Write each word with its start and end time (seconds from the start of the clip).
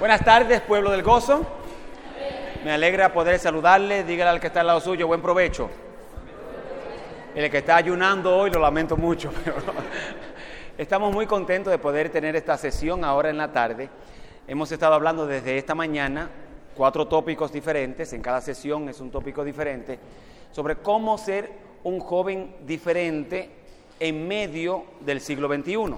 Buenas 0.00 0.24
tardes, 0.24 0.62
pueblo 0.62 0.92
del 0.92 1.02
gozo. 1.02 1.44
Me 2.64 2.72
alegra 2.72 3.12
poder 3.12 3.38
saludarle. 3.38 4.02
Dígale 4.02 4.30
al 4.30 4.40
que 4.40 4.46
está 4.46 4.62
al 4.62 4.68
lado 4.68 4.80
suyo, 4.80 5.06
buen 5.06 5.20
provecho. 5.20 5.68
El 7.34 7.50
que 7.50 7.58
está 7.58 7.76
ayunando 7.76 8.34
hoy 8.34 8.50
lo 8.50 8.60
lamento 8.60 8.96
mucho, 8.96 9.30
pero 9.44 9.56
estamos 10.78 11.12
muy 11.12 11.26
contentos 11.26 11.70
de 11.70 11.76
poder 11.76 12.08
tener 12.08 12.34
esta 12.34 12.56
sesión 12.56 13.04
ahora 13.04 13.28
en 13.28 13.36
la 13.36 13.52
tarde. 13.52 13.90
Hemos 14.48 14.72
estado 14.72 14.94
hablando 14.94 15.26
desde 15.26 15.58
esta 15.58 15.74
mañana 15.74 16.30
cuatro 16.74 17.06
tópicos 17.06 17.52
diferentes, 17.52 18.14
en 18.14 18.22
cada 18.22 18.40
sesión 18.40 18.88
es 18.88 19.00
un 19.00 19.10
tópico 19.10 19.44
diferente, 19.44 19.98
sobre 20.50 20.76
cómo 20.76 21.18
ser 21.18 21.52
un 21.84 22.00
joven 22.00 22.56
diferente 22.62 23.50
en 24.00 24.26
medio 24.26 24.82
del 25.00 25.20
siglo 25.20 25.46
XXI, 25.46 25.94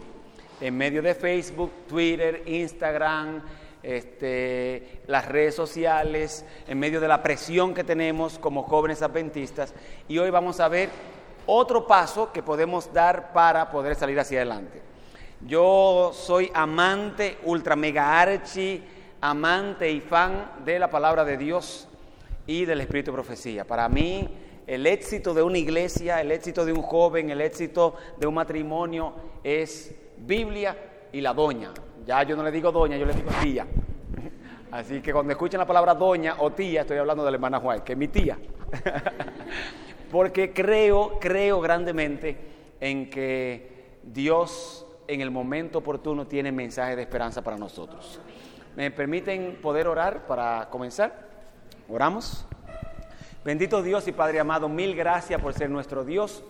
en 0.61 0.77
medio 0.77 1.03
de 1.03 1.15
Facebook, 1.15 1.71
Twitter, 1.87 2.43
Instagram, 2.47 3.43
este, 3.83 5.03
las 5.07 5.27
redes 5.27 5.55
sociales, 5.55 6.45
en 6.67 6.79
medio 6.79 7.01
de 7.01 7.09
la 7.09 7.23
presión 7.23 7.75
que 7.75 7.85
tenemos 7.85 8.39
como 8.39 8.63
jóvenes 8.63 9.03
adventistas. 9.03 9.75
Y 10.09 10.19
hoy 10.19 10.31
vamos 10.31 10.61
a 10.61 10.69
ver 10.69 10.91
otro 11.47 11.87
paso 11.87 12.33
que 12.33 12.43
podemos 12.43 12.93
dar 12.93 13.33
para 13.33 13.71
poder 13.71 13.95
salir 13.97 14.19
hacia 14.19 14.39
adelante. 14.39 14.83
Yo 15.47 16.13
soy 16.15 16.51
amante, 16.55 17.39
ultra 17.45 17.75
mega 17.75 18.21
archi, 18.21 18.83
amante 19.21 19.91
y 19.91 20.01
fan 20.01 20.53
de 20.65 20.79
la 20.79 20.89
palabra 20.89 21.25
de 21.25 21.37
Dios 21.37 21.89
y 22.47 22.65
del 22.65 22.81
Espíritu 22.81 23.11
de 23.11 23.17
Profecía. 23.17 23.65
Para 23.65 23.89
mí, 23.89 24.29
el 24.67 24.87
éxito 24.87 25.35
de 25.35 25.43
una 25.43 25.59
iglesia, 25.59 26.21
el 26.21 26.31
éxito 26.31 26.65
de 26.65 26.73
un 26.73 26.83
joven, 26.83 27.31
el 27.31 27.41
éxito 27.41 27.95
de 28.19 28.27
un 28.27 28.35
matrimonio 28.35 29.15
es 29.43 29.93
Biblia 30.19 30.77
y 31.13 31.21
la 31.21 31.35
doña. 31.35 31.73
Ya 32.05 32.23
yo 32.23 32.37
no 32.37 32.43
le 32.43 32.51
digo 32.51 32.73
doña, 32.73 32.97
yo 32.97 33.07
le 33.07 33.15
digo 33.15 33.31
tía. 33.43 33.67
Así 34.71 35.01
que 35.01 35.13
cuando 35.13 35.33
escuchen 35.33 35.59
la 35.59 35.67
palabra 35.67 35.95
doña 35.95 36.37
o 36.39 36.51
tía, 36.51 36.81
estoy 36.81 36.99
hablando 36.99 37.25
de 37.25 37.31
la 37.31 37.37
hermana 37.37 37.61
Juan, 37.61 37.83
que 37.83 37.93
es 37.93 37.99
mi 37.99 38.09
tía. 38.09 38.39
Porque 40.11 40.53
creo, 40.53 41.19
creo 41.21 41.61
grandemente 41.61 42.37
en 42.81 43.09
que 43.11 43.99
Dios 44.03 44.87
en 45.07 45.21
el 45.21 45.31
momento 45.31 45.79
oportuno 45.79 46.27
tiene 46.27 46.51
mensaje 46.53 46.97
de 46.97 47.03
esperanza 47.03 47.43
para 47.43 47.57
nosotros. 47.57 48.21
¿Me 48.77 48.91
permiten 48.91 49.59
poder 49.61 49.87
orar 49.87 50.27
para 50.27 50.69
comenzar? 50.71 51.29
Oramos. 51.89 52.47
Bendito 53.45 53.83
Dios 53.83 54.09
y 54.09 54.13
Padre 54.13 54.41
amado, 54.41 54.69
mil 54.69 54.95
gracias 54.95 55.41
por 55.41 55.53
ser 55.53 55.69
nuestro 55.69 56.05
Dios. 56.05 56.43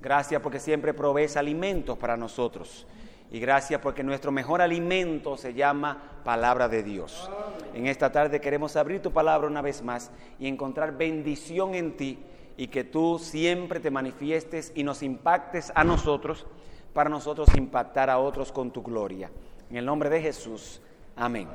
Gracias 0.00 0.42
porque 0.42 0.58
siempre 0.58 0.92
provees 0.92 1.36
alimentos 1.36 1.96
para 1.96 2.16
nosotros. 2.16 2.86
Y 3.32 3.40
gracias 3.40 3.80
porque 3.80 4.04
nuestro 4.04 4.30
mejor 4.30 4.60
alimento 4.60 5.38
se 5.38 5.54
llama 5.54 6.20
palabra 6.22 6.68
de 6.68 6.82
Dios. 6.82 7.30
En 7.72 7.86
esta 7.86 8.12
tarde 8.12 8.42
queremos 8.42 8.76
abrir 8.76 9.00
tu 9.00 9.10
palabra 9.10 9.48
una 9.48 9.62
vez 9.62 9.82
más 9.82 10.10
y 10.38 10.46
encontrar 10.46 10.98
bendición 10.98 11.74
en 11.74 11.96
ti 11.96 12.18
y 12.58 12.66
que 12.66 12.84
tú 12.84 13.18
siempre 13.18 13.80
te 13.80 13.90
manifiestes 13.90 14.70
y 14.74 14.84
nos 14.84 15.02
impactes 15.02 15.72
a 15.74 15.82
nosotros 15.82 16.46
para 16.92 17.08
nosotros 17.08 17.48
impactar 17.56 18.10
a 18.10 18.18
otros 18.18 18.52
con 18.52 18.70
tu 18.70 18.82
gloria. 18.82 19.30
En 19.70 19.78
el 19.78 19.86
nombre 19.86 20.10
de 20.10 20.20
Jesús. 20.20 20.82
Amén. 21.16 21.48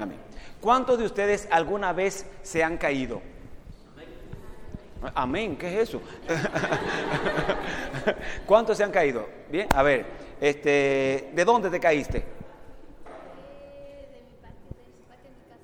Amén. 0.00 0.16
¿Cuántos 0.62 0.98
de 0.98 1.04
ustedes 1.04 1.46
alguna 1.50 1.92
vez 1.92 2.26
se 2.40 2.64
han 2.64 2.78
caído? 2.78 3.20
Amén, 5.14 5.56
¿qué 5.56 5.68
es 5.74 5.88
eso? 5.90 6.00
¿Cuántos 8.46 8.76
se 8.76 8.84
han 8.84 8.90
caído? 8.90 9.26
Bien, 9.50 9.68
a 9.74 9.82
ver, 9.82 10.06
este, 10.40 11.30
¿De 11.34 11.44
dónde 11.44 11.70
te 11.70 11.80
caíste? 11.80 12.24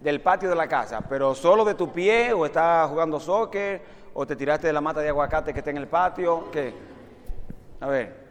Del 0.01 0.21
patio 0.21 0.51
de 0.51 0.57
la 0.57 0.69
casa, 0.69 1.01
pero 1.09 1.35
solo 1.35 1.65
de 1.65 1.75
tu 1.75 1.91
pie 1.91 2.33
o 2.33 2.45
estás 2.45 2.91
jugando 2.91 3.19
soccer 3.19 3.81
o 4.13 4.27
te 4.27 4.37
tiraste 4.37 4.67
de 4.67 4.73
la 4.73 4.81
mata 4.81 5.01
de 5.01 5.09
aguacate 5.09 5.53
que 5.53 5.61
está 5.61 5.71
en 5.71 5.79
el 5.79 5.87
patio, 5.87 6.51
¿qué? 6.51 6.75
A 7.81 7.87
ver. 7.87 8.25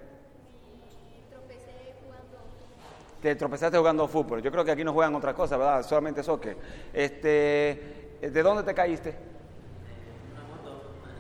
Te 3.22 3.36
tropezaste 3.36 3.78
jugando 3.78 4.08
fútbol. 4.08 4.42
Yo 4.42 4.52
creo 4.52 4.66
que 4.66 4.72
aquí 4.72 4.84
no 4.84 4.92
juegan 4.92 5.16
otra 5.16 5.34
cosa, 5.34 5.56
¿verdad? 5.56 5.82
Solamente 5.84 6.22
soccer. 6.22 6.58
Este, 6.92 8.20
¿De 8.22 8.44
dónde 8.44 8.64
te 8.64 8.74
caíste? 8.74 9.16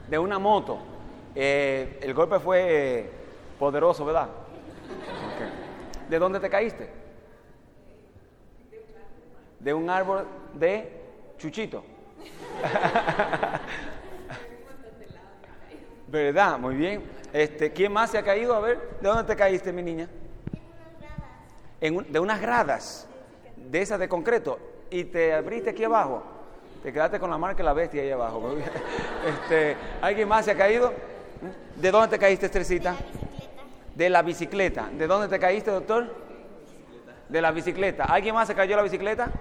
De 0.10 0.20
una 0.20 0.38
moto. 0.38 0.93
Eh, 1.36 2.00
el 2.02 2.14
golpe 2.14 2.40
fue 2.40 3.10
poderoso, 3.60 4.06
¿verdad? 4.06 4.30
¿De 6.10 6.20
dónde 6.20 6.40
te 6.40 6.50
caíste? 6.50 6.90
De 9.60 9.74
un 9.74 9.90
árbol 9.90 10.26
de 10.54 11.02
chuchito. 11.38 11.84
¿Verdad? 16.08 16.60
Muy 16.60 16.76
bien. 16.76 17.04
Este, 17.32 17.72
¿Quién 17.72 17.92
más 17.92 18.12
se 18.12 18.20
ha 18.20 18.24
caído? 18.24 18.54
A 18.54 18.60
ver, 18.60 18.78
¿de 19.02 19.08
dónde 19.08 19.24
te 19.24 19.36
caíste, 19.36 19.74
mi 19.74 19.82
niña? 19.82 20.08
En 21.82 22.12
de 22.12 22.20
unas 22.20 22.40
gradas, 22.40 23.08
de 23.58 23.82
esas 23.82 24.00
de 24.00 24.08
concreto, 24.08 24.60
y 24.92 25.06
te 25.06 25.34
abriste 25.34 25.72
aquí 25.72 25.84
abajo. 25.84 26.22
Te 26.84 26.94
quedaste 26.94 27.20
con 27.20 27.32
la 27.32 27.38
marca 27.38 27.58
de 27.58 27.64
la 27.64 27.74
bestia 27.74 28.04
ahí 28.04 28.12
abajo. 28.12 28.56
Este, 29.26 29.78
¿Alguien 30.02 30.28
más 30.28 30.44
se 30.44 30.52
ha 30.52 30.58
caído? 30.58 30.94
¿De 31.76 31.92
dónde 31.92 32.10
te 32.10 32.20
caíste, 32.20 32.46
Estrecita? 32.46 32.96
de 33.96 34.10
la 34.10 34.22
bicicleta. 34.22 34.90
¿De 34.92 35.08
dónde 35.08 35.28
te 35.28 35.40
caíste, 35.40 35.72
doctor? 35.72 36.14
De 37.30 37.42
la 37.42 37.52
bicicleta. 37.52 38.06
¿Alguien 38.06 38.36
más 38.36 38.48
se 38.48 38.56
cayó 38.56 38.72
de 38.72 38.78
la 38.78 38.84
bicicleta? 38.84 39.32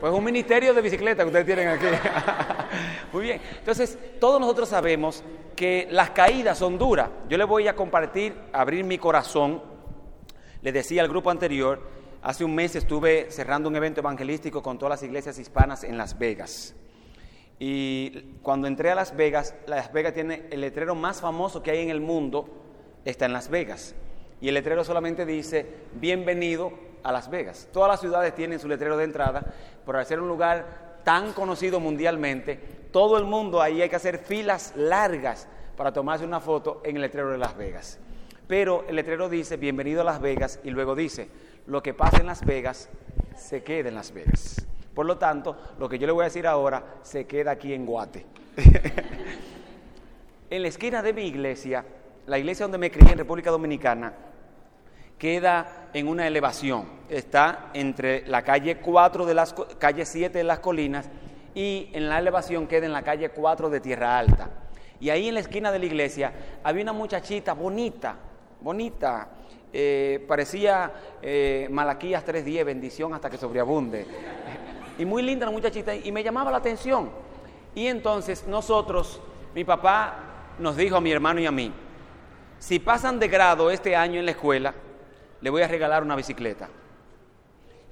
Pues 0.00 0.12
un 0.12 0.24
ministerio 0.24 0.74
de 0.74 0.82
bicicleta 0.82 1.22
que 1.22 1.28
ustedes 1.28 1.46
tienen 1.46 1.68
aquí. 1.68 1.86
Muy 3.12 3.22
bien. 3.22 3.40
Entonces, 3.58 3.98
todos 4.20 4.40
nosotros 4.40 4.68
sabemos 4.68 5.22
que 5.56 5.88
las 5.90 6.10
caídas 6.10 6.58
son 6.58 6.78
duras. 6.78 7.08
Yo 7.28 7.38
les 7.38 7.46
voy 7.46 7.68
a 7.68 7.76
compartir, 7.76 8.34
abrir 8.52 8.84
mi 8.84 8.98
corazón. 8.98 9.62
Le 10.60 10.72
decía 10.72 11.02
al 11.02 11.08
grupo 11.08 11.30
anterior, 11.30 11.80
hace 12.22 12.44
un 12.44 12.54
mes 12.54 12.74
estuve 12.74 13.30
cerrando 13.30 13.68
un 13.68 13.76
evento 13.76 14.00
evangelístico 14.00 14.62
con 14.62 14.78
todas 14.78 15.00
las 15.00 15.02
iglesias 15.02 15.38
hispanas 15.38 15.84
en 15.84 15.96
Las 15.96 16.18
Vegas. 16.18 16.74
Y 17.66 18.10
cuando 18.42 18.68
entré 18.68 18.90
a 18.90 18.94
Las 18.94 19.16
Vegas, 19.16 19.54
Las 19.66 19.90
Vegas 19.90 20.12
tiene 20.12 20.42
el 20.50 20.60
letrero 20.60 20.94
más 20.94 21.22
famoso 21.22 21.62
que 21.62 21.70
hay 21.70 21.80
en 21.80 21.88
el 21.88 22.02
mundo, 22.02 22.46
está 23.06 23.24
en 23.24 23.32
Las 23.32 23.48
Vegas. 23.48 23.94
Y 24.42 24.48
el 24.48 24.54
letrero 24.54 24.84
solamente 24.84 25.24
dice, 25.24 25.64
bienvenido 25.94 26.74
a 27.02 27.10
Las 27.10 27.30
Vegas. 27.30 27.70
Todas 27.72 27.88
las 27.88 28.00
ciudades 28.00 28.34
tienen 28.34 28.60
su 28.60 28.68
letrero 28.68 28.98
de 28.98 29.04
entrada, 29.04 29.54
pero 29.86 29.98
al 29.98 30.04
ser 30.04 30.20
un 30.20 30.28
lugar 30.28 31.00
tan 31.04 31.32
conocido 31.32 31.80
mundialmente, 31.80 32.60
todo 32.92 33.16
el 33.16 33.24
mundo 33.24 33.62
ahí 33.62 33.80
hay 33.80 33.88
que 33.88 33.96
hacer 33.96 34.18
filas 34.18 34.74
largas 34.76 35.48
para 35.74 35.90
tomarse 35.90 36.26
una 36.26 36.40
foto 36.40 36.82
en 36.84 36.96
el 36.96 37.00
letrero 37.00 37.30
de 37.30 37.38
Las 37.38 37.56
Vegas. 37.56 37.98
Pero 38.46 38.84
el 38.88 38.96
letrero 38.96 39.30
dice, 39.30 39.56
bienvenido 39.56 40.02
a 40.02 40.04
Las 40.04 40.20
Vegas, 40.20 40.60
y 40.64 40.68
luego 40.68 40.94
dice, 40.94 41.30
lo 41.66 41.82
que 41.82 41.94
pasa 41.94 42.18
en 42.18 42.26
Las 42.26 42.44
Vegas, 42.44 42.90
se 43.38 43.62
queda 43.62 43.88
en 43.88 43.94
Las 43.94 44.12
Vegas. 44.12 44.66
Por 44.94 45.06
lo 45.06 45.18
tanto, 45.18 45.56
lo 45.78 45.88
que 45.88 45.98
yo 45.98 46.06
le 46.06 46.12
voy 46.12 46.22
a 46.22 46.24
decir 46.24 46.46
ahora 46.46 46.98
se 47.02 47.26
queda 47.26 47.50
aquí 47.52 47.74
en 47.74 47.84
Guate. 47.84 48.24
en 50.50 50.62
la 50.62 50.68
esquina 50.68 51.02
de 51.02 51.12
mi 51.12 51.26
iglesia, 51.26 51.84
la 52.26 52.38
iglesia 52.38 52.64
donde 52.64 52.78
me 52.78 52.90
crié 52.90 53.12
en 53.12 53.18
República 53.18 53.50
Dominicana, 53.50 54.12
queda 55.18 55.88
en 55.92 56.06
una 56.06 56.26
elevación. 56.26 56.86
Está 57.08 57.70
entre 57.74 58.26
la 58.28 58.42
calle 58.42 58.76
4 58.76 59.26
de 59.26 59.34
las 59.34 59.52
calle 59.78 60.04
7 60.04 60.38
de 60.38 60.44
las 60.44 60.60
colinas 60.60 61.08
y 61.54 61.90
en 61.92 62.08
la 62.08 62.18
elevación 62.20 62.66
queda 62.68 62.86
en 62.86 62.92
la 62.92 63.02
calle 63.02 63.30
4 63.30 63.70
de 63.70 63.80
Tierra 63.80 64.18
Alta. 64.18 64.50
Y 65.00 65.10
ahí 65.10 65.28
en 65.28 65.34
la 65.34 65.40
esquina 65.40 65.72
de 65.72 65.80
la 65.80 65.86
iglesia 65.86 66.32
había 66.62 66.82
una 66.84 66.92
muchachita 66.92 67.52
bonita, 67.52 68.16
bonita, 68.60 69.28
eh, 69.72 70.24
parecía 70.28 70.92
eh, 71.20 71.66
Malaquías 71.68 72.24
3.10, 72.24 72.64
bendición 72.64 73.12
hasta 73.12 73.28
que 73.28 73.36
sobreabunde 73.36 74.06
y 74.98 75.04
muy 75.04 75.22
linda 75.22 75.46
la 75.46 75.52
muchachita, 75.52 75.94
y 75.94 76.10
me 76.12 76.22
llamaba 76.22 76.50
la 76.50 76.58
atención. 76.58 77.10
Y 77.74 77.86
entonces 77.86 78.46
nosotros, 78.46 79.20
mi 79.54 79.64
papá 79.64 80.16
nos 80.58 80.76
dijo 80.76 80.96
a 80.96 81.00
mi 81.00 81.10
hermano 81.10 81.40
y 81.40 81.46
a 81.46 81.50
mí, 81.50 81.72
si 82.58 82.78
pasan 82.78 83.18
de 83.18 83.28
grado 83.28 83.70
este 83.70 83.96
año 83.96 84.20
en 84.20 84.26
la 84.26 84.30
escuela, 84.30 84.74
le 85.40 85.50
voy 85.50 85.62
a 85.62 85.68
regalar 85.68 86.02
una 86.02 86.16
bicicleta. 86.16 86.68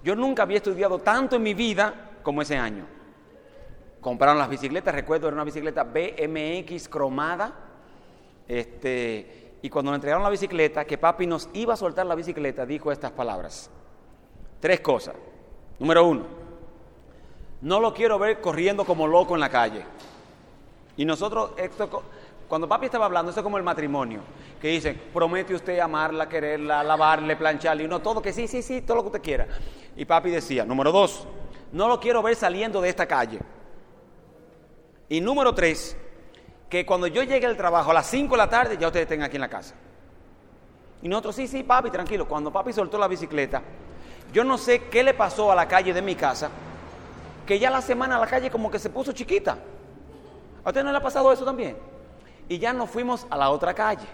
Yo 0.03 0.17
nunca 0.17 0.43
había 0.43 0.57
estudiado 0.57 0.99
tanto 0.99 1.37
en 1.37 1.43
mi 1.43 1.55
vida 1.55 2.11
como 2.23 2.43
ese 2.43 2.57
año. 2.57 2.87
Compraron 4.01 4.39
las 4.39 4.49
bicicletas, 4.49 4.95
recuerdo, 4.95 5.29
era 5.29 5.35
una 5.35 5.45
bicicleta 5.45 5.85
BMX 5.85 6.89
cromada. 6.89 7.53
Este, 8.49 9.59
y 9.63 9.71
cuando 9.71 9.91
nos 9.91 9.99
entregaron 9.99 10.25
la 10.25 10.31
bicicleta, 10.31 10.85
que 10.85 10.99
papi 10.99 11.27
nos 11.27 11.49
iba 11.53 11.75
a 11.75 11.77
soltar 11.77 12.07
la 12.07 12.15
bicicleta, 12.15 12.67
dijo 12.67 12.91
estas 12.91 13.13
palabras. 13.13 13.71
Tres 14.59 14.81
cosas. 14.81 15.15
Número 15.79 16.05
uno, 16.05 16.25
no 17.63 17.81
lo 17.81 17.95
quiero 17.95 18.19
ver 18.19 18.41
corriendo 18.41 18.85
como 18.85 19.07
loco 19.07 19.35
en 19.35 19.41
la 19.41 19.49
calle. 19.49 19.85
Y 20.97 21.05
nosotros, 21.05 21.53
esto, 21.57 22.03
cuando 22.49 22.69
papi 22.69 22.87
estaba 22.87 23.07
hablando, 23.07 23.31
esto 23.31 23.41
es 23.41 23.45
como 23.45 23.57
el 23.57 23.63
matrimonio, 23.63 24.21
que 24.61 24.69
dicen, 24.69 25.01
promete 25.13 25.55
usted 25.55 25.79
amarla, 25.79 26.29
quererla, 26.29 26.83
lavarle, 26.83 27.37
plancharle, 27.37 27.85
y 27.85 27.87
uno 27.87 28.01
todo 28.01 28.21
que 28.21 28.33
sí, 28.33 28.47
sí, 28.47 28.63
sí, 28.63 28.83
todo 28.83 28.97
lo 28.97 29.03
que 29.03 29.09
usted 29.09 29.23
quiera. 29.23 29.47
Y 29.97 30.05
papi 30.05 30.31
decía, 30.31 30.65
número 30.65 30.93
dos, 30.93 31.27
no 31.73 31.89
lo 31.89 31.99
quiero 31.99 32.23
ver 32.23 32.37
saliendo 32.37 32.81
de 32.81 32.89
esta 32.89 33.07
calle. 33.07 33.39
Y 35.09 35.21
número 35.21 35.55
tres, 35.55 35.97
que 36.69 36.85
cuando 36.85 37.07
yo 37.07 37.23
llegue 37.23 37.47
al 37.47 37.57
trabajo 37.57 37.91
a 37.91 37.95
las 37.95 38.07
5 38.07 38.33
de 38.33 38.39
la 38.39 38.49
tarde, 38.49 38.77
ya 38.79 38.89
ustedes 38.89 39.05
estén 39.05 39.23
aquí 39.23 39.37
en 39.37 39.43
la 39.43 39.49
casa. 39.49 39.75
Y 41.03 41.09
nosotros, 41.09 41.37
sí, 41.37 41.47
sí, 41.47 41.63
papi, 41.63 41.91
tranquilo. 41.91 42.27
Cuando 42.27 42.53
papi 42.53 42.73
soltó 42.73 42.99
la 42.99 43.09
bicicleta, 43.09 43.63
yo 44.33 44.43
no 44.43 44.57
sé 44.57 44.85
qué 44.85 45.03
le 45.03 45.15
pasó 45.15 45.53
a 45.53 45.55
la 45.55 45.69
calle 45.69 45.93
de 45.93 46.01
mi 46.01 46.15
casa, 46.15 46.51
que 47.47 47.59
ya 47.59 47.71
la 47.71 47.81
semana 47.81 48.19
la 48.19 48.27
calle 48.27 48.51
como 48.51 48.71
que 48.71 48.79
se 48.79 48.91
puso 48.91 49.13
chiquita. 49.13 49.59
¿A 50.65 50.69
usted 50.69 50.85
no 50.85 50.93
le 50.93 50.99
ha 50.99 51.03
pasado 51.03 51.33
eso 51.33 51.45
también? 51.45 51.77
Y 52.49 52.59
ya 52.59 52.73
nos 52.73 52.91
fuimos 52.91 53.27
a 53.31 53.37
la 53.37 53.51
otra 53.51 53.75
calle. 53.75 54.07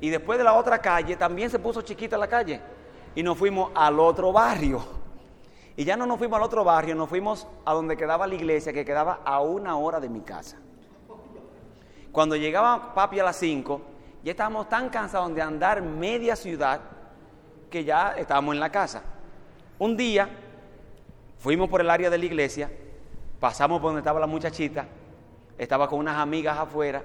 Y 0.00 0.10
después 0.10 0.38
de 0.38 0.44
la 0.44 0.54
otra 0.54 0.78
calle 0.78 1.16
también 1.16 1.50
se 1.50 1.58
puso 1.58 1.82
chiquita 1.82 2.16
la 2.16 2.28
calle. 2.28 2.60
Y 3.14 3.22
nos 3.22 3.36
fuimos 3.36 3.70
al 3.74 3.98
otro 4.00 4.32
barrio. 4.32 4.82
Y 5.76 5.84
ya 5.84 5.96
no 5.96 6.06
nos 6.06 6.18
fuimos 6.18 6.38
al 6.38 6.42
otro 6.42 6.64
barrio, 6.64 6.94
nos 6.94 7.08
fuimos 7.08 7.46
a 7.64 7.72
donde 7.72 7.96
quedaba 7.96 8.26
la 8.26 8.34
iglesia, 8.34 8.72
que 8.72 8.84
quedaba 8.84 9.20
a 9.24 9.40
una 9.40 9.76
hora 9.76 10.00
de 10.00 10.08
mi 10.08 10.20
casa. 10.20 10.56
Cuando 12.10 12.34
llegaba 12.36 12.94
papi 12.94 13.20
a 13.20 13.24
las 13.24 13.36
5, 13.36 13.80
ya 14.24 14.32
estábamos 14.32 14.68
tan 14.68 14.88
cansados 14.88 15.32
de 15.34 15.42
andar 15.42 15.82
media 15.82 16.34
ciudad 16.34 16.80
que 17.70 17.84
ya 17.84 18.12
estábamos 18.16 18.54
en 18.54 18.60
la 18.60 18.70
casa. 18.70 19.02
Un 19.78 19.96
día 19.96 20.28
fuimos 21.38 21.68
por 21.68 21.80
el 21.80 21.90
área 21.90 22.10
de 22.10 22.18
la 22.18 22.24
iglesia, 22.24 22.70
pasamos 23.40 23.80
por 23.80 23.88
donde 23.90 24.00
estaba 24.00 24.20
la 24.20 24.26
muchachita, 24.26 24.86
estaba 25.56 25.88
con 25.88 25.98
unas 25.98 26.16
amigas 26.16 26.58
afuera 26.58 27.02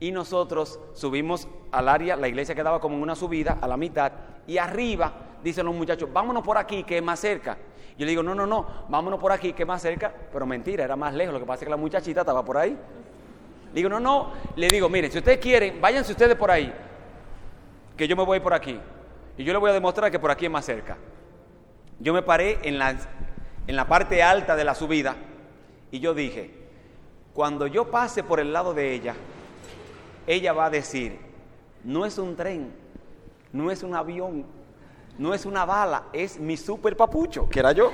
y 0.00 0.12
nosotros 0.12 0.80
subimos 0.94 1.48
al 1.72 1.88
área, 1.88 2.16
la 2.16 2.28
iglesia 2.28 2.54
quedaba 2.54 2.80
como 2.80 2.96
en 2.96 3.02
una 3.02 3.14
subida 3.14 3.58
a 3.60 3.66
la 3.66 3.76
mitad 3.76 4.12
y 4.46 4.58
arriba 4.58 5.12
dicen 5.42 5.66
los 5.66 5.74
muchachos, 5.74 6.12
vámonos 6.12 6.42
por 6.42 6.58
aquí 6.58 6.84
que 6.84 6.98
es 6.98 7.02
más 7.02 7.20
cerca. 7.20 7.56
Yo 7.96 8.06
le 8.06 8.10
digo, 8.10 8.22
no, 8.22 8.34
no, 8.34 8.46
no, 8.46 8.66
vámonos 8.88 9.18
por 9.18 9.32
aquí 9.32 9.52
que 9.52 9.64
es 9.64 9.66
más 9.66 9.82
cerca, 9.82 10.12
pero 10.32 10.46
mentira, 10.46 10.84
era 10.84 10.94
más 10.94 11.14
lejos, 11.14 11.34
lo 11.34 11.40
que 11.40 11.46
pasa 11.46 11.64
es 11.64 11.66
que 11.66 11.70
la 11.70 11.76
muchachita 11.76 12.20
estaba 12.20 12.44
por 12.44 12.56
ahí. 12.56 12.70
Le 12.70 13.74
digo, 13.74 13.88
no, 13.88 13.98
no, 13.98 14.32
le 14.56 14.68
digo, 14.68 14.88
miren, 14.88 15.10
si 15.10 15.18
ustedes 15.18 15.38
quieren, 15.38 15.80
váyanse 15.80 16.12
ustedes 16.12 16.36
por 16.36 16.50
ahí, 16.50 16.72
que 17.96 18.06
yo 18.06 18.16
me 18.16 18.24
voy 18.24 18.40
por 18.40 18.54
aquí. 18.54 18.78
Y 19.36 19.44
yo 19.44 19.52
le 19.52 19.58
voy 19.58 19.70
a 19.70 19.74
demostrar 19.74 20.10
que 20.10 20.18
por 20.18 20.30
aquí 20.30 20.46
es 20.46 20.50
más 20.50 20.64
cerca. 20.64 20.96
Yo 21.98 22.12
me 22.12 22.22
paré 22.22 22.60
en 22.62 22.78
la, 22.78 22.96
en 23.68 23.76
la 23.76 23.86
parte 23.86 24.22
alta 24.22 24.56
de 24.56 24.64
la 24.64 24.74
subida 24.74 25.14
y 25.90 26.00
yo 26.00 26.14
dije, 26.14 26.50
cuando 27.34 27.66
yo 27.66 27.90
pase 27.90 28.24
por 28.24 28.40
el 28.40 28.50
lado 28.50 28.72
de 28.72 28.94
ella, 28.94 29.14
ella 30.26 30.54
va 30.54 30.64
a 30.64 30.70
decir, 30.70 31.18
no 31.84 32.06
es 32.06 32.16
un 32.16 32.34
tren, 32.34 32.74
no 33.52 33.70
es 33.70 33.82
un 33.82 33.94
avión, 33.94 34.46
no 35.18 35.34
es 35.34 35.44
una 35.44 35.66
bala, 35.66 36.06
es 36.14 36.40
mi 36.40 36.56
super 36.56 36.96
papucho, 36.96 37.46
que 37.46 37.60
era 37.60 37.72
yo. 37.72 37.92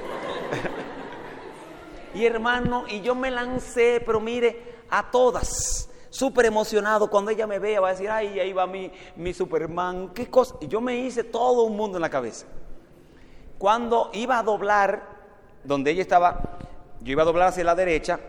y 2.15 2.25
hermano, 2.25 2.85
y 2.89 3.01
yo 3.01 3.17
me 3.17 3.33
lancé, 3.33 4.01
pero 4.07 4.21
mire, 4.21 4.77
a 4.91 5.11
todas, 5.11 5.91
súper 6.09 6.47
emocionado. 6.47 7.11
Cuando 7.11 7.33
ella 7.33 7.49
me 7.49 7.59
vea, 7.59 7.81
va 7.81 7.89
a 7.89 7.93
decir, 7.93 8.11
ay, 8.11 8.39
ahí 8.39 8.53
va 8.53 8.69
mi, 8.69 8.93
mi 9.17 9.35
Superman, 9.35 10.11
qué 10.15 10.31
cosa. 10.31 10.55
Y 10.61 10.69
yo 10.69 10.81
me 10.81 10.97
hice 10.99 11.25
todo 11.25 11.65
un 11.65 11.77
mundo 11.77 11.99
en 11.99 12.03
la 12.03 12.11
cabeza. 12.11 12.47
Cuando 13.59 14.11
iba 14.13 14.39
a 14.39 14.43
doblar, 14.45 15.14
donde 15.65 15.91
ella 15.91 16.03
estaba, 16.03 16.59
yo 17.01 17.13
iba 17.13 17.23
a 17.23 17.27
doblar 17.27 17.49
hacia 17.49 17.65
la 17.65 17.75
derecha, 17.75 18.21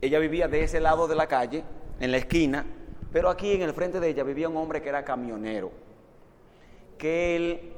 ella 0.00 0.18
vivía 0.18 0.48
de 0.48 0.64
ese 0.64 0.80
lado 0.80 1.06
de 1.08 1.14
la 1.14 1.26
calle, 1.26 1.64
en 1.98 2.10
la 2.10 2.16
esquina, 2.16 2.66
pero 3.12 3.28
aquí 3.28 3.52
en 3.52 3.62
el 3.62 3.72
frente 3.72 4.00
de 4.00 4.08
ella 4.08 4.24
vivía 4.24 4.48
un 4.48 4.56
hombre 4.56 4.82
que 4.82 4.88
era 4.88 5.04
camionero, 5.04 5.70
que 6.98 7.36
él 7.36 7.72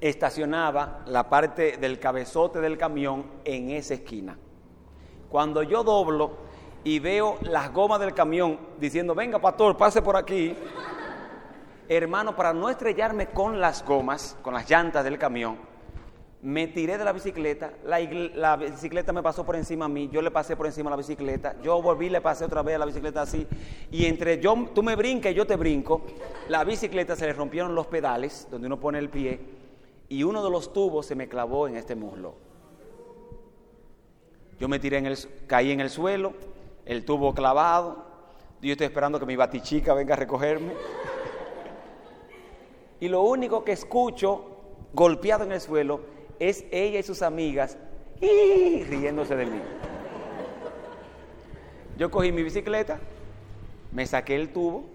estacionaba 0.00 1.02
la 1.06 1.28
parte 1.28 1.76
del 1.76 1.98
cabezote 1.98 2.60
del 2.60 2.78
camión 2.78 3.26
en 3.44 3.70
esa 3.70 3.94
esquina. 3.94 4.36
Cuando 5.28 5.62
yo 5.62 5.84
doblo, 5.84 6.50
y 6.84 6.98
veo 6.98 7.38
las 7.42 7.72
gomas 7.72 8.00
del 8.00 8.14
camión 8.14 8.58
diciendo, 8.78 9.14
venga 9.14 9.38
pastor, 9.38 9.76
pase 9.76 10.00
por 10.00 10.16
aquí. 10.16 10.56
Hermano, 11.88 12.34
para 12.34 12.52
no 12.52 12.70
estrellarme 12.70 13.26
con 13.26 13.60
las 13.60 13.84
gomas, 13.84 14.36
con 14.42 14.54
las 14.54 14.68
llantas 14.68 15.04
del 15.04 15.18
camión, 15.18 15.58
me 16.42 16.68
tiré 16.68 16.96
de 16.96 17.04
la 17.04 17.12
bicicleta, 17.12 17.74
la, 17.84 18.56
bicicleta 18.56 19.12
me 19.12 19.22
pasó 19.22 19.44
por 19.44 19.56
encima 19.56 19.84
a 19.84 19.88
mí, 19.88 20.08
yo 20.10 20.22
le 20.22 20.30
pasé 20.30 20.56
por 20.56 20.66
encima 20.66 20.88
a 20.88 20.92
la 20.92 20.96
bicicleta, 20.96 21.56
yo 21.62 21.82
volví, 21.82 22.08
le 22.08 22.22
pasé 22.22 22.44
otra 22.44 22.62
vez 22.62 22.76
a 22.76 22.78
la 22.78 22.86
bicicleta 22.86 23.22
así, 23.22 23.46
y 23.90 24.06
entre 24.06 24.40
yo, 24.40 24.54
tú 24.74 24.82
me 24.82 24.96
brincas 24.96 25.32
y 25.32 25.34
yo 25.34 25.46
te 25.46 25.56
brinco, 25.56 26.02
la 26.48 26.64
bicicleta 26.64 27.14
se 27.14 27.26
le 27.26 27.34
rompieron 27.34 27.74
los 27.74 27.88
pedales, 27.88 28.48
donde 28.50 28.68
uno 28.68 28.80
pone 28.80 28.98
el 28.98 29.10
pie, 29.10 29.38
y 30.08 30.22
uno 30.22 30.42
de 30.42 30.50
los 30.50 30.72
tubos 30.72 31.04
se 31.04 31.14
me 31.14 31.28
clavó 31.28 31.68
en 31.68 31.76
este 31.76 31.94
muslo. 31.94 32.34
Yo 34.58 34.68
me 34.68 34.78
tiré 34.78 34.98
en 34.98 35.06
el, 35.06 35.16
caí 35.46 35.72
en 35.72 35.80
el 35.80 35.88
suelo, 35.88 36.32
el 36.84 37.04
tubo 37.04 37.32
clavado. 37.32 38.04
Yo 38.60 38.72
estoy 38.72 38.86
esperando 38.86 39.18
que 39.18 39.24
mi 39.24 39.36
batichica 39.36 39.94
venga 39.94 40.14
a 40.14 40.16
recogerme. 40.18 40.72
Y 43.02 43.08
lo 43.08 43.22
único 43.22 43.64
que 43.64 43.72
escucho 43.72 44.44
golpeado 44.92 45.44
en 45.44 45.52
el 45.52 45.60
suelo 45.62 46.00
es 46.40 46.64
ella 46.72 46.98
y 46.98 47.02
sus 47.04 47.22
amigas 47.22 47.76
riéndose 48.20 49.36
de 49.36 49.46
mí. 49.46 49.60
Yo 51.96 52.10
cogí 52.10 52.32
mi 52.32 52.42
bicicleta, 52.42 52.98
me 53.92 54.06
saqué 54.06 54.34
el 54.34 54.52
tubo, 54.52 54.86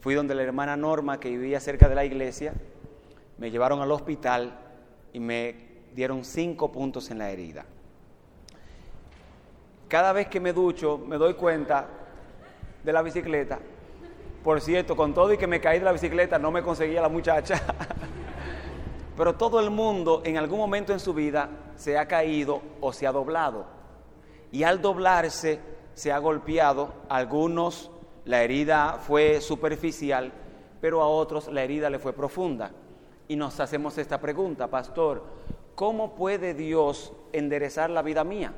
fui 0.00 0.14
donde 0.14 0.34
la 0.34 0.42
hermana 0.42 0.76
Norma 0.76 1.18
que 1.18 1.30
vivía 1.30 1.58
cerca 1.60 1.88
de 1.88 1.94
la 1.94 2.04
iglesia, 2.04 2.52
me 3.38 3.50
llevaron 3.50 3.80
al 3.80 3.90
hospital 3.90 4.58
y 5.12 5.20
me 5.20 5.54
dieron 5.94 6.24
cinco 6.24 6.70
puntos 6.70 7.10
en 7.10 7.18
la 7.18 7.30
herida. 7.30 7.64
Cada 9.88 10.12
vez 10.12 10.28
que 10.28 10.40
me 10.40 10.52
ducho 10.52 10.98
me 10.98 11.16
doy 11.16 11.34
cuenta 11.34 11.88
de 12.84 12.92
la 12.92 13.00
bicicleta. 13.00 13.58
Por 14.44 14.60
cierto, 14.60 14.94
con 14.94 15.14
todo 15.14 15.32
y 15.32 15.38
que 15.38 15.46
me 15.46 15.60
caí 15.60 15.78
de 15.78 15.84
la 15.86 15.92
bicicleta 15.92 16.38
no 16.38 16.50
me 16.50 16.62
conseguía 16.62 17.00
la 17.00 17.08
muchacha. 17.08 17.62
Pero 19.16 19.34
todo 19.34 19.60
el 19.60 19.70
mundo 19.70 20.20
en 20.24 20.36
algún 20.36 20.58
momento 20.58 20.92
en 20.92 21.00
su 21.00 21.14
vida 21.14 21.48
se 21.76 21.96
ha 21.96 22.06
caído 22.06 22.60
o 22.80 22.92
se 22.92 23.06
ha 23.06 23.12
doblado. 23.12 23.66
Y 24.52 24.62
al 24.62 24.82
doblarse 24.82 25.58
se 25.94 26.12
ha 26.12 26.18
golpeado. 26.18 26.92
algunos 27.08 27.90
la 28.26 28.42
herida 28.42 28.98
fue 29.00 29.40
superficial, 29.40 30.32
pero 30.80 31.00
a 31.00 31.08
otros 31.08 31.48
la 31.48 31.62
herida 31.62 31.88
le 31.88 31.98
fue 31.98 32.12
profunda. 32.12 32.72
Y 33.28 33.36
nos 33.36 33.58
hacemos 33.60 33.96
esta 33.98 34.20
pregunta, 34.20 34.68
pastor, 34.68 35.24
¿cómo 35.74 36.14
puede 36.14 36.52
Dios 36.52 37.12
enderezar 37.32 37.88
la 37.90 38.02
vida 38.02 38.24
mía? 38.24 38.52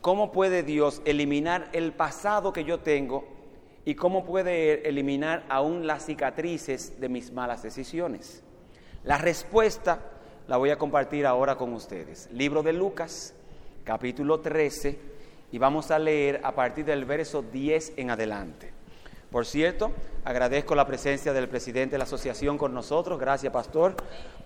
¿Cómo 0.00 0.32
puede 0.32 0.62
Dios 0.62 1.02
eliminar 1.04 1.68
el 1.72 1.92
pasado 1.92 2.52
que 2.52 2.64
yo 2.64 2.80
tengo 2.80 3.24
y 3.84 3.94
cómo 3.94 4.24
puede 4.24 4.88
eliminar 4.88 5.44
aún 5.48 5.86
las 5.86 6.06
cicatrices 6.06 6.98
de 7.00 7.08
mis 7.10 7.32
malas 7.32 7.62
decisiones? 7.62 8.42
La 9.04 9.16
respuesta 9.16 9.98
la 10.46 10.58
voy 10.58 10.68
a 10.68 10.76
compartir 10.76 11.24
ahora 11.24 11.56
con 11.56 11.72
ustedes. 11.72 12.28
Libro 12.32 12.62
de 12.62 12.74
Lucas, 12.74 13.32
capítulo 13.82 14.40
13, 14.40 14.98
y 15.52 15.56
vamos 15.58 15.90
a 15.90 15.98
leer 15.98 16.42
a 16.44 16.52
partir 16.52 16.84
del 16.84 17.06
verso 17.06 17.40
10 17.40 17.94
en 17.96 18.10
adelante. 18.10 18.70
Por 19.30 19.46
cierto, 19.46 19.90
agradezco 20.22 20.74
la 20.74 20.86
presencia 20.86 21.32
del 21.32 21.48
presidente 21.48 21.92
de 21.92 21.98
la 21.98 22.04
asociación 22.04 22.58
con 22.58 22.74
nosotros. 22.74 23.18
Gracias, 23.18 23.50
pastor, 23.50 23.96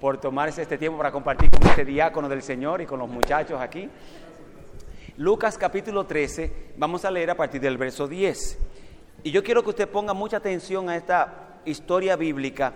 por 0.01 0.21
tomarse 0.21 0.63
este 0.63 0.79
tiempo 0.79 0.99
para 0.99 1.11
compartir 1.11 1.51
con 1.51 1.69
este 1.69 1.85
diácono 1.85 2.29
del 2.29 2.43
Señor 2.43 2.81
y 2.81 2.87
con 2.87 3.01
los 3.01 3.09
muchachos 3.09 3.61
aquí. 3.61 3.91
Lucas 5.17 5.59
capítulo 5.59 6.05
13, 6.05 6.75
vamos 6.77 7.05
a 7.05 7.11
leer 7.11 7.31
a 7.31 7.37
partir 7.37 7.61
del 7.61 7.77
verso 7.77 8.07
10. 8.07 8.59
Y 9.25 9.33
yo 9.33 9.43
quiero 9.43 9.65
que 9.65 9.71
usted 9.71 9.89
ponga 9.89 10.15
mucha 10.15 10.37
atención 10.37 10.89
a 10.91 10.97
esta 10.97 11.61
historia 11.65 12.15
bíblica, 12.15 12.73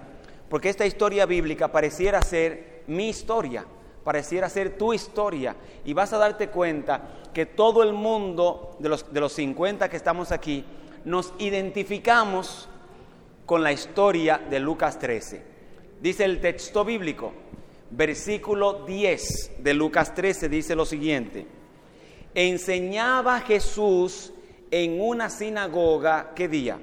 porque 0.48 0.68
esta 0.68 0.86
historia 0.86 1.26
bíblica 1.26 1.68
pareciera 1.68 2.22
ser 2.22 2.82
mi 2.86 3.08
historia, 3.08 3.64
pareciera 4.04 4.48
ser 4.48 4.76
tu 4.78 4.92
historia, 4.92 5.56
y 5.84 5.92
vas 5.92 6.12
a 6.12 6.18
darte 6.18 6.48
cuenta 6.48 7.16
que 7.32 7.46
todo 7.46 7.82
el 7.82 7.92
mundo 7.92 8.76
de 8.78 8.88
los, 8.88 9.12
de 9.12 9.20
los 9.20 9.32
50 9.32 9.88
que 9.88 9.96
estamos 9.96 10.32
aquí, 10.32 10.64
nos 11.04 11.32
identificamos 11.38 12.68
con 13.46 13.62
la 13.62 13.72
historia 13.72 14.38
de 14.38 14.60
Lucas 14.60 14.98
13. 14.98 15.42
Dice 16.00 16.24
el 16.24 16.40
texto 16.40 16.84
bíblico, 16.84 17.32
versículo 17.90 18.84
10 18.84 19.62
de 19.62 19.74
Lucas 19.74 20.14
13 20.14 20.48
dice 20.48 20.74
lo 20.74 20.84
siguiente 20.84 21.58
enseñaba 22.34 23.40
Jesús 23.40 24.32
en 24.70 25.00
una 25.00 25.30
sinagoga, 25.30 26.32
¿qué 26.34 26.48
día? 26.48 26.78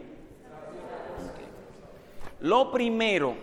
Lo 2.42 2.72
primero 2.72 3.36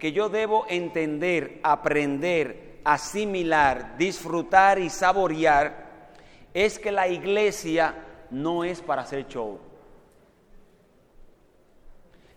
que 0.00 0.10
yo 0.10 0.28
debo 0.28 0.64
entender, 0.68 1.60
aprender, 1.62 2.80
asimilar, 2.84 3.96
disfrutar 3.98 4.78
y 4.78 4.90
saborear 4.90 6.10
es 6.52 6.78
que 6.78 6.90
la 6.90 7.06
iglesia 7.06 7.94
no 8.30 8.64
es 8.64 8.80
para 8.80 9.02
hacer 9.02 9.28
show. 9.28 9.60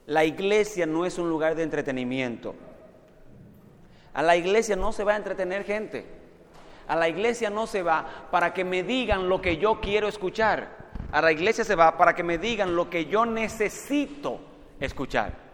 La 0.05 0.25
iglesia 0.25 0.85
no 0.85 1.05
es 1.05 1.17
un 1.17 1.29
lugar 1.29 1.55
de 1.55 1.63
entretenimiento. 1.63 2.53
A 4.13 4.21
la 4.21 4.35
iglesia 4.35 4.75
no 4.75 4.91
se 4.91 5.05
va 5.05 5.13
a 5.13 5.17
entretener 5.17 5.63
gente. 5.63 6.05
A 6.87 6.97
la 6.97 7.07
iglesia 7.07 7.49
no 7.49 7.65
se 7.65 7.81
va 7.81 8.27
para 8.29 8.53
que 8.53 8.65
me 8.65 8.83
digan 8.83 9.29
lo 9.29 9.41
que 9.41 9.57
yo 9.57 9.79
quiero 9.79 10.09
escuchar. 10.09 10.83
A 11.13 11.21
la 11.21 11.31
iglesia 11.31 11.63
se 11.63 11.75
va 11.75 11.97
para 11.97 12.13
que 12.13 12.23
me 12.23 12.37
digan 12.37 12.75
lo 12.75 12.89
que 12.89 13.05
yo 13.05 13.25
necesito 13.25 14.39
escuchar. 14.81 15.52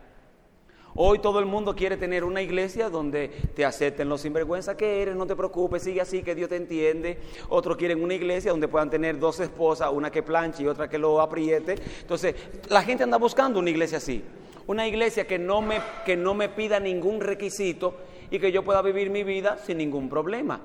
Hoy 1.02 1.20
todo 1.20 1.40
el 1.40 1.46
mundo 1.46 1.78
quiere 1.78 1.96
tener 1.96 2.26
una 2.26 2.42
iglesia 2.42 2.90
donde 2.90 3.30
te 3.56 3.64
acepten 3.64 4.10
los 4.10 4.20
sinvergüenza 4.20 4.76
que 4.76 5.02
eres, 5.02 5.16
no 5.16 5.26
te 5.26 5.34
preocupes, 5.34 5.84
sigue 5.84 6.02
así, 6.02 6.24
que 6.24 6.36
Dios 6.36 6.50
te 6.50 6.58
entiende. 6.58 7.18
Otros 7.48 7.78
quieren 7.78 8.04
una 8.04 8.16
iglesia 8.16 8.52
donde 8.52 8.68
puedan 8.68 8.90
tener 8.90 9.18
dos 9.18 9.40
esposas, 9.40 9.94
una 9.94 10.12
que 10.12 10.24
planche 10.24 10.64
y 10.64 10.68
otra 10.68 10.90
que 10.90 10.98
lo 10.98 11.22
apriete. 11.22 11.76
Entonces, 12.02 12.36
la 12.68 12.84
gente 12.84 13.06
anda 13.06 13.18
buscando 13.18 13.60
una 13.60 13.70
iglesia 13.70 14.00
así. 14.00 14.22
Una 14.68 14.90
iglesia 14.90 15.26
que 15.26 15.40
no 15.40 15.62
me, 15.62 15.80
que 16.06 16.18
no 16.18 16.34
me 16.34 16.50
pida 16.50 16.82
ningún 16.82 17.22
requisito 17.22 17.96
y 18.30 18.38
que 18.38 18.52
yo 18.52 18.66
pueda 18.66 18.82
vivir 18.82 19.10
mi 19.10 19.24
vida 19.24 19.58
sin 19.58 19.78
ningún 19.78 20.10
problema. 20.10 20.60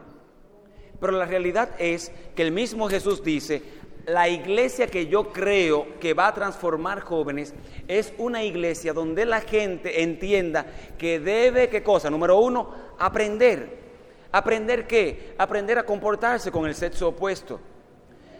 Pero 1.00 1.12
la 1.12 1.26
realidad 1.26 1.71
es 1.79 2.11
que 2.35 2.43
el 2.43 2.50
mismo 2.50 2.88
Jesús 2.88 3.23
dice, 3.23 3.62
la 4.06 4.28
iglesia 4.28 4.87
que 4.87 5.06
yo 5.06 5.32
creo 5.32 5.99
que 5.99 6.14
va 6.14 6.28
a 6.28 6.34
transformar 6.34 7.00
jóvenes 7.00 7.54
es 7.88 8.12
una 8.18 8.42
iglesia 8.42 8.92
donde 8.92 9.25
la 9.25 9.40
gente 9.40 10.02
entienda 10.02 10.66
que 10.99 11.18
debe, 11.20 11.68
¿qué 11.68 11.82
cosa? 11.82 12.11
Número 12.11 12.38
uno, 12.38 12.75
aprender. 12.99 13.82
¿Aprender 14.32 14.87
qué? 14.87 15.34
Aprender 15.38 15.78
a 15.78 15.87
comportarse 15.87 16.50
con 16.50 16.66
el 16.66 16.75
sexo 16.75 17.08
opuesto. 17.08 17.61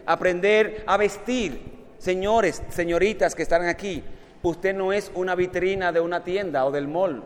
Aprender 0.05 0.83
a 0.85 0.97
vestir. 0.97 1.73
Señores, 1.97 2.61
señoritas 2.69 3.33
que 3.33 3.43
están 3.43 3.65
aquí, 3.65 4.03
usted 4.43 4.75
no 4.75 4.93
es 4.93 5.11
una 5.15 5.33
vitrina 5.33 5.91
de 5.91 6.01
una 6.01 6.23
tienda 6.23 6.65
o 6.65 6.71
del 6.71 6.87
mall. 6.87 7.23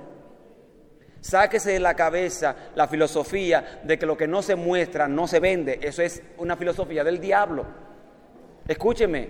Sáquese 1.19 1.71
de 1.71 1.79
la 1.79 1.95
cabeza 1.95 2.55
la 2.75 2.87
filosofía 2.87 3.81
de 3.83 3.99
que 3.99 4.05
lo 4.05 4.15
que 4.15 4.27
no 4.27 4.41
se 4.41 4.55
muestra 4.55 5.07
no 5.07 5.27
se 5.27 5.41
vende. 5.41 5.79
Eso 5.81 6.01
es 6.01 6.21
una 6.37 6.55
filosofía 6.55 7.03
del 7.03 7.19
diablo. 7.19 7.88
Escúcheme, 8.69 9.29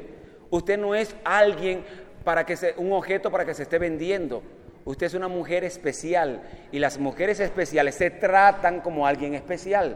usted 0.49 0.77
no 0.77 0.93
es 0.93 1.15
alguien 1.23 1.85
para 2.25 2.45
que 2.45 2.57
se, 2.57 2.73
un 2.75 2.91
objeto 2.91 3.31
para 3.31 3.45
que 3.45 3.53
se 3.53 3.63
esté 3.63 3.79
vendiendo. 3.79 4.43
Usted 4.83 5.05
es 5.05 5.13
una 5.13 5.29
mujer 5.29 5.63
especial 5.63 6.43
y 6.73 6.79
las 6.79 6.99
mujeres 6.99 7.39
especiales 7.39 7.95
se 7.95 8.11
tratan 8.11 8.81
como 8.81 9.07
alguien 9.07 9.35
especial. 9.35 9.95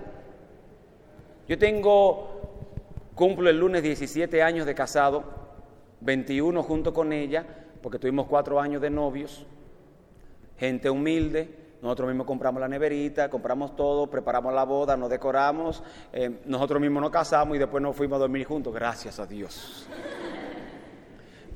Yo 1.46 1.58
tengo, 1.58 2.70
cumplo 3.16 3.50
el 3.50 3.60
lunes 3.60 3.84
17 3.84 4.42
años 4.42 4.66
de 4.66 4.76
casado, 4.76 5.26
21 6.00 6.64
junto 6.64 6.94
con 6.94 7.12
ella, 7.12 7.46
porque 7.82 8.00
tuvimos 8.00 8.28
cuatro 8.28 8.62
años 8.62 8.82
de 8.82 8.92
novios, 8.92 9.46
gente 10.58 10.90
humilde, 10.90 11.50
nosotros 11.84 12.08
mismos 12.08 12.26
compramos 12.26 12.62
la 12.62 12.70
neverita, 12.70 13.30
compramos 13.30 13.76
todo, 13.76 14.08
preparamos 14.08 14.54
la 14.54 14.64
boda, 14.64 14.96
nos 14.96 15.10
decoramos, 15.10 15.84
eh, 16.14 16.40
nosotros 16.46 16.80
mismos 16.80 17.02
nos 17.02 17.12
casamos 17.12 17.58
y 17.58 17.60
después 17.60 17.84
nos 17.84 17.94
fuimos 17.94 18.16
a 18.16 18.20
dormir 18.20 18.48
juntos, 18.48 18.74
gracias 18.74 19.20
a 19.20 19.26
Dios. 19.26 19.86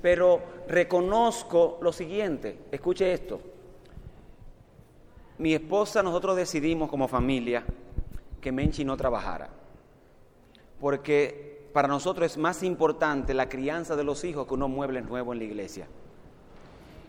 Pero 0.01 0.41
reconozco 0.67 1.79
lo 1.81 1.93
siguiente, 1.93 2.59
escuche 2.73 3.13
esto. 3.13 3.39
Mi 5.37 5.53
esposa, 5.53 6.03
nosotros 6.03 6.35
decidimos 6.35 6.89
como 6.89 7.07
familia 7.07 7.63
que 8.41 8.51
Menchi 8.51 8.83
no 8.83 8.97
trabajara, 8.97 9.47
porque 10.81 11.69
para 11.71 11.87
nosotros 11.87 12.29
es 12.29 12.37
más 12.37 12.63
importante 12.63 13.33
la 13.33 13.47
crianza 13.47 13.95
de 13.95 14.03
los 14.03 14.25
hijos 14.25 14.45
que 14.45 14.55
unos 14.55 14.69
muebles 14.69 15.05
nuevos 15.05 15.33
en 15.35 15.39
la 15.39 15.45
iglesia. 15.45 15.87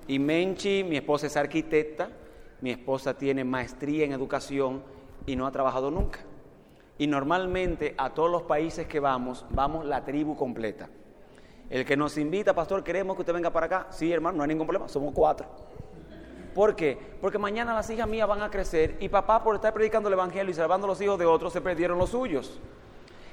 Y 0.06 0.20
Menchi, 0.20 0.84
mi 0.84 0.98
esposa 0.98 1.26
es 1.26 1.36
arquitecta, 1.36 2.10
mi 2.60 2.70
esposa 2.70 3.14
tiene 3.14 3.44
maestría 3.44 4.04
en 4.04 4.12
educación 4.12 4.82
y 5.26 5.36
no 5.36 5.46
ha 5.46 5.52
trabajado 5.52 5.90
nunca. 5.90 6.20
Y 6.98 7.06
normalmente 7.06 7.94
a 7.96 8.10
todos 8.10 8.30
los 8.30 8.42
países 8.42 8.86
que 8.86 8.98
vamos, 8.98 9.46
vamos 9.50 9.86
la 9.86 10.04
tribu 10.04 10.36
completa. 10.36 10.88
El 11.70 11.84
que 11.84 11.96
nos 11.96 12.16
invita, 12.18 12.54
pastor, 12.54 12.82
queremos 12.82 13.14
que 13.14 13.22
usted 13.22 13.34
venga 13.34 13.50
para 13.50 13.66
acá. 13.66 13.86
Sí, 13.90 14.12
hermano, 14.12 14.38
no 14.38 14.42
hay 14.42 14.48
ningún 14.48 14.66
problema, 14.66 14.88
somos 14.88 15.12
cuatro. 15.14 15.46
¿Por 16.54 16.74
qué? 16.74 16.98
Porque 17.20 17.38
mañana 17.38 17.74
las 17.74 17.88
hijas 17.90 18.08
mías 18.08 18.26
van 18.26 18.42
a 18.42 18.50
crecer 18.50 18.96
y 19.00 19.08
papá 19.08 19.44
por 19.44 19.54
estar 19.54 19.72
predicando 19.72 20.08
el 20.08 20.14
Evangelio 20.14 20.50
y 20.50 20.54
salvando 20.54 20.86
los 20.86 21.00
hijos 21.00 21.18
de 21.18 21.26
otros 21.26 21.52
se 21.52 21.60
perdieron 21.60 21.98
los 21.98 22.10
suyos. 22.10 22.58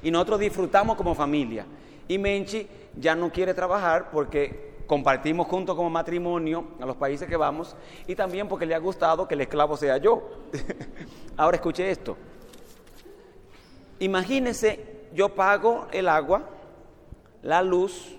Y 0.04 0.12
nosotros 0.12 0.40
disfrutamos 0.40 0.96
como 0.96 1.16
familia. 1.16 1.66
Y 2.08 2.20
Menchi 2.20 2.68
ya 2.96 3.16
no 3.16 3.32
quiere 3.32 3.56
trabajar 3.56 4.12
porque 4.12 4.75
compartimos 4.88 5.48
juntos 5.48 5.76
como 5.76 5.90
matrimonio 5.90 6.66
a 6.80 6.86
los 6.86 6.96
países 6.96 7.28
que 7.28 7.38
vamos 7.38 7.76
y 8.08 8.16
también 8.16 8.48
porque 8.48 8.66
le 8.66 8.76
ha 8.76 8.80
gustado 8.80 9.28
que 9.28 9.36
el 9.36 9.42
esclavo 9.42 9.78
sea 9.78 9.98
yo. 9.98 10.24
Ahora 11.38 11.58
escuche 11.58 11.90
esto. 11.90 12.18
Imagínese, 14.00 15.08
yo 15.14 15.30
pago 15.30 15.88
el 15.92 16.10
agua, 16.10 16.44
la 17.42 17.62
luz, 17.62 18.18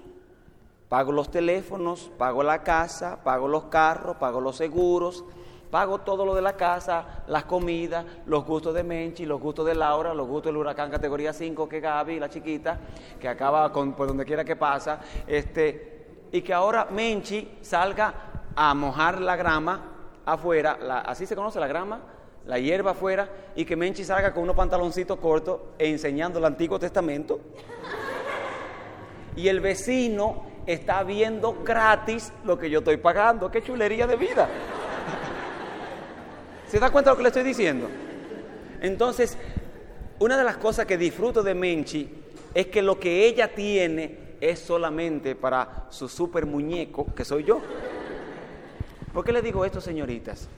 pago 0.88 1.12
los 1.12 1.30
teléfonos, 1.30 2.10
pago 2.16 2.42
la 2.42 2.62
casa, 2.62 3.22
pago 3.22 3.46
los 3.46 3.64
carros, 3.64 4.16
pago 4.16 4.40
los 4.40 4.56
seguros, 4.56 5.24
pago 5.70 5.98
todo 5.98 6.24
lo 6.24 6.34
de 6.34 6.42
la 6.42 6.56
casa, 6.56 7.24
las 7.26 7.44
comidas, 7.44 8.06
los 8.24 8.44
gustos 8.46 8.72
de 8.74 8.82
Menchi, 8.82 9.26
los 9.26 9.40
gustos 9.40 9.66
de 9.66 9.74
Laura, 9.74 10.14
los 10.14 10.26
gustos 10.26 10.50
del 10.50 10.56
huracán 10.56 10.90
categoría 10.90 11.32
5 11.32 11.68
que 11.68 11.80
Gaby, 11.80 12.18
la 12.18 12.30
chiquita, 12.30 12.78
que 13.20 13.28
acaba 13.28 13.70
con, 13.70 13.92
por 13.92 14.06
donde 14.06 14.24
quiera 14.24 14.44
que 14.44 14.56
pasa, 14.56 15.00
este, 15.26 15.95
y 16.32 16.42
que 16.42 16.52
ahora 16.52 16.88
Menchi 16.90 17.58
salga 17.60 18.14
a 18.54 18.74
mojar 18.74 19.20
la 19.20 19.36
grama 19.36 19.92
afuera, 20.24 20.78
así 21.06 21.26
se 21.26 21.36
conoce 21.36 21.60
la 21.60 21.66
grama, 21.66 22.00
la 22.46 22.58
hierba 22.58 22.92
afuera, 22.92 23.28
y 23.54 23.64
que 23.64 23.76
Menchi 23.76 24.04
salga 24.04 24.32
con 24.32 24.42
unos 24.44 24.56
pantaloncitos 24.56 25.18
cortos 25.18 25.60
enseñando 25.78 26.38
el 26.38 26.44
Antiguo 26.44 26.78
Testamento. 26.78 27.40
Y 29.36 29.48
el 29.48 29.60
vecino 29.60 30.46
está 30.66 31.02
viendo 31.04 31.62
gratis 31.62 32.32
lo 32.44 32.58
que 32.58 32.70
yo 32.70 32.80
estoy 32.80 32.96
pagando. 32.96 33.50
¡Qué 33.50 33.62
chulería 33.62 34.06
de 34.06 34.16
vida! 34.16 34.48
¿Se 36.66 36.80
da 36.80 36.90
cuenta 36.90 37.10
de 37.10 37.14
lo 37.14 37.16
que 37.18 37.22
le 37.22 37.28
estoy 37.28 37.44
diciendo? 37.44 37.88
Entonces, 38.80 39.36
una 40.18 40.36
de 40.36 40.44
las 40.44 40.56
cosas 40.56 40.86
que 40.86 40.96
disfruto 40.96 41.42
de 41.42 41.54
Menchi 41.54 42.10
es 42.54 42.66
que 42.68 42.82
lo 42.82 42.98
que 42.98 43.26
ella 43.26 43.54
tiene 43.54 44.25
es 44.40 44.58
solamente 44.58 45.34
para 45.34 45.86
su 45.90 46.08
super 46.08 46.46
muñeco, 46.46 47.06
que 47.14 47.24
soy 47.24 47.44
yo. 47.44 47.60
¿Por 49.12 49.24
qué 49.24 49.32
le 49.32 49.42
digo 49.42 49.64
esto, 49.64 49.80
señoritas? 49.80 50.48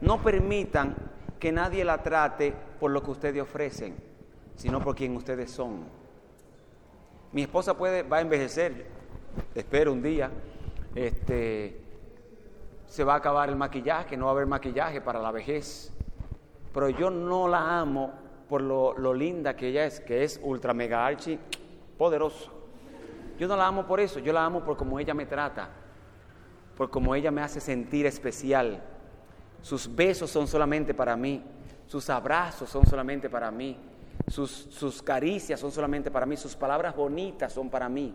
No 0.00 0.22
permitan 0.22 0.96
que 1.38 1.52
nadie 1.52 1.84
la 1.84 2.02
trate 2.02 2.54
por 2.80 2.90
lo 2.90 3.02
que 3.02 3.10
ustedes 3.10 3.42
ofrecen, 3.42 3.96
sino 4.56 4.80
por 4.80 4.94
quien 4.94 5.16
ustedes 5.16 5.50
son. 5.50 5.84
Mi 7.32 7.42
esposa 7.42 7.76
puede, 7.76 8.02
va 8.02 8.18
a 8.18 8.20
envejecer, 8.20 8.86
espero 9.54 9.92
un 9.92 10.02
día, 10.02 10.30
este, 10.94 11.80
se 12.86 13.04
va 13.04 13.14
a 13.14 13.16
acabar 13.16 13.48
el 13.48 13.56
maquillaje, 13.56 14.16
no 14.16 14.26
va 14.26 14.32
a 14.32 14.34
haber 14.34 14.46
maquillaje 14.46 15.00
para 15.00 15.20
la 15.20 15.30
vejez. 15.30 15.92
Pero 16.74 16.90
yo 16.90 17.10
no 17.10 17.48
la 17.48 17.80
amo 17.80 18.12
por 18.48 18.60
lo, 18.60 18.96
lo 18.98 19.14
linda 19.14 19.56
que 19.56 19.68
ella 19.68 19.86
es, 19.86 20.00
que 20.00 20.24
es 20.24 20.40
ultra 20.42 20.74
mega 20.74 21.06
archi 21.06 21.38
poderoso. 21.96 22.61
Yo 23.42 23.48
no 23.48 23.56
la 23.56 23.66
amo 23.66 23.84
por 23.84 23.98
eso, 23.98 24.20
yo 24.20 24.32
la 24.32 24.44
amo 24.44 24.62
por 24.62 24.76
cómo 24.76 25.00
ella 25.00 25.14
me 25.14 25.26
trata, 25.26 25.68
por 26.76 26.90
cómo 26.90 27.12
ella 27.12 27.32
me 27.32 27.40
hace 27.40 27.58
sentir 27.58 28.06
especial. 28.06 28.80
Sus 29.60 29.92
besos 29.92 30.30
son 30.30 30.46
solamente 30.46 30.94
para 30.94 31.16
mí, 31.16 31.42
sus 31.88 32.08
abrazos 32.08 32.70
son 32.70 32.86
solamente 32.86 33.28
para 33.28 33.50
mí, 33.50 33.76
sus, 34.28 34.68
sus 34.70 35.02
caricias 35.02 35.58
son 35.58 35.72
solamente 35.72 36.08
para 36.08 36.24
mí, 36.24 36.36
sus 36.36 36.54
palabras 36.54 36.94
bonitas 36.94 37.52
son 37.52 37.68
para 37.68 37.88
mí. 37.88 38.14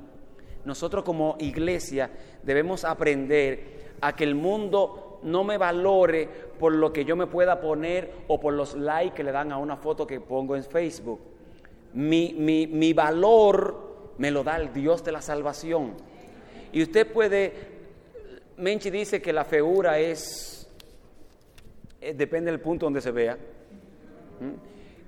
Nosotros 0.63 1.03
como 1.03 1.36
iglesia 1.39 2.10
debemos 2.41 2.86
aprender 2.86 3.96
a 4.00 4.15
que 4.15 4.24
el 4.24 4.34
mundo 4.34 5.19
no 5.24 5.43
me 5.43 5.57
valore 5.57 6.29
por 6.57 6.72
lo 6.72 6.93
que 6.93 7.03
yo 7.03 7.17
me 7.17 7.27
pueda 7.27 7.60
poner 7.60 8.13
o 8.29 8.39
por 8.39 8.53
los 8.53 8.75
likes 8.75 9.13
que 9.13 9.25
le 9.25 9.34
dan 9.34 9.51
a 9.51 9.57
una 9.57 9.75
foto 9.75 10.07
que 10.07 10.22
pongo 10.22 10.55
en 10.55 10.63
Facebook. 10.63 11.19
Mi, 11.91 12.34
mi, 12.34 12.65
mi 12.65 12.93
valor 12.93 13.76
me 14.17 14.31
lo 14.31 14.43
da 14.43 14.57
el 14.57 14.74
Dios 14.74 15.03
de 15.03 15.12
la 15.12 15.21
salvación. 15.21 15.93
Y 16.71 16.81
usted 16.81 17.12
puede, 17.12 17.53
Menchi 18.57 18.89
dice 18.89 19.21
que 19.21 19.33
la 19.33 19.45
feura 19.45 20.00
es, 20.00 20.67
eh, 22.01 22.13
depende 22.13 22.51
del 22.51 22.59
punto 22.59 22.86
donde 22.86 23.01
se 23.01 23.12
vea, 23.12 23.38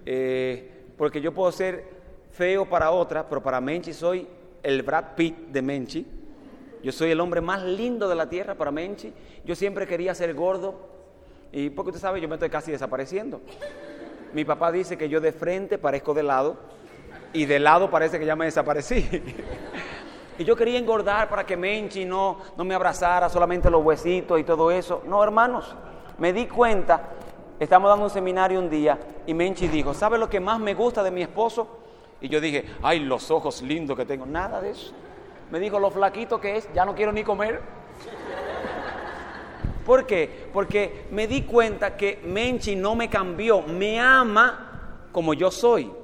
eh, 0.05 0.71
porque 0.97 1.21
yo 1.21 1.33
puedo 1.33 1.51
ser 1.51 1.83
feo 2.31 2.67
para 2.67 2.91
otra, 2.91 3.27
pero 3.27 3.41
para 3.41 3.59
Menchi 3.59 3.93
soy 3.93 4.27
el 4.63 4.83
Brad 4.83 5.15
Pitt 5.15 5.37
de 5.49 5.61
Menchi. 5.61 6.05
Yo 6.81 6.91
soy 6.93 7.11
el 7.11 7.19
hombre 7.19 7.41
más 7.41 7.63
lindo 7.63 8.07
de 8.07 8.15
la 8.15 8.29
tierra 8.29 8.55
para 8.55 8.71
Menchi. 8.71 9.13
Yo 9.43 9.55
siempre 9.55 9.85
quería 9.85 10.15
ser 10.15 10.33
gordo 10.33 10.87
y 11.51 11.69
porque 11.69 11.89
usted 11.89 12.01
sabe, 12.01 12.21
yo 12.21 12.29
me 12.29 12.35
estoy 12.35 12.49
casi 12.49 12.71
desapareciendo. 12.71 13.41
Mi 14.33 14.45
papá 14.45 14.71
dice 14.71 14.97
que 14.97 15.09
yo 15.09 15.19
de 15.19 15.31
frente 15.31 15.77
parezco 15.77 16.13
de 16.13 16.23
lado 16.23 16.57
y 17.33 17.45
de 17.45 17.59
lado 17.59 17.89
parece 17.89 18.19
que 18.19 18.25
ya 18.25 18.35
me 18.35 18.45
desaparecí. 18.45 19.09
Y 20.39 20.45
yo 20.45 20.55
quería 20.55 20.79
engordar 20.79 21.27
para 21.27 21.45
que 21.45 21.57
Menchi 21.57 22.05
no, 22.05 22.37
no 22.55 22.63
me 22.63 22.73
abrazara 22.73 23.27
solamente 23.27 23.69
los 23.69 23.83
huesitos 23.83 24.39
y 24.39 24.45
todo 24.45 24.71
eso. 24.71 25.03
No, 25.05 25.21
hermanos, 25.21 25.75
me 26.17 26.31
di 26.31 26.47
cuenta, 26.47 27.09
estamos 27.59 27.89
dando 27.89 28.05
un 28.05 28.09
seminario 28.09 28.57
un 28.57 28.69
día 28.69 28.97
y 29.27 29.33
Menchi 29.33 29.67
dijo, 29.67 29.93
¿sabe 29.93 30.17
lo 30.17 30.29
que 30.29 30.39
más 30.39 30.57
me 30.57 30.73
gusta 30.73 31.03
de 31.03 31.11
mi 31.11 31.23
esposo? 31.23 31.67
Y 32.21 32.29
yo 32.29 32.39
dije, 32.39 32.63
ay, 32.81 32.99
los 32.99 33.29
ojos 33.31 33.61
lindos 33.61 33.97
que 33.97 34.05
tengo. 34.05 34.25
Nada 34.25 34.61
de 34.61 34.71
eso. 34.71 34.93
Me 35.51 35.59
dijo, 35.59 35.77
lo 35.77 35.91
flaquito 35.91 36.39
que 36.39 36.55
es, 36.55 36.69
ya 36.73 36.85
no 36.85 36.95
quiero 36.95 37.11
ni 37.11 37.25
comer. 37.25 37.59
¿Por 39.85 40.05
qué? 40.05 40.47
Porque 40.53 41.07
me 41.11 41.27
di 41.27 41.41
cuenta 41.41 41.97
que 41.97 42.21
Menchi 42.23 42.77
no 42.77 42.95
me 42.95 43.09
cambió, 43.09 43.61
me 43.63 43.99
ama 43.99 45.09
como 45.11 45.33
yo 45.33 45.51
soy. 45.51 45.98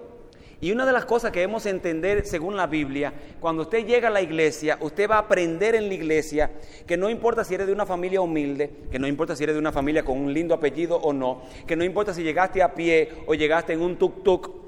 Y 0.61 0.71
una 0.71 0.85
de 0.85 0.93
las 0.93 1.05
cosas 1.05 1.31
que 1.31 1.39
debemos 1.41 1.65
entender 1.65 2.25
según 2.25 2.55
la 2.55 2.67
Biblia, 2.67 3.13
cuando 3.39 3.63
usted 3.63 3.85
llega 3.85 4.07
a 4.07 4.11
la 4.11 4.21
iglesia, 4.21 4.77
usted 4.81 5.09
va 5.09 5.15
a 5.15 5.19
aprender 5.19 5.75
en 5.75 5.87
la 5.87 5.93
iglesia 5.93 6.51
que 6.87 6.97
no 6.97 7.09
importa 7.09 7.43
si 7.43 7.55
eres 7.55 7.67
de 7.67 7.73
una 7.73 7.85
familia 7.85 8.21
humilde, 8.21 8.71
que 8.91 8.97
no 8.97 9.07
importa 9.07 9.35
si 9.35 9.43
eres 9.43 9.55
de 9.55 9.59
una 9.59 9.71
familia 9.71 10.05
con 10.05 10.17
un 10.17 10.33
lindo 10.33 10.55
apellido 10.55 10.97
o 10.97 11.11
no, 11.11 11.41
que 11.67 11.75
no 11.75 11.83
importa 11.83 12.13
si 12.13 12.23
llegaste 12.23 12.63
a 12.63 12.73
pie 12.73 13.09
o 13.27 13.33
llegaste 13.33 13.73
en 13.73 13.81
un 13.81 13.97
tuk-tuk, 13.97 14.65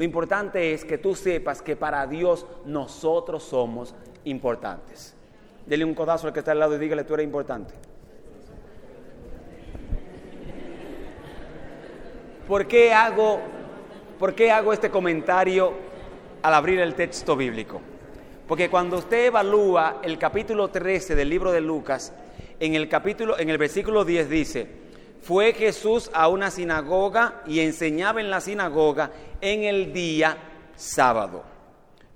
lo 0.00 0.04
importante 0.04 0.72
es 0.72 0.82
que 0.84 0.96
tú 0.96 1.14
sepas 1.14 1.60
que 1.60 1.76
para 1.76 2.06
Dios 2.06 2.46
nosotros 2.64 3.42
somos 3.42 3.94
importantes. 4.24 5.14
Dele 5.66 5.84
un 5.84 5.94
codazo 5.94 6.26
al 6.26 6.32
que 6.32 6.38
está 6.38 6.52
al 6.52 6.58
lado 6.58 6.74
y 6.74 6.78
dígale, 6.78 7.04
tú 7.04 7.12
eres 7.12 7.24
importante. 7.24 7.74
¿Por 12.48 12.66
qué 12.66 12.92
hago, 12.94 13.40
por 14.20 14.34
qué 14.34 14.50
hago 14.50 14.74
este 14.74 14.90
comentario 14.90 15.72
al 16.42 16.52
abrir 16.52 16.78
el 16.80 16.94
texto 16.94 17.34
bíblico? 17.36 17.80
Porque 18.46 18.68
cuando 18.68 18.98
usted 18.98 19.28
evalúa 19.28 20.00
el 20.02 20.18
capítulo 20.18 20.68
13 20.68 21.14
del 21.14 21.30
libro 21.30 21.50
de 21.50 21.62
Lucas, 21.62 22.12
en 22.60 22.74
el 22.74 22.86
capítulo 22.86 23.38
en 23.38 23.48
el 23.48 23.56
versículo 23.56 24.04
10 24.04 24.28
dice, 24.28 24.66
fue 25.22 25.54
Jesús 25.54 26.10
a 26.12 26.28
una 26.28 26.50
sinagoga 26.50 27.42
y 27.46 27.60
enseñaba 27.60 28.20
en 28.20 28.28
la 28.28 28.42
sinagoga 28.42 29.10
en 29.40 29.64
el 29.64 29.90
día 29.94 30.36
sábado. 30.76 31.42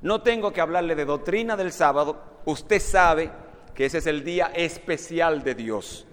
No 0.02 0.20
tengo 0.20 0.52
que 0.52 0.60
hablarle 0.60 0.94
de 0.94 1.06
doctrina 1.06 1.56
del 1.56 1.72
sábado, 1.72 2.22
usted 2.44 2.80
sabe 2.80 3.30
que 3.74 3.86
ese 3.86 3.96
es 3.98 4.06
el 4.06 4.22
día 4.22 4.52
especial 4.54 5.42
de 5.42 5.54
Dios 5.54 6.06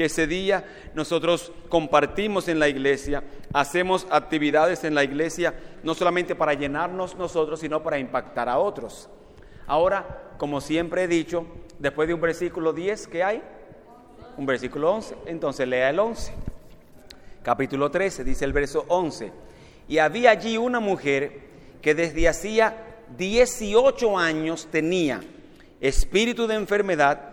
que 0.00 0.06
ese 0.06 0.26
día 0.26 0.64
nosotros 0.94 1.52
compartimos 1.68 2.48
en 2.48 2.58
la 2.58 2.70
iglesia, 2.70 3.22
hacemos 3.52 4.06
actividades 4.10 4.82
en 4.84 4.94
la 4.94 5.04
iglesia, 5.04 5.52
no 5.82 5.92
solamente 5.92 6.34
para 6.34 6.54
llenarnos 6.54 7.16
nosotros, 7.16 7.60
sino 7.60 7.82
para 7.82 7.98
impactar 7.98 8.48
a 8.48 8.56
otros. 8.56 9.10
Ahora, 9.66 10.32
como 10.38 10.62
siempre 10.62 11.02
he 11.02 11.06
dicho, 11.06 11.44
después 11.78 12.08
de 12.08 12.14
un 12.14 12.20
versículo 12.22 12.72
10, 12.72 13.08
¿qué 13.08 13.22
hay? 13.22 13.42
Un 14.38 14.46
versículo 14.46 14.90
11. 14.90 15.16
Entonces 15.26 15.68
lea 15.68 15.90
el 15.90 15.98
11. 15.98 16.32
Capítulo 17.42 17.90
13, 17.90 18.24
dice 18.24 18.46
el 18.46 18.54
verso 18.54 18.86
11. 18.88 19.30
Y 19.86 19.98
había 19.98 20.30
allí 20.30 20.56
una 20.56 20.80
mujer 20.80 21.42
que 21.82 21.94
desde 21.94 22.26
hacía 22.26 23.02
18 23.18 24.18
años 24.18 24.66
tenía 24.70 25.20
espíritu 25.78 26.46
de 26.46 26.54
enfermedad, 26.54 27.32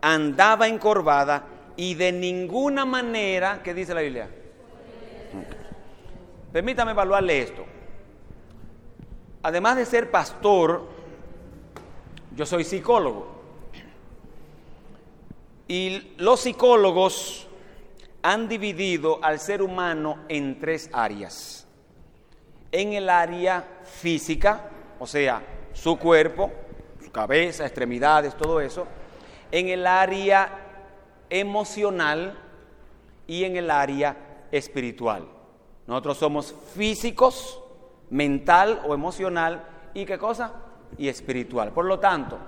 andaba 0.00 0.68
encorvada 0.68 1.48
y 1.76 1.94
de 1.94 2.12
ninguna 2.12 2.84
manera, 2.84 3.62
¿qué 3.62 3.74
dice 3.74 3.94
la 3.94 4.00
Biblia? 4.00 4.28
Permítame 6.52 6.92
evaluarle 6.92 7.40
esto. 7.40 7.64
Además 9.42 9.76
de 9.76 9.84
ser 9.84 10.10
pastor, 10.10 10.88
yo 12.34 12.46
soy 12.46 12.64
psicólogo. 12.64 13.34
Y 15.66 16.14
los 16.18 16.40
psicólogos 16.40 17.48
han 18.22 18.48
dividido 18.48 19.18
al 19.22 19.40
ser 19.40 19.62
humano 19.62 20.20
en 20.28 20.58
tres 20.60 20.88
áreas. 20.92 21.66
En 22.70 22.92
el 22.92 23.10
área 23.10 23.82
física, 23.84 24.70
o 24.98 25.06
sea, 25.06 25.42
su 25.72 25.98
cuerpo, 25.98 26.52
su 27.04 27.10
cabeza, 27.10 27.64
extremidades, 27.64 28.36
todo 28.36 28.60
eso. 28.60 28.86
En 29.50 29.68
el 29.68 29.86
área 29.86 30.63
emocional 31.40 32.38
y 33.26 33.42
en 33.42 33.56
el 33.56 33.70
área 33.70 34.46
espiritual. 34.52 35.26
Nosotros 35.86 36.16
somos 36.16 36.54
físicos, 36.74 37.60
mental 38.10 38.82
o 38.86 38.94
emocional 38.94 39.64
y 39.94 40.04
qué 40.06 40.16
cosa? 40.16 40.52
Y 40.96 41.08
espiritual. 41.08 41.72
Por 41.72 41.86
lo 41.86 41.98
tanto, 41.98 42.38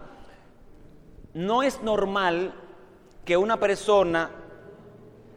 no 1.35 1.65
es 1.65 1.83
normal 1.83 2.55
que 3.25 3.37
una 3.37 3.59
persona 3.59 4.31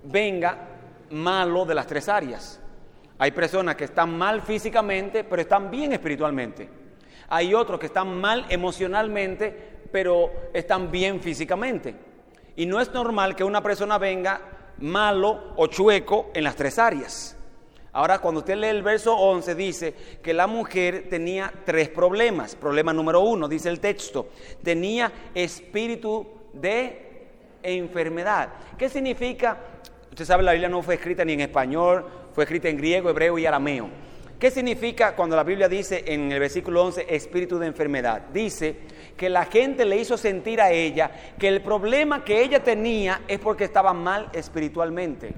venga 0.04 0.68
malo 1.10 1.66
de 1.66 1.74
las 1.74 1.88
tres 1.88 2.08
áreas. 2.08 2.62
Hay 3.18 3.32
personas 3.32 3.76
que 3.76 3.86
están 3.86 4.16
mal 4.16 4.42
físicamente, 4.42 5.24
pero 5.24 5.42
están 5.42 5.72
bien 5.72 5.92
espiritualmente. 5.92 6.70
Hay 7.30 7.54
otros 7.56 7.80
que 7.80 7.88
están 7.88 8.16
mal 8.16 8.46
emocionalmente, 8.50 9.82
pero 9.92 10.32
están 10.54 10.92
bien 10.92 11.20
físicamente. 11.20 12.09
Y 12.60 12.66
no 12.66 12.82
es 12.82 12.92
normal 12.92 13.38
que 13.38 13.46
una 13.46 13.64
persona 13.64 13.98
venga 13.98 14.42
malo 14.80 15.54
o 15.56 15.68
chueco 15.68 16.30
en 16.34 16.44
las 16.44 16.58
tres 16.58 16.78
áreas. 16.78 17.38
Ahora, 17.94 18.20
cuando 18.20 18.40
usted 18.40 18.58
lee 18.58 18.68
el 18.68 18.84
verso 18.84 19.16
11, 19.16 19.56
dice 19.56 19.94
que 20.22 20.34
la 20.34 20.46
mujer 20.46 21.08
tenía 21.10 21.54
tres 21.64 21.88
problemas. 21.88 22.58
Problema 22.58 22.92
número 22.92 23.22
uno, 23.22 23.48
dice 23.48 23.70
el 23.70 23.80
texto, 23.80 24.28
tenía 24.62 25.10
espíritu 25.34 26.28
de 26.52 27.30
enfermedad. 27.64 28.50
¿Qué 28.78 28.90
significa? 28.90 29.58
Usted 30.10 30.26
sabe, 30.26 30.44
la 30.44 30.52
Biblia 30.52 30.68
no 30.68 30.82
fue 30.82 30.96
escrita 30.96 31.24
ni 31.24 31.32
en 31.32 31.40
español, 31.40 32.04
fue 32.34 32.44
escrita 32.44 32.68
en 32.68 32.76
griego, 32.76 33.10
hebreo 33.10 33.40
y 33.40 33.46
arameo. 33.46 33.90
¿Qué 34.38 34.52
significa 34.52 35.16
cuando 35.16 35.38
la 35.38 35.44
Biblia 35.44 35.70
dice 35.70 36.04
en 36.08 36.30
el 36.30 36.40
versículo 36.40 36.84
11 36.84 37.06
espíritu 37.08 37.58
de 37.58 37.68
enfermedad? 37.68 38.22
Dice 38.34 38.76
que 39.20 39.30
la 39.30 39.44
gente 39.44 39.84
le 39.84 39.98
hizo 39.98 40.16
sentir 40.16 40.62
a 40.62 40.72
ella 40.72 41.12
que 41.38 41.50
el 41.50 41.62
problema 41.62 42.24
que 42.24 42.42
ella 42.42 42.64
tenía 42.64 43.24
es 43.28 43.38
porque 43.38 43.66
estaba 43.66 43.92
mal 43.92 44.30
espiritualmente. 44.32 45.34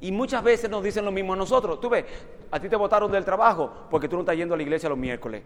Y 0.00 0.10
muchas 0.10 0.42
veces 0.42 0.70
nos 0.70 0.82
dicen 0.82 1.04
lo 1.04 1.12
mismo 1.12 1.34
a 1.34 1.36
nosotros. 1.36 1.78
Tú 1.82 1.90
ves, 1.90 2.06
a 2.50 2.58
ti 2.58 2.70
te 2.70 2.76
votaron 2.76 3.12
del 3.12 3.26
trabajo 3.26 3.70
porque 3.90 4.08
tú 4.08 4.16
no 4.16 4.22
estás 4.22 4.38
yendo 4.38 4.54
a 4.54 4.56
la 4.56 4.62
iglesia 4.62 4.88
los 4.88 4.96
miércoles. 4.96 5.42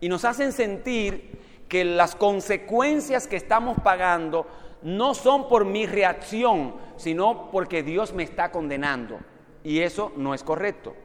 Y 0.00 0.08
nos 0.08 0.24
hacen 0.24 0.52
sentir 0.52 1.38
que 1.68 1.84
las 1.84 2.16
consecuencias 2.16 3.26
que 3.26 3.36
estamos 3.36 3.76
pagando 3.84 4.46
no 4.80 5.12
son 5.12 5.50
por 5.50 5.66
mi 5.66 5.84
reacción, 5.84 6.76
sino 6.96 7.50
porque 7.50 7.82
Dios 7.82 8.14
me 8.14 8.22
está 8.22 8.50
condenando. 8.50 9.18
Y 9.62 9.80
eso 9.80 10.12
no 10.16 10.32
es 10.32 10.42
correcto. 10.42 10.96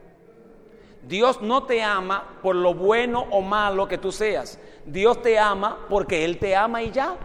Dios 1.08 1.40
no 1.40 1.62
te 1.64 1.82
ama 1.82 2.38
por 2.42 2.54
lo 2.54 2.74
bueno 2.74 3.24
o 3.30 3.40
malo 3.40 3.88
que 3.88 3.96
tú 3.96 4.12
seas. 4.12 4.60
Dios 4.84 5.22
te 5.22 5.38
ama 5.38 5.86
porque 5.88 6.22
Él 6.24 6.38
te 6.38 6.54
ama 6.54 6.82
y 6.82 6.90
ya. 6.90 7.16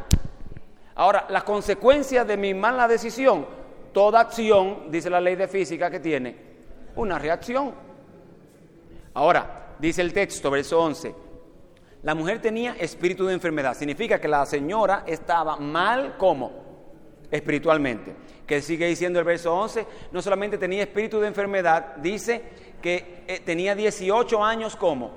Ahora, 0.95 1.25
las 1.29 1.43
consecuencias 1.43 2.25
de 2.25 2.37
mi 2.37 2.53
mala 2.53 2.87
decisión, 2.87 3.45
toda 3.91 4.21
acción, 4.21 4.89
dice 4.89 5.09
la 5.09 5.19
ley 5.19 5.35
de 5.35 5.49
física, 5.49 5.91
que 5.91 5.99
tiene 5.99 6.35
una 6.95 7.19
reacción. 7.19 7.73
Ahora, 9.15 9.75
dice 9.79 10.01
el 10.01 10.13
texto, 10.13 10.49
verso 10.49 10.81
11, 10.81 11.13
la 12.03 12.15
mujer 12.15 12.41
tenía 12.41 12.75
espíritu 12.79 13.25
de 13.25 13.33
enfermedad. 13.33 13.75
Significa 13.75 14.19
que 14.19 14.29
la 14.29 14.45
señora 14.45 15.03
estaba 15.05 15.57
mal 15.57 16.15
como 16.17 16.63
espiritualmente. 17.29 18.15
Que 18.47 18.61
sigue 18.61 18.87
diciendo 18.87 19.19
el 19.19 19.25
verso 19.25 19.53
11, 19.53 19.85
no 20.11 20.21
solamente 20.21 20.57
tenía 20.57 20.83
espíritu 20.83 21.19
de 21.19 21.27
enfermedad, 21.27 21.95
dice 21.97 22.43
que 22.83 23.23
eh, 23.27 23.39
tenía 23.39 23.75
18 23.75 24.43
años 24.43 24.75
como 24.75 25.11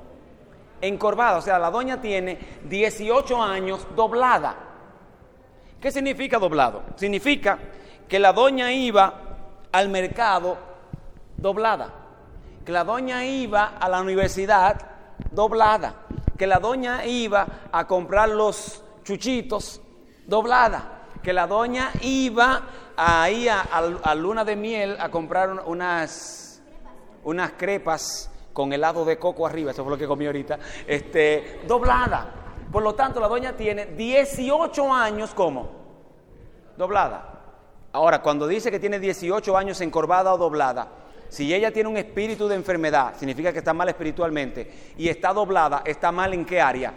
encorvada, 0.81 1.39
o 1.39 1.43
sea, 1.43 1.59
la 1.59 1.69
doña 1.69 2.01
tiene 2.01 2.39
18 2.65 3.43
años 3.43 3.85
doblada. 3.97 4.55
¿Qué 5.81 5.91
significa 5.91 6.39
doblado? 6.39 6.85
Significa 6.95 7.59
que 8.09 8.21
la 8.21 8.33
doña 8.33 8.73
iba 8.73 9.13
al 9.73 9.89
mercado 9.89 10.57
doblada, 11.37 11.93
que 12.65 12.71
la 12.71 12.85
doña 12.85 13.25
iba 13.25 13.77
a 13.81 13.89
la 13.89 14.01
universidad 14.01 14.81
doblada, 15.33 16.07
que 16.39 16.47
la 16.47 16.61
doña 16.61 17.05
iba 17.05 17.47
a 17.73 17.85
comprar 17.89 18.29
los 18.29 18.81
chuchitos 19.03 19.81
doblada, 20.25 21.03
que 21.21 21.33
la 21.33 21.49
doña 21.49 21.91
iba 22.03 22.63
ahí 22.97 23.49
a, 23.49 23.63
a 23.63 24.15
luna 24.15 24.45
de 24.45 24.55
miel 24.55 24.97
a 25.01 25.09
comprar 25.09 25.51
unas 25.67 26.46
unas 27.27 27.53
crepas 27.53 28.31
con 28.53 28.73
helado 28.73 29.05
de 29.05 29.19
coco 29.19 29.47
arriba, 29.47 29.73
eso 29.73 29.83
fue 29.83 29.93
lo 29.93 29.99
que 29.99 30.07
comí 30.07 30.27
ahorita, 30.27 30.59
este, 30.87 31.61
doblada. 31.67 32.33
Por 32.73 32.83
lo 32.83 32.95
tanto, 32.95 33.21
la 33.21 33.29
doña 33.29 33.53
tiene 33.53 33.87
18 33.87 34.93
años 34.93 35.35
como 35.35 35.69
doblada. 36.77 37.33
Ahora, 37.93 38.23
cuando 38.23 38.47
dice 38.47 38.71
que 38.71 38.79
tiene 38.79 38.99
18 38.99 39.57
años 39.57 39.81
encorvada 39.81 40.33
o 40.33 40.39
doblada, 40.39 41.03
Si 41.29 41.53
ella 41.53 41.73
tiene 41.73 41.89
un 41.89 41.97
espíritu 41.97 42.47
de 42.47 42.55
enfermedad, 42.55 43.17
significa 43.19 43.53
que 43.53 43.59
está 43.59 43.75
mal 43.75 43.89
espiritualmente. 43.89 44.93
Y 44.97 45.09
está 45.09 45.33
doblada, 45.33 45.83
¿está 45.85 46.12
mal 46.12 46.33
en 46.33 46.45
qué 46.45 46.61
área? 46.61 46.95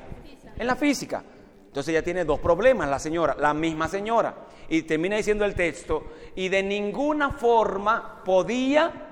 En 0.56 0.68
la 0.68 0.76
física. 0.76 1.24
Entonces 1.65 1.92
ella 1.92 2.04
tiene 2.04 2.26
dos 2.26 2.39
problemas, 2.39 2.88
la 2.88 3.00
señora, 3.00 3.36
la 3.39 3.56
misma 3.56 3.88
señora. 3.88 4.36
Y 4.70 4.84
termina 4.84 5.15
diciendo 5.15 5.46
el 5.46 5.56
texto, 5.56 6.12
y 6.36 6.48
de 6.48 6.62
ninguna 6.62 7.32
forma 7.32 8.22
podía... 8.24 9.09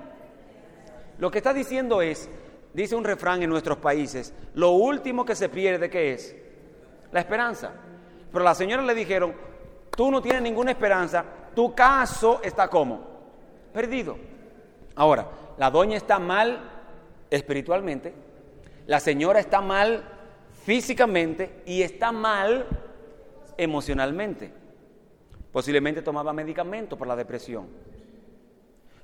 Lo 1.18 1.30
que 1.30 1.38
está 1.38 1.52
diciendo 1.52 2.00
es, 2.00 2.28
dice 2.72 2.94
un 2.94 3.04
refrán 3.04 3.42
en 3.42 3.50
nuestros 3.50 3.78
países, 3.78 4.32
lo 4.54 4.70
último 4.70 5.24
que 5.24 5.34
se 5.34 5.48
pierde, 5.48 5.90
¿qué 5.90 6.12
es? 6.12 6.34
La 7.12 7.20
esperanza. 7.20 7.72
Pero 8.30 8.42
a 8.42 8.44
la 8.44 8.54
señora 8.54 8.82
le 8.82 8.94
dijeron, 8.94 9.34
tú 9.96 10.10
no 10.10 10.22
tienes 10.22 10.42
ninguna 10.42 10.70
esperanza, 10.70 11.24
tu 11.54 11.74
caso 11.74 12.40
está 12.42 12.68
como 12.68 13.04
perdido. 13.72 14.16
Ahora, 14.94 15.28
la 15.56 15.70
doña 15.70 15.96
está 15.96 16.18
mal 16.18 16.60
espiritualmente, 17.30 18.12
la 18.86 19.00
señora 19.00 19.40
está 19.40 19.60
mal 19.60 20.04
físicamente 20.64 21.62
y 21.66 21.82
está 21.82 22.12
mal 22.12 22.66
emocionalmente. 23.56 24.52
Posiblemente 25.52 26.02
tomaba 26.02 26.32
medicamentos 26.32 26.98
por 26.98 27.08
la 27.08 27.16
depresión. 27.16 27.66